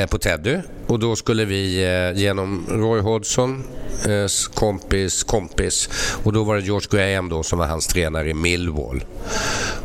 eh 0.00 0.06
på 0.06 0.18
Teddy 0.18 0.58
och 0.86 0.98
då 0.98 1.16
skulle 1.16 1.44
vi 1.44 1.84
eh, 1.84 2.20
genom 2.20 2.66
Roy 2.68 3.00
Hodgson 3.00 3.64
Eh, 4.04 4.26
kompis 4.54 5.22
kompis. 5.22 5.88
Och 6.22 6.32
då 6.32 6.44
var 6.44 6.56
det 6.56 6.62
George 6.62 6.88
Graham 6.90 7.28
då 7.28 7.42
som 7.42 7.58
var 7.58 7.66
hans 7.66 7.86
tränare 7.86 8.30
i 8.30 8.34
Millwall. 8.34 9.04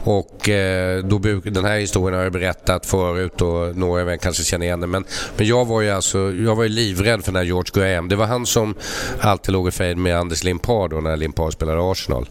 Och 0.03 0.49
eh, 0.49 1.03
då 1.03 1.17
den 1.43 1.65
här 1.65 1.79
historien 1.79 2.17
har 2.17 2.23
jag 2.23 2.33
berättat 2.33 2.85
förut 2.85 3.41
och 3.41 3.77
några 3.77 4.01
av 4.01 4.09
er 4.09 4.17
kanske 4.17 4.43
känner 4.43 4.65
igen 4.65 4.79
den. 4.79 4.89
Men, 4.89 5.05
men 5.37 5.47
jag 5.47 5.65
var 5.65 5.81
ju 5.81 5.89
alltså, 5.89 6.17
jag 6.33 6.55
var 6.55 6.63
ju 6.63 6.69
livrädd 6.69 7.23
för 7.23 7.31
den 7.31 7.39
här 7.39 7.45
George 7.45 7.71
Graham. 7.73 8.09
Det 8.09 8.15
var 8.15 8.25
han 8.25 8.45
som 8.45 8.75
alltid 9.19 9.53
låg 9.53 9.67
i 9.67 9.71
fejd 9.71 9.97
med 9.97 10.17
Anders 10.17 10.43
Limpar 10.43 10.87
då 10.87 11.01
när 11.01 11.17
Limpar 11.17 11.51
spelade 11.51 11.91
Arsenal. 11.91 12.29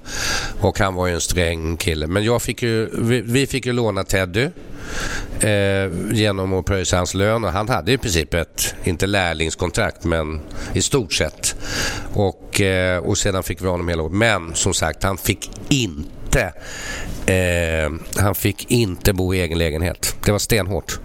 Och 0.60 0.78
han 0.78 0.94
var 0.94 1.06
ju 1.06 1.14
en 1.14 1.20
sträng 1.20 1.76
kille. 1.76 2.06
Men 2.06 2.24
jag 2.24 2.42
fick 2.42 2.62
ju, 2.62 2.88
vi, 2.92 3.20
vi 3.20 3.46
fick 3.46 3.66
ju 3.66 3.72
låna 3.72 4.04
Teddy 4.04 4.48
eh, 5.40 6.12
genom 6.12 6.52
att 6.52 6.66
pröjsa 6.66 6.96
hans 6.96 7.14
lön. 7.14 7.44
Och 7.44 7.52
han 7.52 7.68
hade 7.68 7.92
i 7.92 7.98
princip 7.98 8.34
ett, 8.34 8.74
inte 8.84 9.06
lärlingskontrakt, 9.06 10.04
men 10.04 10.40
i 10.72 10.82
stort 10.82 11.12
sett. 11.12 11.56
Och, 12.14 12.60
eh, 12.60 12.98
och 12.98 13.18
sedan 13.18 13.42
fick 13.42 13.62
vi 13.62 13.66
honom 13.66 13.88
hela 13.88 14.02
året. 14.02 14.12
Men 14.12 14.54
som 14.54 14.74
sagt, 14.74 15.02
han 15.02 15.18
fick 15.18 15.50
inte 15.68 16.52
Eh, 17.30 17.90
han 18.16 18.34
fick 18.34 18.70
inte 18.70 19.12
bo 19.12 19.34
i 19.34 19.40
egen 19.40 19.58
lägenhet. 19.58 20.16
Det 20.24 20.32
var 20.32 20.38
stenhårt. 20.38 20.98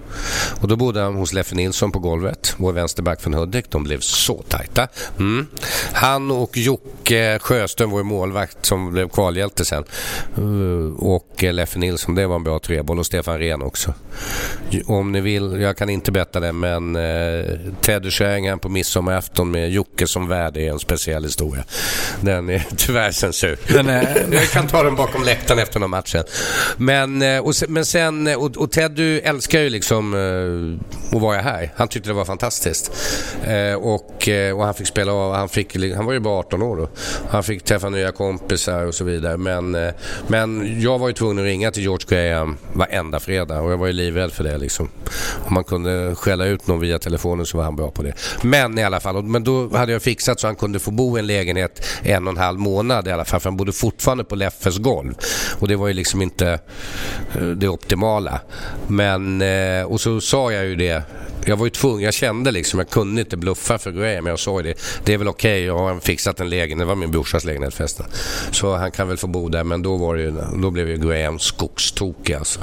Och 0.62 0.68
då 0.68 0.76
bodde 0.76 1.02
han 1.02 1.16
hos 1.16 1.34
Leffe 1.34 1.56
Nilsson 1.56 1.92
på 1.92 2.00
golvet, 2.00 2.54
vår 2.58 2.74
vänsterback 2.74 3.22
från 3.22 3.34
Hudik. 3.34 3.66
De 3.70 3.84
blev 3.84 4.00
så 4.00 4.44
tajta. 4.48 4.88
Mm. 5.20 5.48
Han 5.94 6.32
och 6.32 6.58
Jocke 6.58 7.40
Sjöström, 7.42 7.90
vår 7.90 8.04
målvakt 8.04 8.66
som 8.66 8.92
blev 8.92 9.10
kvalhjälte 9.10 9.66
sen. 9.66 9.84
Uh, 10.38 10.94
och 10.96 11.44
Leffe 11.44 11.80
Nilsson, 11.80 12.16
det 12.16 12.28
var 12.28 12.36
en 12.36 12.44
bra 12.44 12.60
treboll. 12.60 13.00
Och 13.00 13.06
Stefan 13.06 13.40
Rehn 13.40 13.62
också. 13.62 13.94
Om 14.86 15.12
ni 15.12 15.22
vill, 15.22 15.62
jag 15.62 15.78
kan 15.78 15.90
inte 15.90 16.12
berätta 16.12 16.40
det, 16.40 16.52
men 16.52 16.96
uh, 16.96 17.60
Teddy 17.82 18.12
Sheringham 18.12 18.60
på 18.60 18.70
midsommarafton 18.70 19.52
med 19.52 19.72
Jocke 19.72 20.08
som 20.08 20.28
värd 20.28 20.58
är 20.58 20.72
en 20.72 20.80
speciell 20.80 21.24
historia. 21.24 21.64
Den 22.22 22.50
är 22.50 22.68
tyvärr 22.78 23.12
censur. 23.12 23.60
Den 23.68 23.90
är... 23.90 24.26
jag 24.32 24.50
kan 24.50 24.68
ta 24.68 24.84
den 24.84 24.96
bakom 24.96 25.24
läktaren 25.24 25.60
efter 25.60 25.80
någon 25.80 25.90
match 25.90 26.15
sen. 26.16 26.24
Men, 26.78 27.22
eh, 27.22 27.40
och, 27.40 27.54
men 27.68 27.86
sen, 27.86 28.28
eh, 28.28 28.36
och, 28.36 28.58
och 28.58 28.72
Teddy 28.72 29.20
älskar 29.20 29.60
ju 29.60 29.70
liksom 29.70 30.14
eh, 30.14 31.16
att 31.16 31.22
vara 31.22 31.42
här. 31.42 31.74
Han 31.76 31.88
tyckte 31.88 32.10
det 32.10 32.14
var 32.14 32.26
fantastiskt. 32.26 32.92
Och, 33.78 34.30
och 34.56 34.66
han 34.66 34.74
fick 34.74 34.88
spela 34.88 35.14
av, 35.14 35.34
han, 35.34 35.50
fick, 35.50 35.94
han 35.96 36.06
var 36.06 36.14
ju 36.14 36.20
bara 36.20 36.40
18 36.40 36.62
år 36.62 36.78
då. 36.78 36.90
Han 37.30 37.44
fick 37.44 37.64
träffa 37.64 37.90
nya 37.90 38.12
kompisar 38.12 38.86
och 38.86 38.96
så 38.96 39.04
vidare. 39.04 39.38
Men, 39.38 39.92
men 40.28 40.82
jag 40.82 41.00
var 41.00 41.08
ju 41.08 41.14
tvungen 41.14 41.40
att 41.40 41.44
ringa 41.44 41.72
till 41.72 41.84
George 41.84 42.06
Graham 42.10 42.58
varenda 42.74 43.20
fredag 43.20 43.62
och 43.62 43.72
jag 43.72 43.78
var 43.78 43.88
ju 43.88 43.94
livrädd 43.94 44.32
för 44.32 44.44
det 44.44 44.58
liksom. 44.58 44.90
Om 45.48 45.54
man 45.54 45.64
kunde 45.64 46.16
skälla 46.16 46.46
ut 46.46 46.68
någon 46.68 46.80
via 46.80 47.00
telefonen 47.00 47.46
så 47.46 47.58
var 47.58 47.64
han 47.64 47.76
bra 47.76 47.92
på 47.92 48.04
det. 48.04 48.14
Men 48.42 48.78
i 48.78 48.84
alla 48.84 49.00
fall, 49.00 49.24
men 49.24 49.44
då 49.44 49.78
hade 49.78 49.92
jag 49.92 50.02
fixat 50.02 50.40
så 50.40 50.48
han 50.48 50.56
kunde 50.56 50.80
få 50.80 50.92
bo 50.92 51.18
i 51.18 51.20
en 51.20 51.28
lägenhet 51.28 51.86
en 52.04 52.28
och 52.28 52.32
en 52.34 52.38
halv 52.38 52.60
månad 52.60 53.08
i 53.08 53.12
alla 53.12 53.26
fall. 53.26 53.40
För 53.40 53.50
han 53.50 53.58
bodde 53.58 53.72
fortfarande 53.72 54.24
på 54.24 54.36
Leffes 54.36 54.78
golv. 54.78 55.14
Och 55.60 55.68
det 55.68 55.76
var 55.76 55.88
ju 55.88 55.94
liksom 55.96 56.22
inte 56.22 56.60
eh, 57.36 57.48
det 57.48 57.68
optimala. 57.68 58.42
Men, 58.88 59.42
eh, 59.42 59.84
och 59.84 60.02
så 60.02 60.22
sa 60.22 60.52
jag 60.52 60.66
ju 60.66 60.76
det 60.76 61.04
jag 61.46 61.58
var 61.58 61.66
ju 61.66 61.70
tvungen, 61.70 62.02
jag 62.02 62.14
kände 62.14 62.52
liksom, 62.52 62.80
jag 62.80 62.90
kunde 62.90 63.22
inte 63.22 63.38
bluffa 63.38 63.78
för 63.78 63.92
Graham. 63.92 64.24
Men 64.24 64.32
jag 64.32 64.40
sa 64.40 64.60
ju 64.60 64.64
det, 64.64 64.80
det 65.04 65.14
är 65.14 65.18
väl 65.18 65.28
okej, 65.28 65.52
okay, 65.52 65.66
jag 65.66 65.78
har 65.78 66.00
fixat 66.00 66.40
en 66.40 66.50
lägenhet, 66.50 66.80
det 66.80 66.86
var 66.86 66.96
min 66.96 67.12
brorsas 67.12 67.46
lägenhet 67.46 67.74
förresten. 67.74 68.06
Så 68.52 68.76
han 68.76 68.92
kan 68.92 69.08
väl 69.08 69.18
få 69.18 69.28
bo 69.28 69.50
där, 69.50 69.64
men 69.64 69.82
då, 69.82 69.98
var 69.98 70.16
det 70.16 70.22
ju, 70.22 70.34
då 70.62 70.72
blev 70.72 70.90
ju 70.90 70.98
Graham 70.98 71.40
skogstokig 71.40 72.34
alltså. 72.34 72.60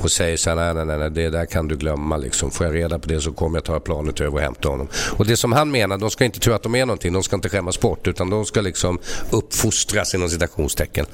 Och 0.00 0.10
säger 0.10 0.36
så 0.36 0.50
här, 0.50 0.74
nej, 0.74 0.84
nej, 0.84 0.98
nej, 0.98 1.10
det 1.10 1.30
där 1.30 1.46
kan 1.46 1.68
du 1.68 1.76
glömma 1.76 2.16
liksom. 2.16 2.50
Får 2.50 2.66
jag 2.66 2.74
reda 2.74 2.98
på 2.98 3.08
det 3.08 3.20
så 3.20 3.32
kommer 3.32 3.56
jag 3.56 3.64
ta 3.64 3.80
planet 3.80 4.20
över 4.20 4.34
och 4.34 4.40
hämta 4.40 4.68
honom. 4.68 4.88
Och 5.16 5.26
det 5.26 5.36
som 5.36 5.52
han 5.52 5.70
menar, 5.70 5.98
de 5.98 6.10
ska 6.10 6.24
inte 6.24 6.40
tro 6.40 6.54
att 6.54 6.62
de 6.62 6.74
är 6.74 6.86
någonting, 6.86 7.12
de 7.12 7.22
ska 7.22 7.36
inte 7.36 7.48
skämmas 7.48 7.80
bort, 7.80 8.08
utan 8.08 8.30
de 8.30 8.44
ska 8.46 8.60
liksom 8.60 8.98
uppfostras 9.30 10.14
inom 10.14 10.28
citationstecken. 10.28 11.06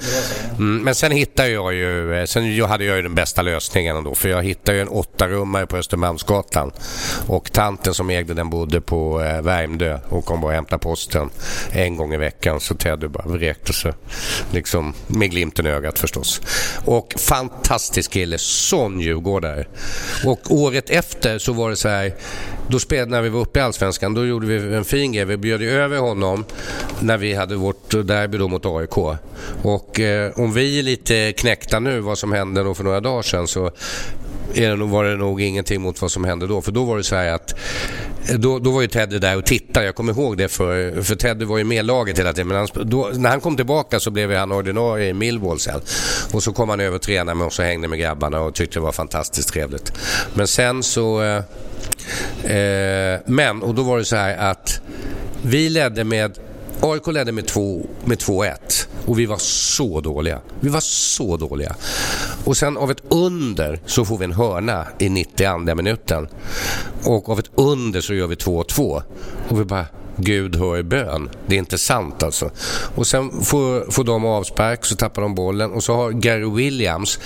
Mm, 0.58 0.82
men 0.82 0.94
sen 0.94 1.12
hittade 1.12 1.48
jag 1.48 1.74
ju, 1.74 2.14
eh, 2.14 2.24
sen 2.24 2.62
hade 2.62 2.84
jag 2.84 2.96
ju 2.96 3.02
den 3.02 3.14
bästa 3.14 3.42
lösningen 3.42 3.96
ändå, 3.96 4.14
för 4.14 4.28
jag 4.28 4.42
hittade 4.42 4.78
ju 4.78 4.82
en 4.82 4.88
åttarummare 4.88 5.66
på 5.66 5.76
Östermalmsgatan. 5.76 6.72
Och 7.26 7.52
tanten 7.52 7.94
som 7.94 8.10
ägde 8.10 8.34
den 8.34 8.50
bodde 8.50 8.80
på 8.80 9.22
eh, 9.22 9.42
Värmdö 9.42 9.98
och 10.08 10.24
kom 10.24 10.40
bara 10.40 10.46
och 10.46 10.52
hämtade 10.52 10.82
posten 10.82 11.30
en 11.72 11.96
gång 11.96 12.14
i 12.14 12.16
veckan. 12.16 12.60
Så 12.60 12.74
Teddy 12.74 13.08
bara 13.08 13.28
vräkte 13.28 13.72
sig. 13.72 13.92
Liksom 14.50 14.94
med 15.06 15.30
glimten 15.30 15.66
i 15.66 15.70
ögat 15.70 15.98
förstås. 15.98 16.40
Och 16.84 17.14
fantastisk 17.18 18.10
kille, 18.10 18.38
sån 18.38 19.00
djurgårdare. 19.00 19.64
Och 20.24 20.40
året 20.50 20.90
efter 20.90 21.38
så 21.38 21.52
var 21.52 21.70
det 21.70 21.76
så 21.76 21.88
här, 21.88 22.14
då 22.68 22.78
spelade, 22.78 23.10
när 23.10 23.22
vi 23.22 23.28
var 23.28 23.40
uppe 23.40 23.58
i 23.58 23.62
Allsvenskan, 23.62 24.14
då 24.14 24.26
gjorde 24.26 24.46
vi 24.46 24.74
en 24.74 24.84
fin 24.84 25.12
grej. 25.12 25.24
Vi 25.24 25.36
bjöd 25.36 25.62
över 25.62 25.98
honom 25.98 26.44
när 27.00 27.18
vi 27.18 27.34
hade 27.34 27.56
vårt 27.56 27.90
derby 27.90 28.38
då 28.38 28.48
mot 28.48 28.66
AIK. 28.66 28.96
Och 29.62 30.00
eh, 30.00 30.32
om 30.36 30.52
vi 30.52 30.78
är 30.78 30.82
lite 30.82 31.32
knäckta 31.32 31.80
nu 31.80 32.00
vad 32.00 32.18
som 32.18 32.32
hände 32.32 32.62
då 32.62 32.74
för 32.74 32.84
några 32.84 33.00
dagar 33.00 33.22
sedan 33.22 33.48
så 33.48 33.70
det 34.54 34.76
var 34.76 35.04
det 35.04 35.16
nog 35.16 35.40
ingenting 35.40 35.80
mot 35.80 36.02
vad 36.02 36.10
som 36.10 36.24
hände 36.24 36.46
då. 36.46 36.62
För 36.62 36.72
då 36.72 36.84
var 36.84 36.96
det 36.96 37.04
så 37.04 37.16
här 37.16 37.32
att 37.32 37.54
då, 38.38 38.58
då 38.58 38.70
var 38.70 38.82
ju 38.82 38.88
Teddy 38.88 39.18
där 39.18 39.36
och 39.36 39.44
tittade. 39.44 39.86
Jag 39.86 39.94
kommer 39.94 40.12
ihåg 40.12 40.36
det 40.36 40.48
för, 40.48 41.02
för 41.02 41.14
Teddy 41.14 41.44
var 41.44 41.58
ju 41.58 41.64
med 41.64 41.84
laget 41.84 42.18
hela 42.18 42.32
tiden. 42.32 42.48
Men 42.48 42.56
han, 42.56 42.68
då, 42.84 43.10
när 43.14 43.30
han 43.30 43.40
kom 43.40 43.56
tillbaka 43.56 44.00
så 44.00 44.10
blev 44.10 44.32
han 44.32 44.52
ordinarie 44.52 45.08
i 45.08 45.12
Millwall 45.12 45.60
sen. 45.60 45.80
Och 46.32 46.42
så 46.42 46.52
kom 46.52 46.68
han 46.68 46.80
över 46.80 46.96
och 46.96 47.02
tränade 47.02 47.38
med 47.38 47.46
oss 47.46 47.58
och 47.58 47.64
hängde 47.64 47.88
med 47.88 47.98
grabbarna 47.98 48.40
och 48.40 48.54
tyckte 48.54 48.78
det 48.78 48.82
var 48.82 48.92
fantastiskt 48.92 49.48
trevligt. 49.48 49.92
Men 50.34 50.46
sen 50.46 50.82
så... 50.82 51.22
Eh, 51.22 52.56
eh, 52.56 53.20
men, 53.26 53.62
och 53.62 53.74
då 53.74 53.82
var 53.82 53.98
det 53.98 54.04
så 54.04 54.16
här 54.16 54.36
att 54.50 54.80
vi 55.42 55.68
ledde 55.68 56.04
med 56.04 56.38
AIK 56.84 57.06
ledde 57.06 57.32
med 57.32 57.44
2-1 57.44 57.94
med 58.04 58.18
och 59.06 59.18
vi 59.18 59.26
var 59.26 59.38
så 59.38 60.00
dåliga. 60.00 60.40
Vi 60.60 60.68
var 60.68 60.80
så 60.80 61.36
dåliga. 61.36 61.76
Och 62.44 62.56
sen 62.56 62.76
av 62.76 62.90
ett 62.90 63.02
under 63.08 63.80
så 63.86 64.04
får 64.04 64.18
vi 64.18 64.24
en 64.24 64.32
hörna 64.32 64.86
i 64.98 65.08
92 65.08 65.74
minuten. 65.74 66.28
Och 67.04 67.28
av 67.28 67.38
ett 67.38 67.50
under 67.54 68.00
så 68.00 68.14
gör 68.14 68.26
vi 68.26 68.34
2-2. 68.34 69.02
Och 69.48 69.60
vi 69.60 69.64
bara, 69.64 69.86
Gud 70.16 70.56
hör 70.56 70.82
bön. 70.82 71.30
Det 71.46 71.54
är 71.54 71.58
inte 71.58 71.78
sant 71.78 72.22
alltså. 72.22 72.50
Och 72.94 73.06
sen 73.06 73.44
får, 73.44 73.90
får 73.90 74.04
de 74.04 74.24
avspark, 74.24 74.84
så 74.84 74.96
tappar 74.96 75.22
de 75.22 75.34
bollen 75.34 75.72
och 75.72 75.84
så 75.84 75.94
har 75.94 76.10
Gary 76.10 76.50
Williams, 76.50 77.18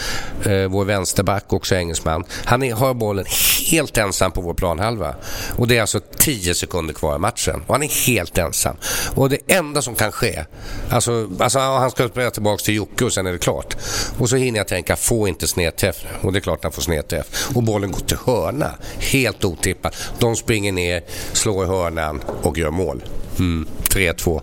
eh, 0.45 0.69
vår 0.69 0.85
vänsterback, 0.85 1.53
också 1.53 1.75
engelsman, 1.75 2.25
han 2.45 2.63
är, 2.63 2.75
har 2.75 2.95
bollen 2.95 3.25
helt 3.71 3.99
ensam 3.99 4.33
på 4.33 4.41
vår 4.41 4.55
planhalva. 4.55 5.15
Och 5.57 5.69
det 5.69 5.77
är 5.77 5.81
alltså 5.81 6.01
10 6.19 6.55
sekunder 6.55 6.95
kvar 6.95 7.17
i 7.17 7.19
matchen 7.19 7.63
och 7.67 7.75
han 7.75 7.83
är 7.83 8.07
helt 8.07 8.39
ensam. 8.39 8.77
Och 9.15 9.31
det 9.31 9.39
enda 9.47 9.83
som 9.83 9.95
kan 9.95 10.13
ske, 10.13 10.45
alltså, 10.91 11.29
alltså 11.39 11.59
han 11.59 11.91
ska 11.91 12.09
spela 12.09 12.31
tillbaka 12.31 12.63
till 12.63 12.75
Jocke 12.75 13.05
och 13.05 13.13
sen 13.13 13.27
är 13.27 13.33
det 13.33 13.39
klart. 13.39 13.77
Och 14.19 14.29
så 14.29 14.37
hinner 14.37 14.59
jag 14.59 14.69
tänka, 14.69 14.97
få 14.97 15.29
inte 15.29 15.47
snedträff. 15.47 15.97
Och 16.21 16.33
det 16.33 16.39
är 16.39 16.41
klart 16.41 16.63
han 16.63 16.73
får 16.73 16.83
snedträff. 16.83 17.49
Och 17.55 17.63
bollen 17.63 17.93
går 17.93 18.01
till 18.01 18.19
hörna. 18.27 18.71
Helt 18.99 19.45
otippat. 19.45 19.95
De 20.19 20.37
springer 20.37 20.73
ner, 20.73 21.05
slår 21.33 21.65
i 21.65 21.69
hörnan 21.69 22.23
och 22.43 22.59
gör 22.59 22.71
mål. 22.77 23.03
Mm, 23.39 23.67
3-2. 23.91 24.43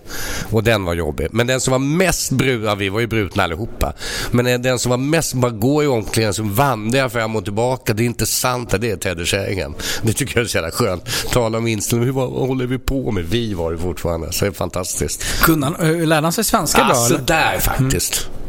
Och 0.51 0.63
den 0.63 0.83
var 0.85 0.93
jobbig. 0.93 1.27
Men 1.31 1.47
den 1.47 1.61
som 1.61 1.71
var 1.71 1.79
mest 1.79 2.31
bruten, 2.31 2.77
vi 2.77 2.89
var 2.89 2.99
ju 2.99 3.07
brutna 3.07 3.43
allihopa. 3.43 3.93
Men 4.31 4.61
den 4.61 4.79
som 4.79 4.89
var 4.89 4.97
mest, 4.97 5.33
bara 5.33 5.51
gå 5.51 5.83
i 5.83 5.87
omklädningsrummet, 5.87 6.55
vandrar 6.55 7.09
fram 7.09 7.35
och 7.35 7.43
tillbaka. 7.43 7.93
Det 7.93 8.03
är 8.03 8.05
inte 8.05 8.25
sant, 8.25 8.73
det 8.81 9.05
är 9.05 9.25
Sheringham. 9.25 9.75
Det 10.01 10.13
tycker 10.13 10.37
jag 10.37 10.43
är 10.43 10.47
så 10.47 10.57
jävla 10.57 10.71
skönt. 10.71 11.09
Tala 11.31 11.57
om 11.57 11.67
inställning, 11.67 12.13
vad 12.13 12.29
håller 12.29 12.65
vi 12.65 12.79
på 12.79 13.11
med? 13.11 13.25
Vi 13.25 13.53
var 13.53 13.71
det 13.71 13.77
fortfarande. 13.77 14.31
Så 14.31 14.45
det 14.45 14.51
är 14.51 14.53
fantastiskt. 14.53 15.43
Kunde 15.43 15.67
han, 15.67 15.75
eh, 15.75 16.07
lärde 16.07 16.25
han 16.25 16.33
sig 16.33 16.43
svenska 16.43 16.83
bra? 16.83 16.95
Alltså 16.95 17.17
där 17.17 17.59
faktiskt. 17.59 18.27
Mm. 18.27 18.42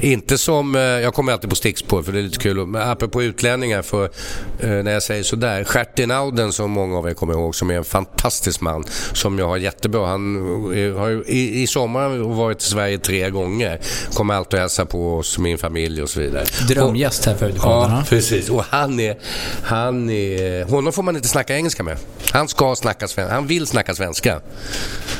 Inte 0.00 0.38
som, 0.38 0.74
eh, 0.74 0.80
jag 0.80 1.14
kommer 1.14 1.32
alltid 1.32 1.50
på 1.50 1.56
stickspår 1.56 2.02
för 2.02 2.12
det 2.12 2.18
är 2.18 2.22
lite 2.22 2.38
kul, 2.38 2.66
men 2.66 2.90
apropå 2.90 3.22
utlänningar 3.22 3.82
för 3.82 4.04
eh, 4.60 4.68
när 4.68 4.92
jag 4.92 5.02
säger 5.02 5.22
sådär. 5.22 5.64
Stjärtin 5.64 6.10
Auden 6.10 6.52
som 6.52 6.70
många 6.70 6.98
av 6.98 7.08
er 7.08 7.14
kommer 7.14 7.34
ihåg 7.34 7.54
som 7.54 7.70
är 7.70 7.74
en 7.74 7.84
fantastisk 7.84 8.60
man 8.60 8.84
som 9.12 9.38
jag 9.38 9.48
har 9.48 9.56
jättebra. 9.56 10.06
Han 10.06 10.36
har 10.96 11.30
i, 11.30 11.62
i 11.62 11.66
sommar 11.66 12.08
varit 12.18 12.62
i 12.62 12.64
Sverige 12.64 12.98
tre 12.98 13.30
gånger. 13.30 13.80
Kommer 14.14 14.34
alltid 14.34 14.54
och 14.54 14.60
hälsa 14.60 14.86
på 14.86 15.16
oss, 15.16 15.38
min 15.38 15.58
familj 15.58 16.02
och 16.02 16.10
så 16.10 16.20
vidare. 16.20 16.44
Drömgäst 16.68 17.24
här 17.24 17.34
förut 17.34 17.54
Ja, 17.62 18.02
precis. 18.08 18.50
Och 18.50 18.64
han 18.70 19.00
är, 19.00 19.18
han 19.62 20.10
är, 20.10 20.64
honom 20.64 20.92
får 20.92 21.02
man 21.02 21.16
inte 21.16 21.28
snacka 21.28 21.56
engelska 21.56 21.82
med. 21.82 21.96
Han 22.32 22.48
ska 22.48 22.76
snacka 22.76 23.08
svenska, 23.08 23.34
han 23.34 23.46
vill 23.46 23.66
snacka 23.66 23.94
svenska. 23.94 24.40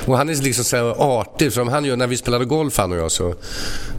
Och 0.07 0.17
han 0.17 0.29
är 0.29 0.35
liksom 0.35 0.65
så 0.65 0.93
artig, 0.93 1.53
som 1.53 1.69
han 1.69 1.85
gör 1.85 1.97
när 1.97 2.07
vi 2.07 2.17
spelade 2.17 2.45
golf 2.45 2.79
han 2.79 2.93
och 2.93 2.99
jag 2.99 3.11
så, 3.11 3.35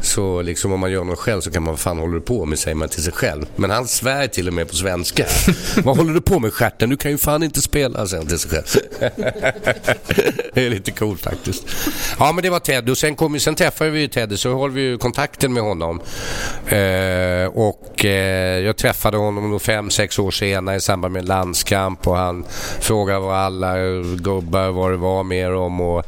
så 0.01 0.28
liksom 0.43 0.71
om 0.71 0.79
man 0.79 0.91
gör 0.91 1.03
något 1.03 1.19
själv 1.19 1.41
så 1.41 1.51
kan 1.51 1.63
man, 1.63 1.73
vad 1.73 1.79
fan 1.79 1.97
håller 1.97 2.13
du 2.13 2.21
på 2.21 2.45
med, 2.45 2.59
säger 2.59 2.75
man 2.75 2.89
till 2.89 3.03
sig 3.03 3.13
själv. 3.13 3.45
Men 3.55 3.69
han 3.69 3.87
svär 3.87 4.27
till 4.27 4.47
och 4.47 4.53
med 4.53 4.67
på 4.67 4.75
svenska. 4.75 5.25
vad 5.83 5.97
håller 5.97 6.13
du 6.13 6.21
på 6.21 6.39
med 6.39 6.53
stjärten? 6.53 6.89
Du 6.89 6.97
kan 6.97 7.11
ju 7.11 7.17
fan 7.17 7.43
inte 7.43 7.61
spela, 7.61 8.07
säger 8.07 8.23
han 8.23 8.27
till 8.27 8.39
sig 8.39 8.51
själv. 8.51 8.65
det 10.53 10.65
är 10.65 10.69
lite 10.69 10.91
coolt 10.91 11.21
faktiskt. 11.21 11.63
Ja, 12.19 12.31
men 12.31 12.43
det 12.43 12.49
var 12.49 12.59
Ted 12.59 12.89
och 12.89 12.97
sen, 12.97 13.15
kom, 13.15 13.39
sen 13.39 13.55
träffade 13.55 13.89
vi 13.89 13.99
ju 13.99 14.07
Ted 14.07 14.39
så 14.39 14.59
höll 14.59 14.71
vi 14.71 14.81
ju 14.81 14.97
kontakten 14.97 15.53
med 15.53 15.63
honom. 15.63 16.01
Eh, 16.67 17.45
och 17.53 18.05
eh, 18.05 18.59
jag 18.59 18.77
träffade 18.77 19.17
honom 19.17 19.51
då 19.51 19.59
fem, 19.59 19.89
sex 19.89 20.19
år 20.19 20.31
senare 20.31 20.75
i 20.75 20.81
samband 20.81 21.11
med 21.11 21.19
en 21.19 21.25
landskamp 21.25 22.07
och 22.07 22.15
han 22.15 22.45
frågade 22.79 23.19
vad 23.19 23.35
alla 23.35 23.75
gubbar, 24.15 24.69
vad 24.69 24.91
det 24.91 24.97
var 24.97 25.23
med 25.23 25.51
dem 25.51 25.81
och 25.81 26.05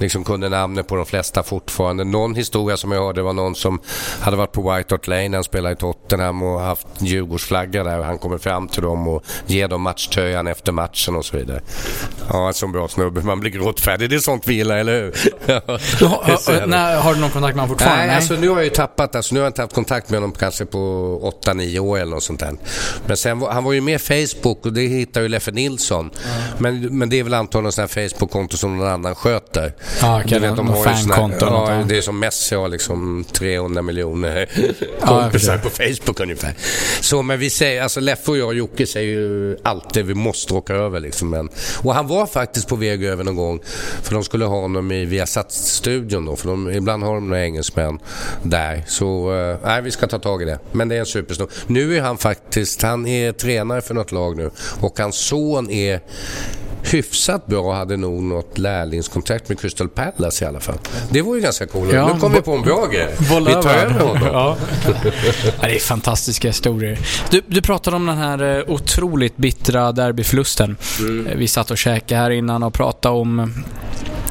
liksom 0.00 0.24
kunde 0.24 0.48
namnet 0.48 0.86
på 0.86 0.96
de 0.96 1.06
flesta 1.06 1.42
fortfarande. 1.42 2.04
Någon 2.04 2.34
historia 2.34 2.76
som 2.76 2.92
jag 2.92 3.00
hörde 3.00 3.22
var 3.22 3.32
någon 3.32 3.54
som 3.58 3.80
hade 4.20 4.36
varit 4.36 4.52
på 4.52 4.72
White 4.72 4.94
Hart 4.94 5.06
Lane, 5.06 5.36
han 5.36 5.44
spelade 5.44 5.72
i 5.72 5.76
Tottenham 5.76 6.42
och 6.42 6.60
haft 6.60 6.86
Djurgårdsflagga 6.98 7.84
där 7.84 8.02
han 8.02 8.18
kommer 8.18 8.38
fram 8.38 8.68
till 8.68 8.82
dem 8.82 9.08
och 9.08 9.24
ger 9.46 9.68
dem 9.68 9.82
matchtröjan 9.82 10.46
efter 10.46 10.72
matchen 10.72 11.16
och 11.16 11.24
så 11.24 11.36
vidare. 11.36 11.60
Ja, 12.32 12.46
en 12.46 12.54
sån 12.54 12.72
bra 12.72 12.88
snubbe. 12.88 13.22
Man 13.22 13.40
blir 13.40 13.50
gråtfärdig. 13.50 14.10
Det 14.10 14.16
är 14.16 14.20
sånt 14.20 14.48
vi 14.48 14.54
gillar, 14.54 14.76
eller 14.76 15.02
hur? 15.02 15.14
du, 15.98 16.06
har, 16.06 16.66
nej, 16.66 16.96
har 16.96 17.14
du 17.14 17.20
någon 17.20 17.30
kontakt 17.30 17.56
med 17.56 17.64
honom 17.64 17.68
fortfarande? 17.68 18.06
Nej, 18.06 18.16
alltså 18.16 18.34
nu 18.34 18.48
har 18.48 18.56
jag 18.56 18.64
ju 18.64 18.70
tappat. 18.70 19.16
Alltså, 19.16 19.34
nu 19.34 19.40
har 19.40 19.44
jag 19.44 19.50
inte 19.50 19.62
haft 19.62 19.74
kontakt 19.74 20.10
med 20.10 20.20
honom 20.20 20.32
kanske 20.38 20.64
på 20.64 20.78
8-9 21.44 21.78
år 21.78 21.98
eller 21.98 22.10
något 22.10 22.22
sånt 22.22 22.40
där. 22.40 22.52
Men 23.06 23.16
sen, 23.16 23.42
han 23.42 23.64
var 23.64 23.72
ju 23.72 23.80
med 23.80 24.00
Facebook 24.00 24.66
och 24.66 24.72
det 24.72 24.80
hittar 24.80 25.20
ju 25.20 25.28
Leffe 25.28 25.50
Nilsson. 25.50 26.00
Mm. 26.00 26.10
Men, 26.58 26.98
men 26.98 27.08
det 27.08 27.18
är 27.18 27.24
väl 27.24 27.34
antagligen 27.34 27.72
sådana 27.72 27.88
Facebook-konto 27.88 28.56
som 28.56 28.78
någon 28.78 28.88
annan 28.88 29.14
sköter. 29.14 29.74
Ja, 30.00 30.24
okay, 30.24 30.38
vet, 30.38 30.56
de 30.56 30.68
har 30.68 30.84
fankonto. 30.84 31.46
Ja, 31.46 31.84
det 31.88 31.96
är 31.96 32.02
som 32.02 32.18
Messi 32.18 32.54
har 32.54 32.68
liksom 32.68 33.24
300 33.38 33.82
miljoner 33.82 34.48
kompisar 35.00 35.52
ja, 35.54 35.58
på 35.58 35.70
Facebook 35.70 36.20
ungefär. 36.20 36.54
Så 37.00 37.22
men 37.22 37.38
vi 37.38 37.50
säger, 37.50 37.82
alltså 37.82 38.00
Leffe 38.00 38.30
och 38.30 38.38
jag 38.38 38.46
och 38.46 38.54
Jocke 38.54 38.86
säger 38.86 39.08
ju 39.08 39.56
alltid 39.62 40.06
vi 40.06 40.14
måste 40.14 40.54
åka 40.54 40.74
över 40.74 41.00
liksom. 41.00 41.30
Men, 41.30 41.48
och 41.82 41.94
han 41.94 42.06
var 42.06 42.26
faktiskt 42.26 42.68
på 42.68 42.76
väg 42.76 43.04
över 43.04 43.24
någon 43.24 43.36
gång 43.36 43.60
för 44.02 44.14
de 44.14 44.24
skulle 44.24 44.44
ha 44.44 44.60
honom 44.60 44.92
i 44.92 45.04
Viasat-studion 45.04 46.24
då. 46.26 46.36
För 46.36 46.48
de, 46.48 46.70
ibland 46.70 47.02
har 47.02 47.14
de 47.14 47.28
några 47.28 47.44
engelsmän 47.44 47.98
där. 48.42 48.84
Så 48.86 49.32
uh, 49.32 49.56
nej, 49.64 49.82
vi 49.82 49.90
ska 49.90 50.06
ta 50.06 50.18
tag 50.18 50.42
i 50.42 50.44
det. 50.44 50.58
Men 50.72 50.88
det 50.88 50.96
är 50.96 51.00
en 51.00 51.06
supersnubbe. 51.06 51.52
Nu 51.66 51.96
är 51.96 52.00
han 52.00 52.18
faktiskt, 52.18 52.82
han 52.82 53.06
är 53.06 53.32
tränare 53.32 53.80
för 53.80 53.94
något 53.94 54.12
lag 54.12 54.36
nu 54.36 54.50
och 54.80 54.98
hans 54.98 55.16
son 55.16 55.70
är 55.70 56.00
hyfsat 56.94 57.46
bra 57.46 57.74
hade 57.74 57.96
nog 57.96 58.22
något 58.22 58.58
lärlingskontrakt 58.58 59.48
med 59.48 59.60
Crystal 59.60 59.88
Palace 59.88 60.44
i 60.44 60.48
alla 60.48 60.60
fall. 60.60 60.78
Det 61.10 61.22
vore 61.22 61.38
ju 61.38 61.42
ganska 61.42 61.66
coolt. 61.66 61.92
Ja, 61.92 62.12
nu 62.14 62.20
kom 62.20 62.32
vi 62.32 62.40
på 62.40 62.52
en 62.52 62.62
bra 62.62 62.86
grej. 62.86 63.08
Vi 63.18 63.52
tar 63.52 63.74
över 63.74 64.00
honom. 64.00 64.18
Ja. 64.22 64.56
det 65.60 65.74
är 65.74 65.78
fantastiska 65.78 66.48
historier. 66.48 66.98
Du, 67.30 67.42
du 67.46 67.62
pratade 67.62 67.96
om 67.96 68.06
den 68.06 68.18
här 68.18 68.58
eh, 68.58 68.64
otroligt 68.66 69.36
bittra 69.36 69.92
derbyförlusten. 69.92 70.76
Mm. 70.98 71.26
Eh, 71.26 71.36
vi 71.36 71.48
satt 71.48 71.70
och 71.70 71.78
käkade 71.78 72.20
här 72.20 72.30
innan 72.30 72.62
och 72.62 72.74
pratade 72.74 73.14
om 73.14 73.54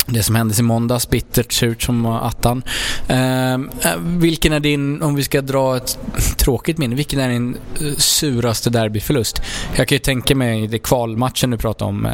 det 0.08 0.24
som 0.24 0.36
hände 0.36 0.56
i 0.60 0.62
måndags, 0.62 1.10
bittert, 1.10 1.52
surt 1.52 1.82
som 1.82 2.06
attan. 2.06 2.64
Ehm, 3.08 3.70
eh, 3.82 3.98
vilken 3.98 4.54
är 4.54 4.60
din, 4.60 5.02
om 5.02 5.16
vi 5.16 5.24
ska 5.24 5.42
dra 5.42 5.78
ett 5.78 5.98
tråkigt 6.38 6.78
minne, 6.78 6.96
vilken 6.96 7.20
är 7.20 7.30
din 7.30 7.58
eh, 7.82 7.96
suraste 7.98 8.70
derbyförlust? 8.70 9.42
Jag 9.76 9.88
kan 9.88 9.96
ju 9.96 10.00
tänka 10.00 10.36
mig 10.36 10.68
det 10.68 10.80
kvalmatchen 10.80 11.52
du 11.52 11.58
pratade 11.58 11.90
om. 11.90 12.06
Eh. 12.06 12.12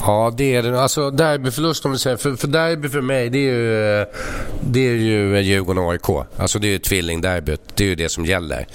Ja, 0.00 0.34
det 0.36 0.54
är 0.54 0.62
det. 0.62 0.82
Alltså 0.82 1.10
derbyförlust 1.10 1.84
om 1.84 1.92
vi 1.92 1.98
säger. 1.98 2.16
För, 2.16 2.36
för 2.36 2.48
derby 2.48 2.88
för 2.88 3.00
mig, 3.00 3.30
det 3.30 3.38
är 3.38 3.52
ju, 3.52 4.00
eh, 4.00 4.06
det 4.60 4.88
är 4.88 4.94
ju 4.94 5.40
Djurgården-AIK. 5.40 6.24
Alltså 6.36 6.58
det 6.58 6.66
är 6.66 6.70
ju 6.70 6.78
tvillingderbyt. 6.78 7.60
Det 7.74 7.84
är 7.84 7.88
ju 7.88 7.94
det 7.94 8.08
som 8.08 8.24
gäller. 8.24 8.66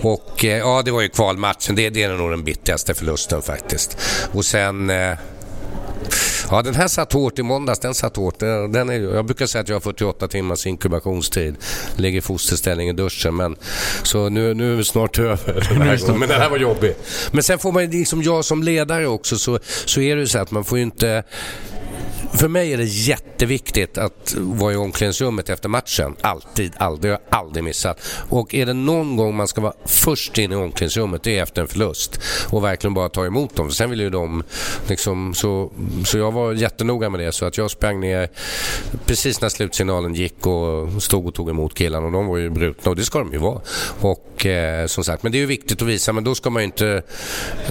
Och 0.00 0.44
eh, 0.44 0.58
ja, 0.58 0.82
det 0.84 0.90
var 0.90 1.02
ju 1.02 1.08
kvalmatchen. 1.08 1.74
Det, 1.74 1.90
det 1.90 2.02
är 2.02 2.12
nog 2.12 2.30
den 2.30 2.44
bittraste 2.44 2.94
förlusten 2.94 3.42
faktiskt. 3.42 3.98
Och 4.32 4.44
sen... 4.44 4.90
Eh, 4.90 5.12
Ja, 6.50 6.62
den 6.62 6.74
här 6.74 6.88
satt 6.88 7.12
hårt 7.12 7.38
i 7.38 7.42
måndags. 7.42 7.78
Den 7.78 7.94
satt 7.94 8.16
hårt. 8.16 8.38
Den 8.38 8.90
är, 8.90 9.14
jag 9.14 9.24
brukar 9.24 9.46
säga 9.46 9.62
att 9.62 9.68
jag 9.68 9.76
har 9.76 9.80
48 9.80 10.28
timmars 10.28 10.66
inkubationstid. 10.66 11.56
Ligger 11.96 12.18
i 12.18 12.20
fosterställning 12.20 12.88
i 12.88 12.92
duschen. 12.92 13.36
Men, 13.36 13.56
så 14.02 14.28
nu, 14.28 14.54
nu 14.54 14.72
är 14.72 14.76
vi 14.76 14.84
snart 14.84 15.18
över 15.18 15.66
den 15.68 15.82
här 15.82 15.98
gången. 16.06 16.20
Men 16.20 16.28
den 16.28 16.40
här 16.40 16.50
var 16.50 16.58
jobbig. 16.58 16.94
Men 17.30 17.42
sen 17.42 17.58
får 17.58 17.72
man 17.72 17.90
liksom, 17.90 18.22
jag 18.22 18.44
som 18.44 18.62
ledare 18.62 19.06
också, 19.06 19.38
så, 19.38 19.58
så 19.84 20.00
är 20.00 20.16
det 20.16 20.20
ju 20.20 20.26
så 20.26 20.38
att 20.38 20.50
man 20.50 20.64
får 20.64 20.78
ju 20.78 20.84
inte 20.84 21.22
för 22.32 22.48
mig 22.48 22.72
är 22.72 22.76
det 22.76 22.84
jätteviktigt 22.84 23.98
att 23.98 24.34
vara 24.38 24.72
i 24.72 24.76
omklädningsrummet 24.76 25.48
efter 25.48 25.68
matchen. 25.68 26.16
Alltid, 26.20 26.72
aldrig. 26.76 27.12
Jag 27.12 27.18
har 27.30 27.38
aldrig 27.38 27.64
missat. 27.64 28.00
Och 28.28 28.54
är 28.54 28.66
det 28.66 28.72
någon 28.72 29.16
gång 29.16 29.36
man 29.36 29.48
ska 29.48 29.60
vara 29.60 29.72
först 29.84 30.38
in 30.38 30.52
i 30.52 30.56
omklädningsrummet, 30.56 31.22
det 31.22 31.38
är 31.38 31.42
efter 31.42 31.62
en 31.62 31.68
förlust. 31.68 32.20
Och 32.50 32.64
verkligen 32.64 32.94
bara 32.94 33.08
ta 33.08 33.26
emot 33.26 33.56
dem. 33.56 33.68
För 33.68 33.74
sen 33.74 33.90
vill 33.90 34.00
ju 34.00 34.10
de 34.10 34.42
liksom, 34.88 35.34
så, 35.34 35.72
så 36.04 36.18
jag 36.18 36.32
var 36.32 36.52
jättenoga 36.52 37.10
med 37.10 37.20
det. 37.20 37.32
Så 37.32 37.44
att 37.44 37.58
jag 37.58 37.70
sprang 37.70 38.00
ner 38.00 38.28
precis 39.06 39.40
när 39.40 39.48
slutsignalen 39.48 40.14
gick 40.14 40.46
och 40.46 41.02
stod 41.02 41.26
och 41.26 41.34
tog 41.34 41.50
emot 41.50 41.74
killarna. 41.74 42.06
Och 42.06 42.12
de 42.12 42.26
var 42.26 42.36
ju 42.36 42.50
brutna 42.50 42.90
och 42.90 42.96
det 42.96 43.04
ska 43.04 43.18
de 43.18 43.32
ju 43.32 43.38
vara. 43.38 43.60
Och 44.00 44.46
eh, 44.46 44.86
som 44.86 45.04
sagt, 45.04 45.22
men 45.22 45.32
det 45.32 45.38
är 45.38 45.40
ju 45.40 45.46
viktigt 45.46 45.82
att 45.82 45.88
visa. 45.88 46.12
Men 46.12 46.24
då 46.24 46.34
ska 46.34 46.50
man 46.50 46.62
ju 46.62 46.64
inte... 46.64 47.02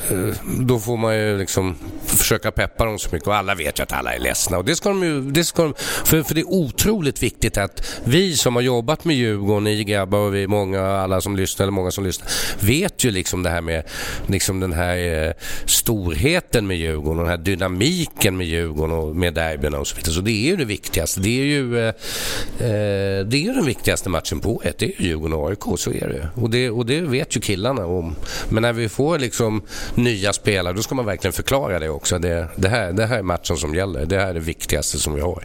Eh, 0.10 0.18
då 0.60 0.80
får 0.80 0.98
man 0.98 1.18
ju 1.18 1.38
liksom 1.38 1.76
försöka 2.16 2.52
peppa 2.52 2.86
dem 2.86 3.00
så 3.00 3.10
mycket. 3.12 3.28
Och 3.28 3.36
alla 3.36 3.56
vet 3.56 3.80
ju 3.80 3.84
att 3.84 3.94
alla 3.94 4.14
är 4.14 4.20
ledsna. 4.20 4.58
Och 4.58 4.66
det 4.66 4.76
ska 4.76 4.90
de 4.90 5.04
ju, 5.04 5.22
det 5.22 5.44
ska 5.44 5.64
de, 5.64 5.74
för, 6.06 6.24
för 6.24 6.36
det 6.36 6.42
är 6.42 6.50
otroligt 6.50 7.24
viktigt 7.24 7.58
att 7.58 8.02
vi 8.04 8.38
som 8.38 8.56
har 8.56 8.62
jobbat 8.62 9.06
med 9.06 9.16
Djurgården, 9.16 9.64
ni 9.64 9.84
grabbar 9.84 10.20
och 10.20 10.36
vi 10.36 10.48
många, 10.48 10.88
alla 10.88 11.22
som 11.22 11.36
lyssnar, 11.36 11.64
eller 11.64 11.72
många 11.72 11.92
som 11.92 12.04
lyssnar, 12.04 12.28
vet 12.60 13.04
ju 13.04 13.12
liksom 13.12 13.44
det 13.44 13.50
här 13.50 13.62
med 13.62 13.84
liksom 14.28 14.60
den 14.60 14.74
här 14.74 14.98
eh, 14.98 15.34
storheten 15.66 16.68
med 16.68 16.78
Djurgården 16.78 17.20
och 17.20 17.26
den 17.26 17.38
här 17.38 17.46
dynamiken 17.46 18.38
med 18.38 18.48
Djurgården 18.48 18.96
och 18.98 19.16
med 19.16 19.34
derbyna 19.34 19.80
och 19.80 19.88
så 19.88 19.96
vidare. 19.96 20.14
Så 20.14 20.22
det 20.22 20.32
är 20.32 20.50
ju 20.50 20.56
det 20.56 20.66
viktigaste. 20.66 21.20
Det 21.20 21.42
är 21.42 21.46
ju, 21.46 21.80
eh, 21.80 21.88
eh 21.88 23.26
det 23.26 23.38
är 23.38 23.44
ju 23.44 23.54
den 23.54 23.66
viktigaste 23.66 24.10
matchen 24.10 24.40
på 24.40 24.62
ett. 24.66 24.78
Det 24.78 24.86
är 24.86 25.02
ju 25.02 25.08
Djurgården 25.08 25.34
och 25.34 25.50
AIK, 25.50 25.80
så 25.80 25.92
är 25.92 26.08
det. 26.08 26.42
Och 26.42 26.50
det. 26.50 26.70
Och 26.70 26.86
det 26.86 27.02
vet 27.02 27.36
ju 27.36 27.42
killarna 27.42 27.86
om. 27.86 28.16
Men 28.50 28.62
när 28.62 28.74
vi 28.74 28.90
får 28.90 29.20
liksom 29.20 29.62
nya 29.96 30.34
spelare, 30.34 30.74
då 30.74 30.82
ska 30.82 30.96
man 30.96 31.06
verkligen 31.06 31.34
förklara 31.34 31.80
det 31.80 31.90
också. 31.90 32.05
Det, 32.10 32.48
det, 32.56 32.70
här, 32.70 32.92
det 32.92 33.06
här 33.06 33.18
är 33.18 33.24
matchen 33.24 33.58
som 33.58 33.76
gäller. 33.76 34.06
Det 34.06 34.20
här 34.20 34.28
är 34.28 34.34
det 34.34 34.40
viktigaste 34.40 35.00
som 35.00 35.16
vi 35.16 35.22
har. 35.22 35.44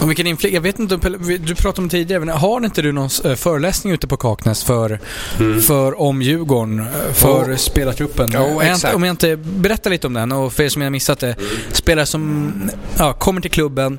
Och 0.00 0.10
vilken 0.10 0.26
inflyg, 0.26 0.54
jag 0.54 0.60
vet 0.60 0.78
inte, 0.78 0.96
du 1.38 1.54
pratade 1.54 1.82
om 1.82 1.88
tidigare, 1.88 2.24
men 2.24 2.28
har 2.28 2.64
inte 2.64 2.82
du 2.82 2.92
någon 2.92 3.08
eh, 3.24 3.34
föreläsning 3.34 3.92
ute 3.92 4.06
på 4.06 4.16
Kaknäs 4.16 4.64
för, 4.64 5.00
mm. 5.40 5.60
för 5.60 6.00
om 6.00 6.22
Djurgården, 6.22 6.78
eh, 6.80 7.12
för 7.12 7.52
oh. 7.52 7.56
spelartruppen? 7.56 8.32
Exakt. 8.62 8.94
Om 8.94 9.02
jag 9.04 9.12
inte 9.12 9.36
berättar 9.36 9.90
lite 9.90 10.06
om 10.06 10.12
den 10.14 10.32
och 10.32 10.52
för 10.52 10.62
er 10.62 10.68
som 10.68 10.82
har 10.82 10.90
missat 10.90 11.18
det. 11.18 11.36
Spelare 11.72 12.06
som 12.06 12.52
ja, 12.98 13.12
kommer 13.12 13.40
till 13.40 13.50
klubben 13.50 13.98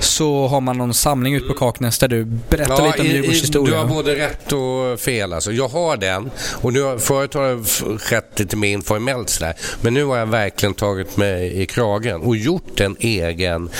så 0.00 0.46
har 0.46 0.60
man 0.60 0.78
någon 0.78 0.94
samling 0.94 1.34
ute 1.34 1.46
på 1.46 1.54
Kaknäs 1.54 1.98
där 1.98 2.08
du 2.08 2.24
berättar 2.24 2.78
ja, 2.78 2.86
lite 2.86 3.00
om 3.00 3.06
Djurgårdens 3.06 3.42
historia. 3.42 3.74
Du 3.74 3.78
har 3.80 3.86
både 3.86 4.14
rätt 4.16 4.52
och 4.52 5.00
fel 5.00 5.32
alltså. 5.32 5.52
Jag 5.52 5.68
har 5.68 5.96
den 5.96 6.30
och 6.52 6.72
nu 6.72 6.98
förut 6.98 7.34
har 7.34 7.42
det 7.42 7.98
skett 7.98 8.38
lite 8.38 8.56
mer 8.56 8.68
informellt 8.68 9.30
sådär. 9.30 9.54
Men 9.80 9.94
nu 9.94 10.04
har 10.04 10.16
jag 10.16 10.26
verkligen 10.26 10.74
tagit 10.74 11.16
mig 11.16 11.41
i 11.46 11.66
kragen 11.66 12.20
och 12.20 12.36
gjort 12.36 12.80
en 12.80 12.96
egen 13.00 13.70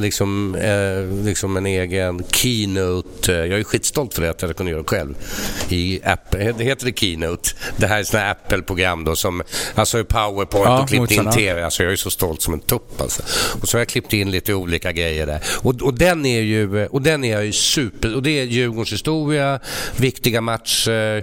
liksom, 0.00 0.54
eh, 0.54 1.24
liksom 1.24 1.56
en 1.56 1.66
egen 1.66 2.24
keynote. 2.32 3.32
Jag 3.32 3.60
är 3.60 3.64
skitstolt 3.64 4.14
för 4.14 4.22
det 4.22 4.30
att 4.30 4.42
jag 4.42 4.56
kunde 4.56 4.72
göra 4.72 4.82
det 4.82 4.88
själv. 4.88 5.14
I 5.68 6.00
Apple, 6.04 6.52
det 6.58 6.64
heter 6.64 6.86
det 6.86 6.98
keynote? 6.98 7.50
Det 7.76 7.86
här 7.86 7.98
är 7.98 8.04
sådana 8.04 8.30
Apple-program 8.30 9.04
då 9.04 9.16
som, 9.16 9.42
alltså 9.74 10.04
powerpoint 10.04 10.66
ja, 10.66 10.82
och 10.82 10.88
klippt 10.88 11.12
in 11.12 11.30
TV. 11.30 11.64
Alltså 11.64 11.82
jag 11.82 11.92
är 11.92 11.96
så 11.96 12.10
stolt 12.10 12.42
som 12.42 12.54
en 12.54 12.60
tupp 12.60 13.00
alltså. 13.00 13.22
Och 13.62 13.68
så 13.68 13.76
har 13.76 13.80
jag 13.80 13.88
klippt 13.88 14.12
in 14.12 14.30
lite 14.30 14.54
olika 14.54 14.92
grejer 14.92 15.26
där. 15.26 15.40
Och, 15.62 15.82
och 15.82 15.94
den 15.94 16.26
är 16.26 16.40
ju, 16.40 16.86
och 16.86 17.02
den 17.02 17.24
är 17.24 17.42
ju 17.42 17.52
super, 17.52 18.16
och 18.16 18.22
det 18.22 18.30
är 18.30 18.44
Djurgårdens 18.44 18.92
historia, 18.92 19.60
viktiga 19.96 20.40
matcher, 20.40 21.16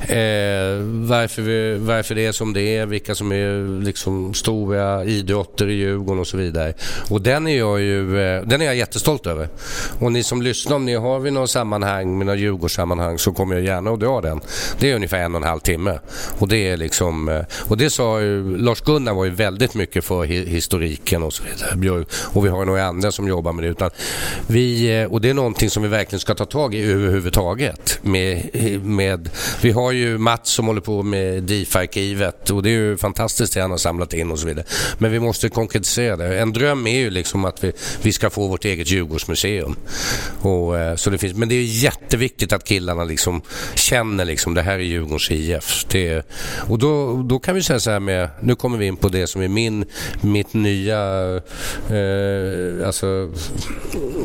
eh, 0.00 0.78
varför, 1.08 1.42
vi, 1.42 1.76
varför 1.78 2.14
det 2.14 2.26
är 2.26 2.32
som 2.32 2.52
det 2.52 2.76
är, 2.76 2.86
vilka 2.86 3.14
som 3.14 3.32
är 3.32 3.82
liksom 3.84 4.34
stora 4.34 5.04
idrotter 5.34 5.70
i 5.70 5.74
Djurgården 5.74 6.20
och 6.20 6.26
så 6.26 6.36
vidare. 6.36 6.74
Och 7.10 7.22
den 7.22 7.46
är 7.46 7.58
jag 7.58 7.80
ju, 7.80 8.20
eh, 8.20 8.42
den 8.42 8.62
är 8.62 8.64
jag 8.64 8.76
jättestolt 8.76 9.26
över. 9.26 9.48
Och 9.98 10.12
ni 10.12 10.22
som 10.22 10.42
lyssnar, 10.42 10.76
om 10.76 10.84
ni 10.84 10.94
har 10.94 11.20
vid 11.20 11.32
något 11.32 11.50
sammanhang, 11.50 12.18
med 12.18 12.26
något 12.26 12.38
Djurgårdssammanhang 12.38 13.18
så 13.18 13.32
kommer 13.32 13.54
jag 13.54 13.64
gärna 13.64 13.90
att 13.90 14.00
dra 14.00 14.20
den. 14.20 14.40
Det 14.78 14.90
är 14.90 14.96
ungefär 14.96 15.18
en 15.18 15.34
och 15.34 15.40
en 15.40 15.48
halv 15.48 15.60
timme. 15.60 15.98
Och 16.38 16.48
det 16.48 16.68
är 16.68 16.76
liksom, 16.76 17.28
eh, 17.28 17.40
och 17.68 17.76
det 17.76 17.90
sa 17.90 18.20
ju, 18.20 18.58
Lars-Gunnar 18.58 19.14
var 19.14 19.24
ju 19.24 19.30
väldigt 19.30 19.74
mycket 19.74 20.04
för 20.04 20.24
historiken 20.24 21.22
och 21.22 21.32
så 21.32 21.42
vidare. 21.42 22.04
Och 22.22 22.44
vi 22.44 22.48
har 22.48 22.64
några 22.64 22.84
andra 22.84 23.12
som 23.12 23.28
jobbar 23.28 23.52
med 23.52 23.64
det. 23.64 23.68
Utan 23.68 23.90
vi, 24.46 25.00
eh, 25.00 25.12
och 25.12 25.20
det 25.20 25.30
är 25.30 25.34
någonting 25.34 25.70
som 25.70 25.82
vi 25.82 25.88
verkligen 25.88 26.20
ska 26.20 26.34
ta 26.34 26.44
tag 26.44 26.74
i 26.74 26.82
överhuvudtaget. 26.82 27.98
Med, 28.02 28.50
med, 28.82 29.30
vi 29.62 29.70
har 29.70 29.92
ju 29.92 30.18
Mats 30.18 30.50
som 30.50 30.66
håller 30.66 30.80
på 30.80 31.02
med 31.02 31.42
DIF-arkivet 31.42 32.50
och 32.50 32.62
det 32.62 32.68
är 32.68 32.72
ju 32.72 32.96
fantastiskt 32.96 33.54
det 33.54 33.60
han 33.60 33.70
har 33.70 33.78
samlat 33.78 34.14
in 34.14 34.30
och 34.30 34.38
så 34.38 34.46
vidare. 34.46 34.64
Men 34.98 35.12
vi 35.12 35.18
måste 35.24 35.48
konkretisera 35.48 36.16
det. 36.16 36.38
En 36.38 36.52
dröm 36.52 36.86
är 36.86 36.98
ju 36.98 37.10
liksom 37.10 37.44
att 37.44 37.64
vi, 37.64 37.72
vi 38.02 38.12
ska 38.12 38.30
få 38.30 38.46
vårt 38.46 38.64
eget 38.64 38.90
Djurgårdsmuseum. 38.90 39.76
Och, 40.40 40.78
eh, 40.78 40.96
så 40.96 41.10
det 41.10 41.18
finns, 41.18 41.34
men 41.34 41.48
det 41.48 41.54
är 41.54 41.62
jätteviktigt 41.62 42.52
att 42.52 42.64
killarna 42.64 43.04
liksom 43.04 43.42
känner 43.74 44.24
liksom 44.24 44.54
det 44.54 44.62
här 44.62 44.74
är 44.74 44.78
Djurgårdens 44.78 45.30
IF. 45.30 45.86
Det, 45.88 46.26
och 46.68 46.78
då, 46.78 47.22
då 47.22 47.38
kan 47.38 47.54
vi 47.54 47.62
säga 47.62 47.80
så 47.80 47.90
här 47.90 48.00
med, 48.00 48.28
nu 48.40 48.54
kommer 48.54 48.78
vi 48.78 48.86
in 48.86 48.96
på 48.96 49.08
det 49.08 49.26
som 49.26 49.42
är 49.42 49.48
min, 49.48 49.84
mitt 50.20 50.54
nya, 50.54 51.00
eh, 51.90 52.86
alltså, 52.86 53.30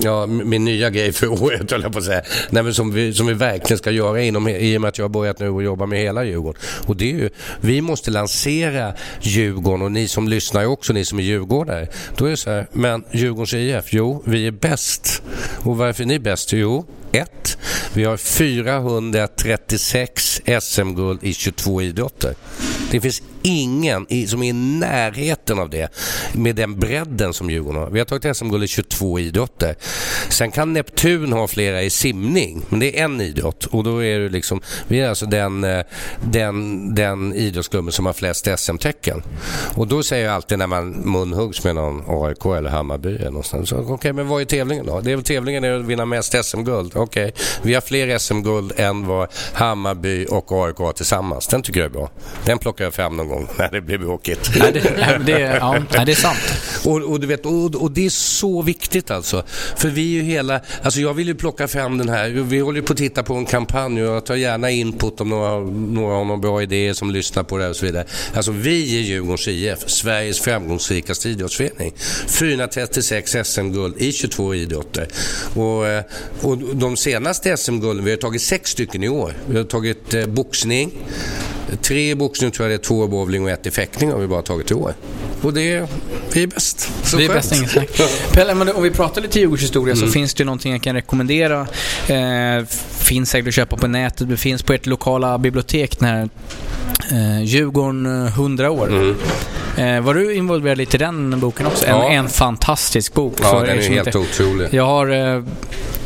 ja, 0.02 0.26
min 0.26 0.66
nya 0.66 0.90
grej 0.90 1.14
för 1.14 1.44
året 1.44 1.72
höll 1.72 1.82
jag 1.82 1.92
på 1.92 2.00
att 2.00 2.06
säga. 2.06 2.22
Nej, 2.50 2.64
men 2.64 2.74
som, 2.74 2.92
vi, 2.92 3.14
som 3.14 3.28
vi 3.28 3.34
verkligen 3.34 3.78
ska 3.78 3.92
göra 3.92 4.22
inom, 4.22 4.48
i 4.48 4.78
och 4.78 4.82
med 4.82 4.90
att 4.90 4.98
jag 4.98 5.06
har 5.06 5.10
börjat 5.10 5.40
nu 5.40 5.50
och 5.50 5.64
jobba 5.64 5.86
med 5.86 6.00
hela 6.00 6.24
Djurgården. 6.24 6.62
Och 6.88 6.96
det 6.96 7.12
är 7.12 7.16
ju, 7.16 7.30
vi 7.62 7.82
måste 7.82 8.12
lansera 8.12 8.94
Djurgården 9.22 9.82
och 9.82 9.92
ni 9.92 10.08
som 10.08 10.28
lyssnar 10.28 10.66
också, 10.66 10.89
ni 10.94 11.06
som 11.06 11.20
är 11.20 11.24
djurgårdare. 11.24 11.88
Då 12.18 12.26
är 12.26 12.30
det 12.30 12.38
så 12.38 12.50
här, 12.50 12.68
men 12.72 13.04
Djurgårdens 13.12 13.54
IF? 13.54 13.94
Jo, 13.94 14.24
vi 14.26 14.48
är 14.48 14.52
bäst. 14.52 15.22
Och 15.64 15.78
varför 15.78 16.04
är 16.04 16.08
ni 16.08 16.20
bäst? 16.20 16.54
Jo, 16.54 16.86
1. 17.12 17.58
Vi 17.94 18.04
har 18.04 18.18
436 18.18 20.42
SM-guld 20.62 21.24
i 21.24 21.34
22 21.34 21.82
idrotter. 21.82 22.36
Det 22.92 23.02
finns 23.02 23.22
ingen 23.42 24.08
som 24.28 24.44
är 24.44 24.50
i 24.50 24.54
närheten 24.54 25.60
av 25.60 25.70
det 25.70 25.90
med 26.34 26.56
den 26.56 26.80
bredden 26.80 27.34
som 27.34 27.50
Djurgården 27.50 27.82
har. 27.82 27.90
Vi 27.90 28.00
har 28.00 28.06
tagit 28.06 28.38
SM-guld 28.38 28.64
i 28.64 28.68
22 28.68 29.20
idrotter. 29.20 29.76
Sen 30.30 30.52
kan 30.52 30.74
Neptun 30.74 31.34
ha 31.34 31.48
flera 31.48 31.82
i 31.82 31.90
simning, 31.90 32.66
men 32.70 32.80
det 32.80 33.00
är 33.00 33.06
en 33.06 33.22
idrott 33.22 33.66
och 33.66 33.84
då 33.84 34.04
är 34.04 34.20
det 34.20 34.30
liksom, 34.30 34.62
vi 34.88 35.00
är 35.00 35.10
alltså 35.10 35.26
den, 35.26 35.64
eh, 35.64 35.84
den, 36.32 36.96
den 36.96 37.34
idrottsklubben 37.34 37.92
som 37.92 38.06
har 38.06 38.14
flest 38.14 38.48
SM-tecken. 38.58 39.24
Och 39.76 39.88
då 39.88 40.04
säger 40.04 40.26
jag 40.26 40.36
alltid 40.36 40.60
när 40.60 40.68
man 40.68 40.90
munhuggs 40.90 41.64
med 41.64 41.76
någon 41.76 42.04
AIK 42.08 42.46
eller 42.46 42.70
Hammarby 42.70 43.16
eller 43.16 43.26
någonstans, 43.26 43.72
okej 43.72 43.94
okay, 43.94 44.14
men 44.14 44.28
vad 44.28 44.42
är 44.42 44.46
tävlingen 44.46 44.86
då? 44.86 45.02
Det 45.02 45.12
är 45.12 45.16
väl 45.16 45.26
tävlingen 45.26 45.64
är 45.64 45.72
att 45.72 45.86
vinna 45.86 46.06
mest 46.06 46.46
SM-guld. 46.46 46.96
Okej, 47.00 47.28
okay. 47.28 47.44
vi 47.62 47.74
har 47.74 47.82
fler 47.82 48.18
SM-guld 48.18 48.74
än 48.76 49.08
vad 49.08 49.28
Hammarby 49.54 50.26
och 50.30 50.52
AIK 50.52 50.78
har 50.78 50.94
tillsammans. 50.94 51.48
Den 51.48 51.62
tycker 51.62 51.80
jag 51.80 51.86
är 51.86 51.94
bra. 51.94 52.10
Den 52.46 52.60
plockar 52.60 52.84
jag 52.84 52.94
fram 52.94 53.18
någon 53.18 53.28
gång 53.28 53.48
när 53.58 53.72
det 53.72 53.82
blir 53.82 53.98
bråkigt. 53.98 54.50
Nej, 54.60 54.72
det, 54.74 55.20
det, 55.26 55.40
ja, 55.40 55.78
det 56.06 56.12
är 56.12 56.16
sant. 56.16 56.40
Och, 56.86 57.12
och, 57.12 57.20
du 57.20 57.28
vet, 57.28 57.46
och, 57.46 57.76
och, 57.76 57.92
det 57.92 58.06
är 58.06 58.10
så 58.10 58.62
viktigt 58.62 59.12
alltså. 59.12 59.44
För 59.76 59.90
vi 59.90 60.02
är 60.02 60.22
ju 60.22 60.22
hela... 60.22 60.62
Alltså 60.82 61.00
jag 61.00 61.14
vill 61.14 61.28
ju 61.28 61.36
plocka 61.36 61.68
fram 61.68 61.98
den 61.98 62.10
här. 62.10 62.30
Vi 62.30 62.60
håller 62.60 62.80
ju 62.80 62.86
på 62.86 62.94
att 62.94 62.98
titta 62.98 63.24
på 63.24 63.34
en 63.34 63.46
kampanj 63.46 64.04
och 64.04 64.16
jag 64.16 64.26
tar 64.26 64.36
gärna 64.36 64.70
input 64.72 65.22
om 65.22 65.30
några, 65.30 65.60
några 65.70 66.16
har 66.16 66.26
några 66.26 66.38
bra 66.38 66.62
idéer 66.62 66.94
som 66.94 67.12
lyssnar 67.12 67.44
på 67.44 67.58
det 67.58 67.70
och 67.70 67.76
så 67.76 67.86
vidare. 67.86 68.06
Alltså 68.34 68.52
vi 68.52 68.98
är 68.98 69.02
Djurgårdens 69.02 69.48
IF, 69.48 69.90
Sveriges 69.90 70.40
framgångsrikaste 70.40 71.30
idrottsförening. 71.30 71.94
436 72.28 73.36
SM-guld 73.44 73.98
i 73.98 74.12
22 74.12 74.56
idrotter. 74.56 75.08
Och, 75.54 75.88
eh, 75.88 76.04
och 76.42 76.58
de 76.58 76.89
senaste 76.98 77.58
SM-gulden, 77.58 78.06
vi 78.06 78.12
har 78.12 78.18
tagit 78.18 78.42
sex 78.42 78.72
stycken 78.72 79.04
i 79.04 79.10
år. 79.10 79.34
Vi 79.46 79.58
har 79.58 79.64
tagit 79.64 80.14
eh, 80.14 80.26
boxning, 80.26 80.92
Tre 81.82 82.12
i 82.12 82.16
boxning 82.16 82.52
tror 82.52 82.70
jag 82.70 82.80
det 82.80 82.84
är, 82.84 82.86
två 82.86 83.06
i 83.06 83.08
bowling 83.08 83.44
och 83.44 83.50
ett 83.50 83.66
i 83.66 83.72
fäktning 83.72 84.12
har 84.12 84.20
vi 84.20 84.28
bara 84.28 84.42
tagit 84.42 84.72
i 84.72 84.74
år. 84.74 84.94
Och 85.42 85.54
det, 85.54 85.88
vi 86.34 86.44
är 86.44 86.48
bäst. 86.48 86.90
Så 87.04 87.18
vi 87.18 87.26
är 87.26 87.34
bäst, 87.34 87.56
inget 87.56 87.72
snack. 87.72 87.90
Pelle, 88.34 88.72
om 88.74 88.84
vi 88.84 88.92
pratar 88.92 89.22
lite 89.22 89.40
Djurgårdshistoria 89.40 89.94
mm. 89.94 90.08
så 90.08 90.14
finns 90.14 90.34
det 90.34 90.42
ju 90.42 90.46
någonting 90.46 90.72
jag 90.72 90.82
kan 90.82 90.96
rekommendera. 90.96 91.68
Eh, 92.08 92.66
finns 93.10 93.30
säkert 93.30 93.48
att 93.48 93.54
köpa 93.54 93.78
på 93.78 93.88
nätet. 93.88 94.30
Det 94.30 94.38
finns 94.38 94.64
på 94.64 94.74
ert 94.74 94.86
lokala 94.86 95.38
bibliotek 95.38 96.00
den 96.00 96.10
här 96.10 96.30
eh, 97.12 97.44
Djurgården 97.44 98.28
100 98.28 98.72
år. 98.72 98.88
Mm. 98.88 99.16
Eh, 99.78 100.02
var 100.02 100.14
du 100.14 100.34
involverad 100.36 100.78
lite 100.78 100.98
i 100.98 101.00
den 101.00 101.40
boken 101.40 101.66
också? 101.66 101.86
En, 101.86 101.92
Ja. 101.96 102.10
en 102.10 102.30
fantastisk 102.30 103.14
bok. 103.14 103.34
Ja, 103.42 103.50
för 103.52 103.68
den 103.68 103.78
är 103.80 103.82
helt 103.90 104.08
inte- 104.08 104.18
otrolig. 104.20 104.68
Jag 104.72 104.86
har, 104.86 105.08
eh, 105.08 105.44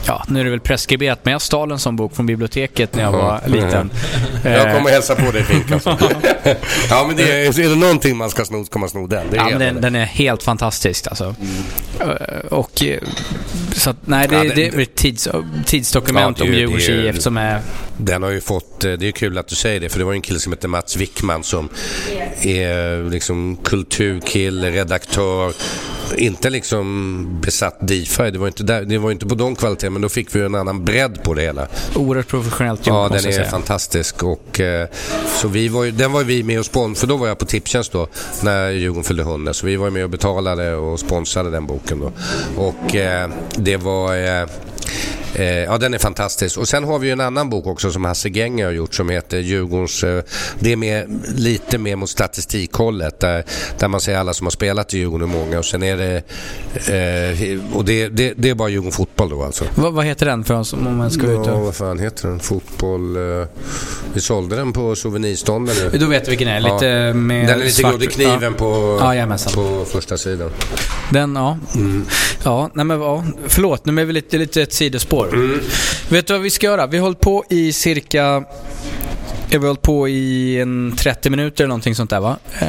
ja 0.07 0.23
nu 0.27 0.39
är 0.39 0.43
det 0.43 0.49
väl 0.49 0.59
preskriberat, 0.59 1.19
men 1.23 1.31
jag 1.31 1.41
stal 1.41 1.71
en 1.71 1.79
sån 1.79 1.95
bok 1.95 2.15
från 2.15 2.25
biblioteket 2.25 2.95
när 2.95 3.03
jag 3.03 3.11
var 3.11 3.41
Ja. 3.45 3.51
liten. 3.53 3.91
Jag 4.43 4.67
Eh, 4.69 4.77
kommer 4.77 4.89
hälsa 4.91 5.15
på 5.15 5.31
dig 5.31 5.43
Fink 5.43 5.71
alltså. 5.71 5.97
Ja 6.89 7.05
men 7.07 7.15
det 7.15 7.31
är, 7.45 7.59
är 7.59 7.69
det 7.69 7.75
någonting 7.75 8.17
man 8.17 8.29
ska 8.29 8.45
sno 8.45 8.65
ska 8.65 8.79
man 8.79 8.89
sno 8.89 9.07
den. 9.07 9.25
Ja, 9.35 9.49
den, 9.59 9.81
den 9.81 9.95
är 9.95 10.05
helt 10.05 10.43
fantastisk 10.43 11.07
alltså. 11.07 11.35
Eh, 11.99 12.05
Och 12.49 12.83
eh, 12.83 12.99
så 13.75 13.89
att, 13.89 13.97
nej, 14.05 14.27
det, 14.27 14.35
Ja, 14.35 14.43
den- 14.43 14.51
det 14.55 14.67
är 14.67 14.79
ett 14.81 14.95
tids, 14.95 15.27
tidsdokument 15.65 16.39
Ja, 16.39 16.45
det 16.45 16.49
om 16.51 16.55
ju- 16.55 16.59
Djurgårdens 16.59 16.83
ju- 16.93 17.09
IF 17.09 17.21
som 17.21 17.37
är... 17.37 17.61
Den 17.97 18.23
har 18.23 18.29
ju 18.29 18.41
fått, 18.41 18.83
eh, 18.85 18.91
det 18.93 19.07
är 19.07 19.11
kul 19.11 19.37
att 19.37 19.47
du 19.47 19.55
säger 19.55 19.79
det, 19.79 19.89
för 19.89 19.99
det 19.99 20.05
var 20.05 20.11
ju 20.11 20.15
en 20.15 20.21
kille 20.21 20.39
som 20.39 20.51
heter 20.53 20.67
Mats 20.67 20.95
Wickman 20.97 21.43
som 21.43 21.69
är 22.41 23.09
liksom 23.09 23.57
kulturkille, 23.63 24.71
redaktör, 24.71 25.53
inte 26.17 26.49
liksom 26.49 27.27
besatt 27.41 27.77
DeFi. 27.87 28.31
Det 28.31 28.37
var 28.39 28.47
inte, 28.47 28.63
där, 28.63 28.81
det 28.81 28.97
var 28.97 29.11
inte 29.11 29.25
på 29.25 29.35
de 29.35 29.55
kvaliteterna, 29.55 29.89
men 29.93 30.01
då 30.01 30.09
fick 30.09 30.35
vi 30.35 30.41
en 30.41 30.55
annan 30.55 30.85
bredd 30.85 31.23
på 31.23 31.33
det 31.33 31.41
hela. 31.41 31.67
Oerhört 31.95 32.27
professionellt 32.27 32.79
gjort 32.87 32.95
Ja, 32.95 33.07
den 33.07 33.17
är 33.17 33.31
säga. 33.31 33.45
fantastisk. 33.49 34.23
Och, 34.23 34.59
eh, 34.59 34.87
så 35.41 35.47
vi 35.47 35.67
var 35.67 35.85
den 35.85 36.11
var 36.11 36.23
vi 36.23 36.43
med 36.43 36.59
och 36.59 36.65
sponsrade, 36.65 36.99
för 36.99 37.07
då 37.07 37.17
var 37.17 37.27
jag 37.27 37.37
på 37.37 37.45
Tipstjänst 37.45 37.91
då, 37.91 38.07
när 38.43 38.69
Djurgården 38.71 39.03
fyllde 39.03 39.23
100. 39.23 39.53
Så 39.53 39.65
vi 39.65 39.75
var 39.75 39.89
med 39.89 40.03
och 40.03 40.09
betalade 40.09 40.75
och 40.75 40.99
sponsrade 40.99 41.51
den 41.51 41.65
boken 41.67 41.99
då. 41.99 42.11
Och 42.57 42.95
eh, 42.95 43.29
det 43.57 43.77
var... 43.77 44.15
Eh, 45.35 45.45
ja, 45.45 45.77
den 45.77 45.93
är 45.93 45.97
fantastisk. 45.97 46.57
Och 46.57 46.67
sen 46.67 46.83
har 46.83 46.99
vi 46.99 47.07
ju 47.07 47.13
en 47.13 47.19
annan 47.21 47.49
bok 47.49 47.67
också 47.67 47.91
som 47.91 48.05
Hasse 48.05 48.29
Genger 48.29 48.65
har 48.65 48.71
gjort 48.71 48.93
som 48.95 49.09
heter 49.09 49.39
Djurgårdens... 49.39 50.03
Eh, 50.03 50.23
det 50.59 50.71
är 50.71 50.75
mer, 50.75 51.07
lite 51.35 51.77
mer 51.77 51.95
mot 51.95 52.09
statistikhållet 52.09 53.19
där, 53.19 53.43
där 53.79 53.87
man 53.87 54.01
säger 54.01 54.19
alla 54.19 54.33
som 54.33 54.45
har 54.45 54.51
spelat 54.51 54.93
i 54.93 54.97
Djurgården 54.97 55.29
hur 55.29 55.37
många 55.39 55.59
och 55.59 55.65
sen 55.65 55.83
är 55.83 55.97
det... 55.97 56.15
Eh, 56.75 57.59
och 57.75 57.85
det, 57.85 58.07
det, 58.07 58.33
det 58.37 58.49
är 58.49 58.55
bara 58.55 58.69
Djurgården 58.69 58.91
Fotboll 58.91 59.29
då 59.29 59.43
alltså. 59.43 59.65
Vad, 59.75 59.93
vad 59.93 60.05
heter 60.05 60.25
den 60.25 60.43
för 60.43 60.53
oss 60.53 60.73
om 60.73 60.97
man 60.97 61.11
ska 61.11 61.21
ut 61.27 61.39
Ja, 61.45 61.51
och... 61.53 61.65
vad 61.65 61.75
fan 61.75 61.99
heter 61.99 62.27
den? 62.27 62.39
Fotboll... 62.39 63.17
Vi 64.13 64.21
sålde 64.21 64.55
den 64.55 64.73
på 64.73 64.95
souvenirstånden 64.95 65.75
nu. 65.91 65.97
Då 65.99 66.05
vet 66.05 66.27
vi 66.27 66.29
vilken 66.29 66.47
det 66.47 66.53
är. 66.53 66.59
Lite 66.59 66.85
Ja. 66.85 67.13
med 67.13 67.47
Den 67.47 67.59
är 67.59 67.63
lite 67.63 67.71
svart- 67.75 68.09
kniven 68.09 68.41
ja. 68.43 68.51
på, 68.51 68.97
Ja, 69.15 69.37
på 69.55 69.85
första 69.85 70.17
sidan. 70.17 70.49
Den, 71.09 71.35
ja. 71.35 71.57
Mm. 71.75 72.05
Ja, 72.43 72.69
nej 72.73 72.85
men 72.85 73.01
ja. 73.01 73.23
Förlåt, 73.47 73.85
nu 73.85 74.01
är 74.01 74.05
vi 74.05 74.13
lite, 74.13 74.37
lite 74.37 74.61
ett 74.61 74.73
sidospår. 74.73 75.22
Mm. 75.27 75.59
Vet 76.09 76.27
du 76.27 76.33
vad 76.33 76.41
vi 76.41 76.49
ska 76.49 76.65
göra? 76.67 76.87
Vi 76.87 76.97
har 76.97 77.03
hållit 77.03 77.19
på 77.19 77.43
i 77.49 77.73
cirka... 77.73 78.43
Vi 79.49 79.57
har 79.59 79.65
hållit 79.67 79.81
på 79.81 80.07
i 80.09 80.59
en 80.59 80.95
30 80.97 81.29
minuter 81.29 81.63
eller 81.63 81.67
någonting 81.69 81.95
sånt 81.95 82.09
där 82.09 82.19
va? 82.19 82.37
Eh, 82.59 82.67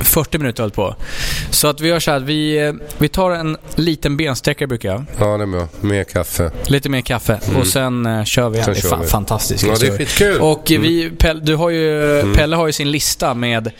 40 0.00 0.38
minuter 0.38 0.62
har 0.62 0.70
vi 0.70 0.74
hållit 0.82 0.96
på. 0.98 1.04
Så 1.50 1.68
att 1.68 1.80
vi 1.80 1.88
gör 1.88 2.00
så 2.00 2.10
här 2.10 2.18
att 2.18 2.22
vi, 2.24 2.66
eh, 2.66 2.72
vi 2.98 3.08
tar 3.08 3.30
en 3.30 3.56
liten 3.74 4.16
bensträckare 4.16 4.66
brukar 4.68 4.88
jag. 4.88 5.04
Ja, 5.18 5.36
det 5.36 5.42
är 5.42 5.46
bra. 5.46 5.68
Mer 5.80 6.04
kaffe. 6.04 6.50
Lite 6.66 6.88
mer 6.88 7.00
kaffe 7.00 7.40
Mm. 7.48 7.60
och 7.60 7.66
sen 7.66 8.06
eh, 8.06 8.24
kör 8.24 8.48
vi. 8.48 8.62
Sen 8.62 8.74
Det 8.74 8.84
är 8.92 8.96
vi. 8.96 9.06
fantastiskt. 9.06 9.64
Ja, 9.66 9.74
det 9.80 9.86
är 9.86 9.98
skitkul. 9.98 10.40
Och 10.40 10.70
eh, 10.72 10.76
Mm. 10.76 10.88
vi, 10.88 11.10
Pelle, 11.10 11.40
du 11.40 11.54
har 11.56 11.70
ju, 11.70 12.20
Mm. 12.20 12.34
Pelle 12.34 12.56
har 12.56 12.66
ju 12.66 12.72
sin 12.72 12.90
lista 12.90 13.34
med 13.34 13.70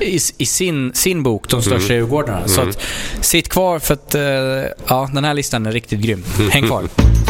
i, 0.00 0.18
i 0.38 0.46
sin, 0.46 0.94
sin 0.94 1.22
bok, 1.22 1.48
De 1.48 1.62
största 1.62 1.84
Mm. 1.84 1.96
Djurgårdarna. 1.96 2.48
Så 2.48 2.60
Mm. 2.60 2.70
att, 2.70 3.24
sitt 3.24 3.48
kvar 3.48 3.78
för 3.78 3.94
att 3.94 4.14
eh, 4.14 4.22
ja, 4.88 5.10
den 5.14 5.24
här 5.24 5.34
listan 5.34 5.66
är 5.66 5.72
riktigt 5.72 6.00
grym. 6.00 6.24
Mm. 6.38 6.50
Häng 6.50 6.66
kvar. 6.66 6.84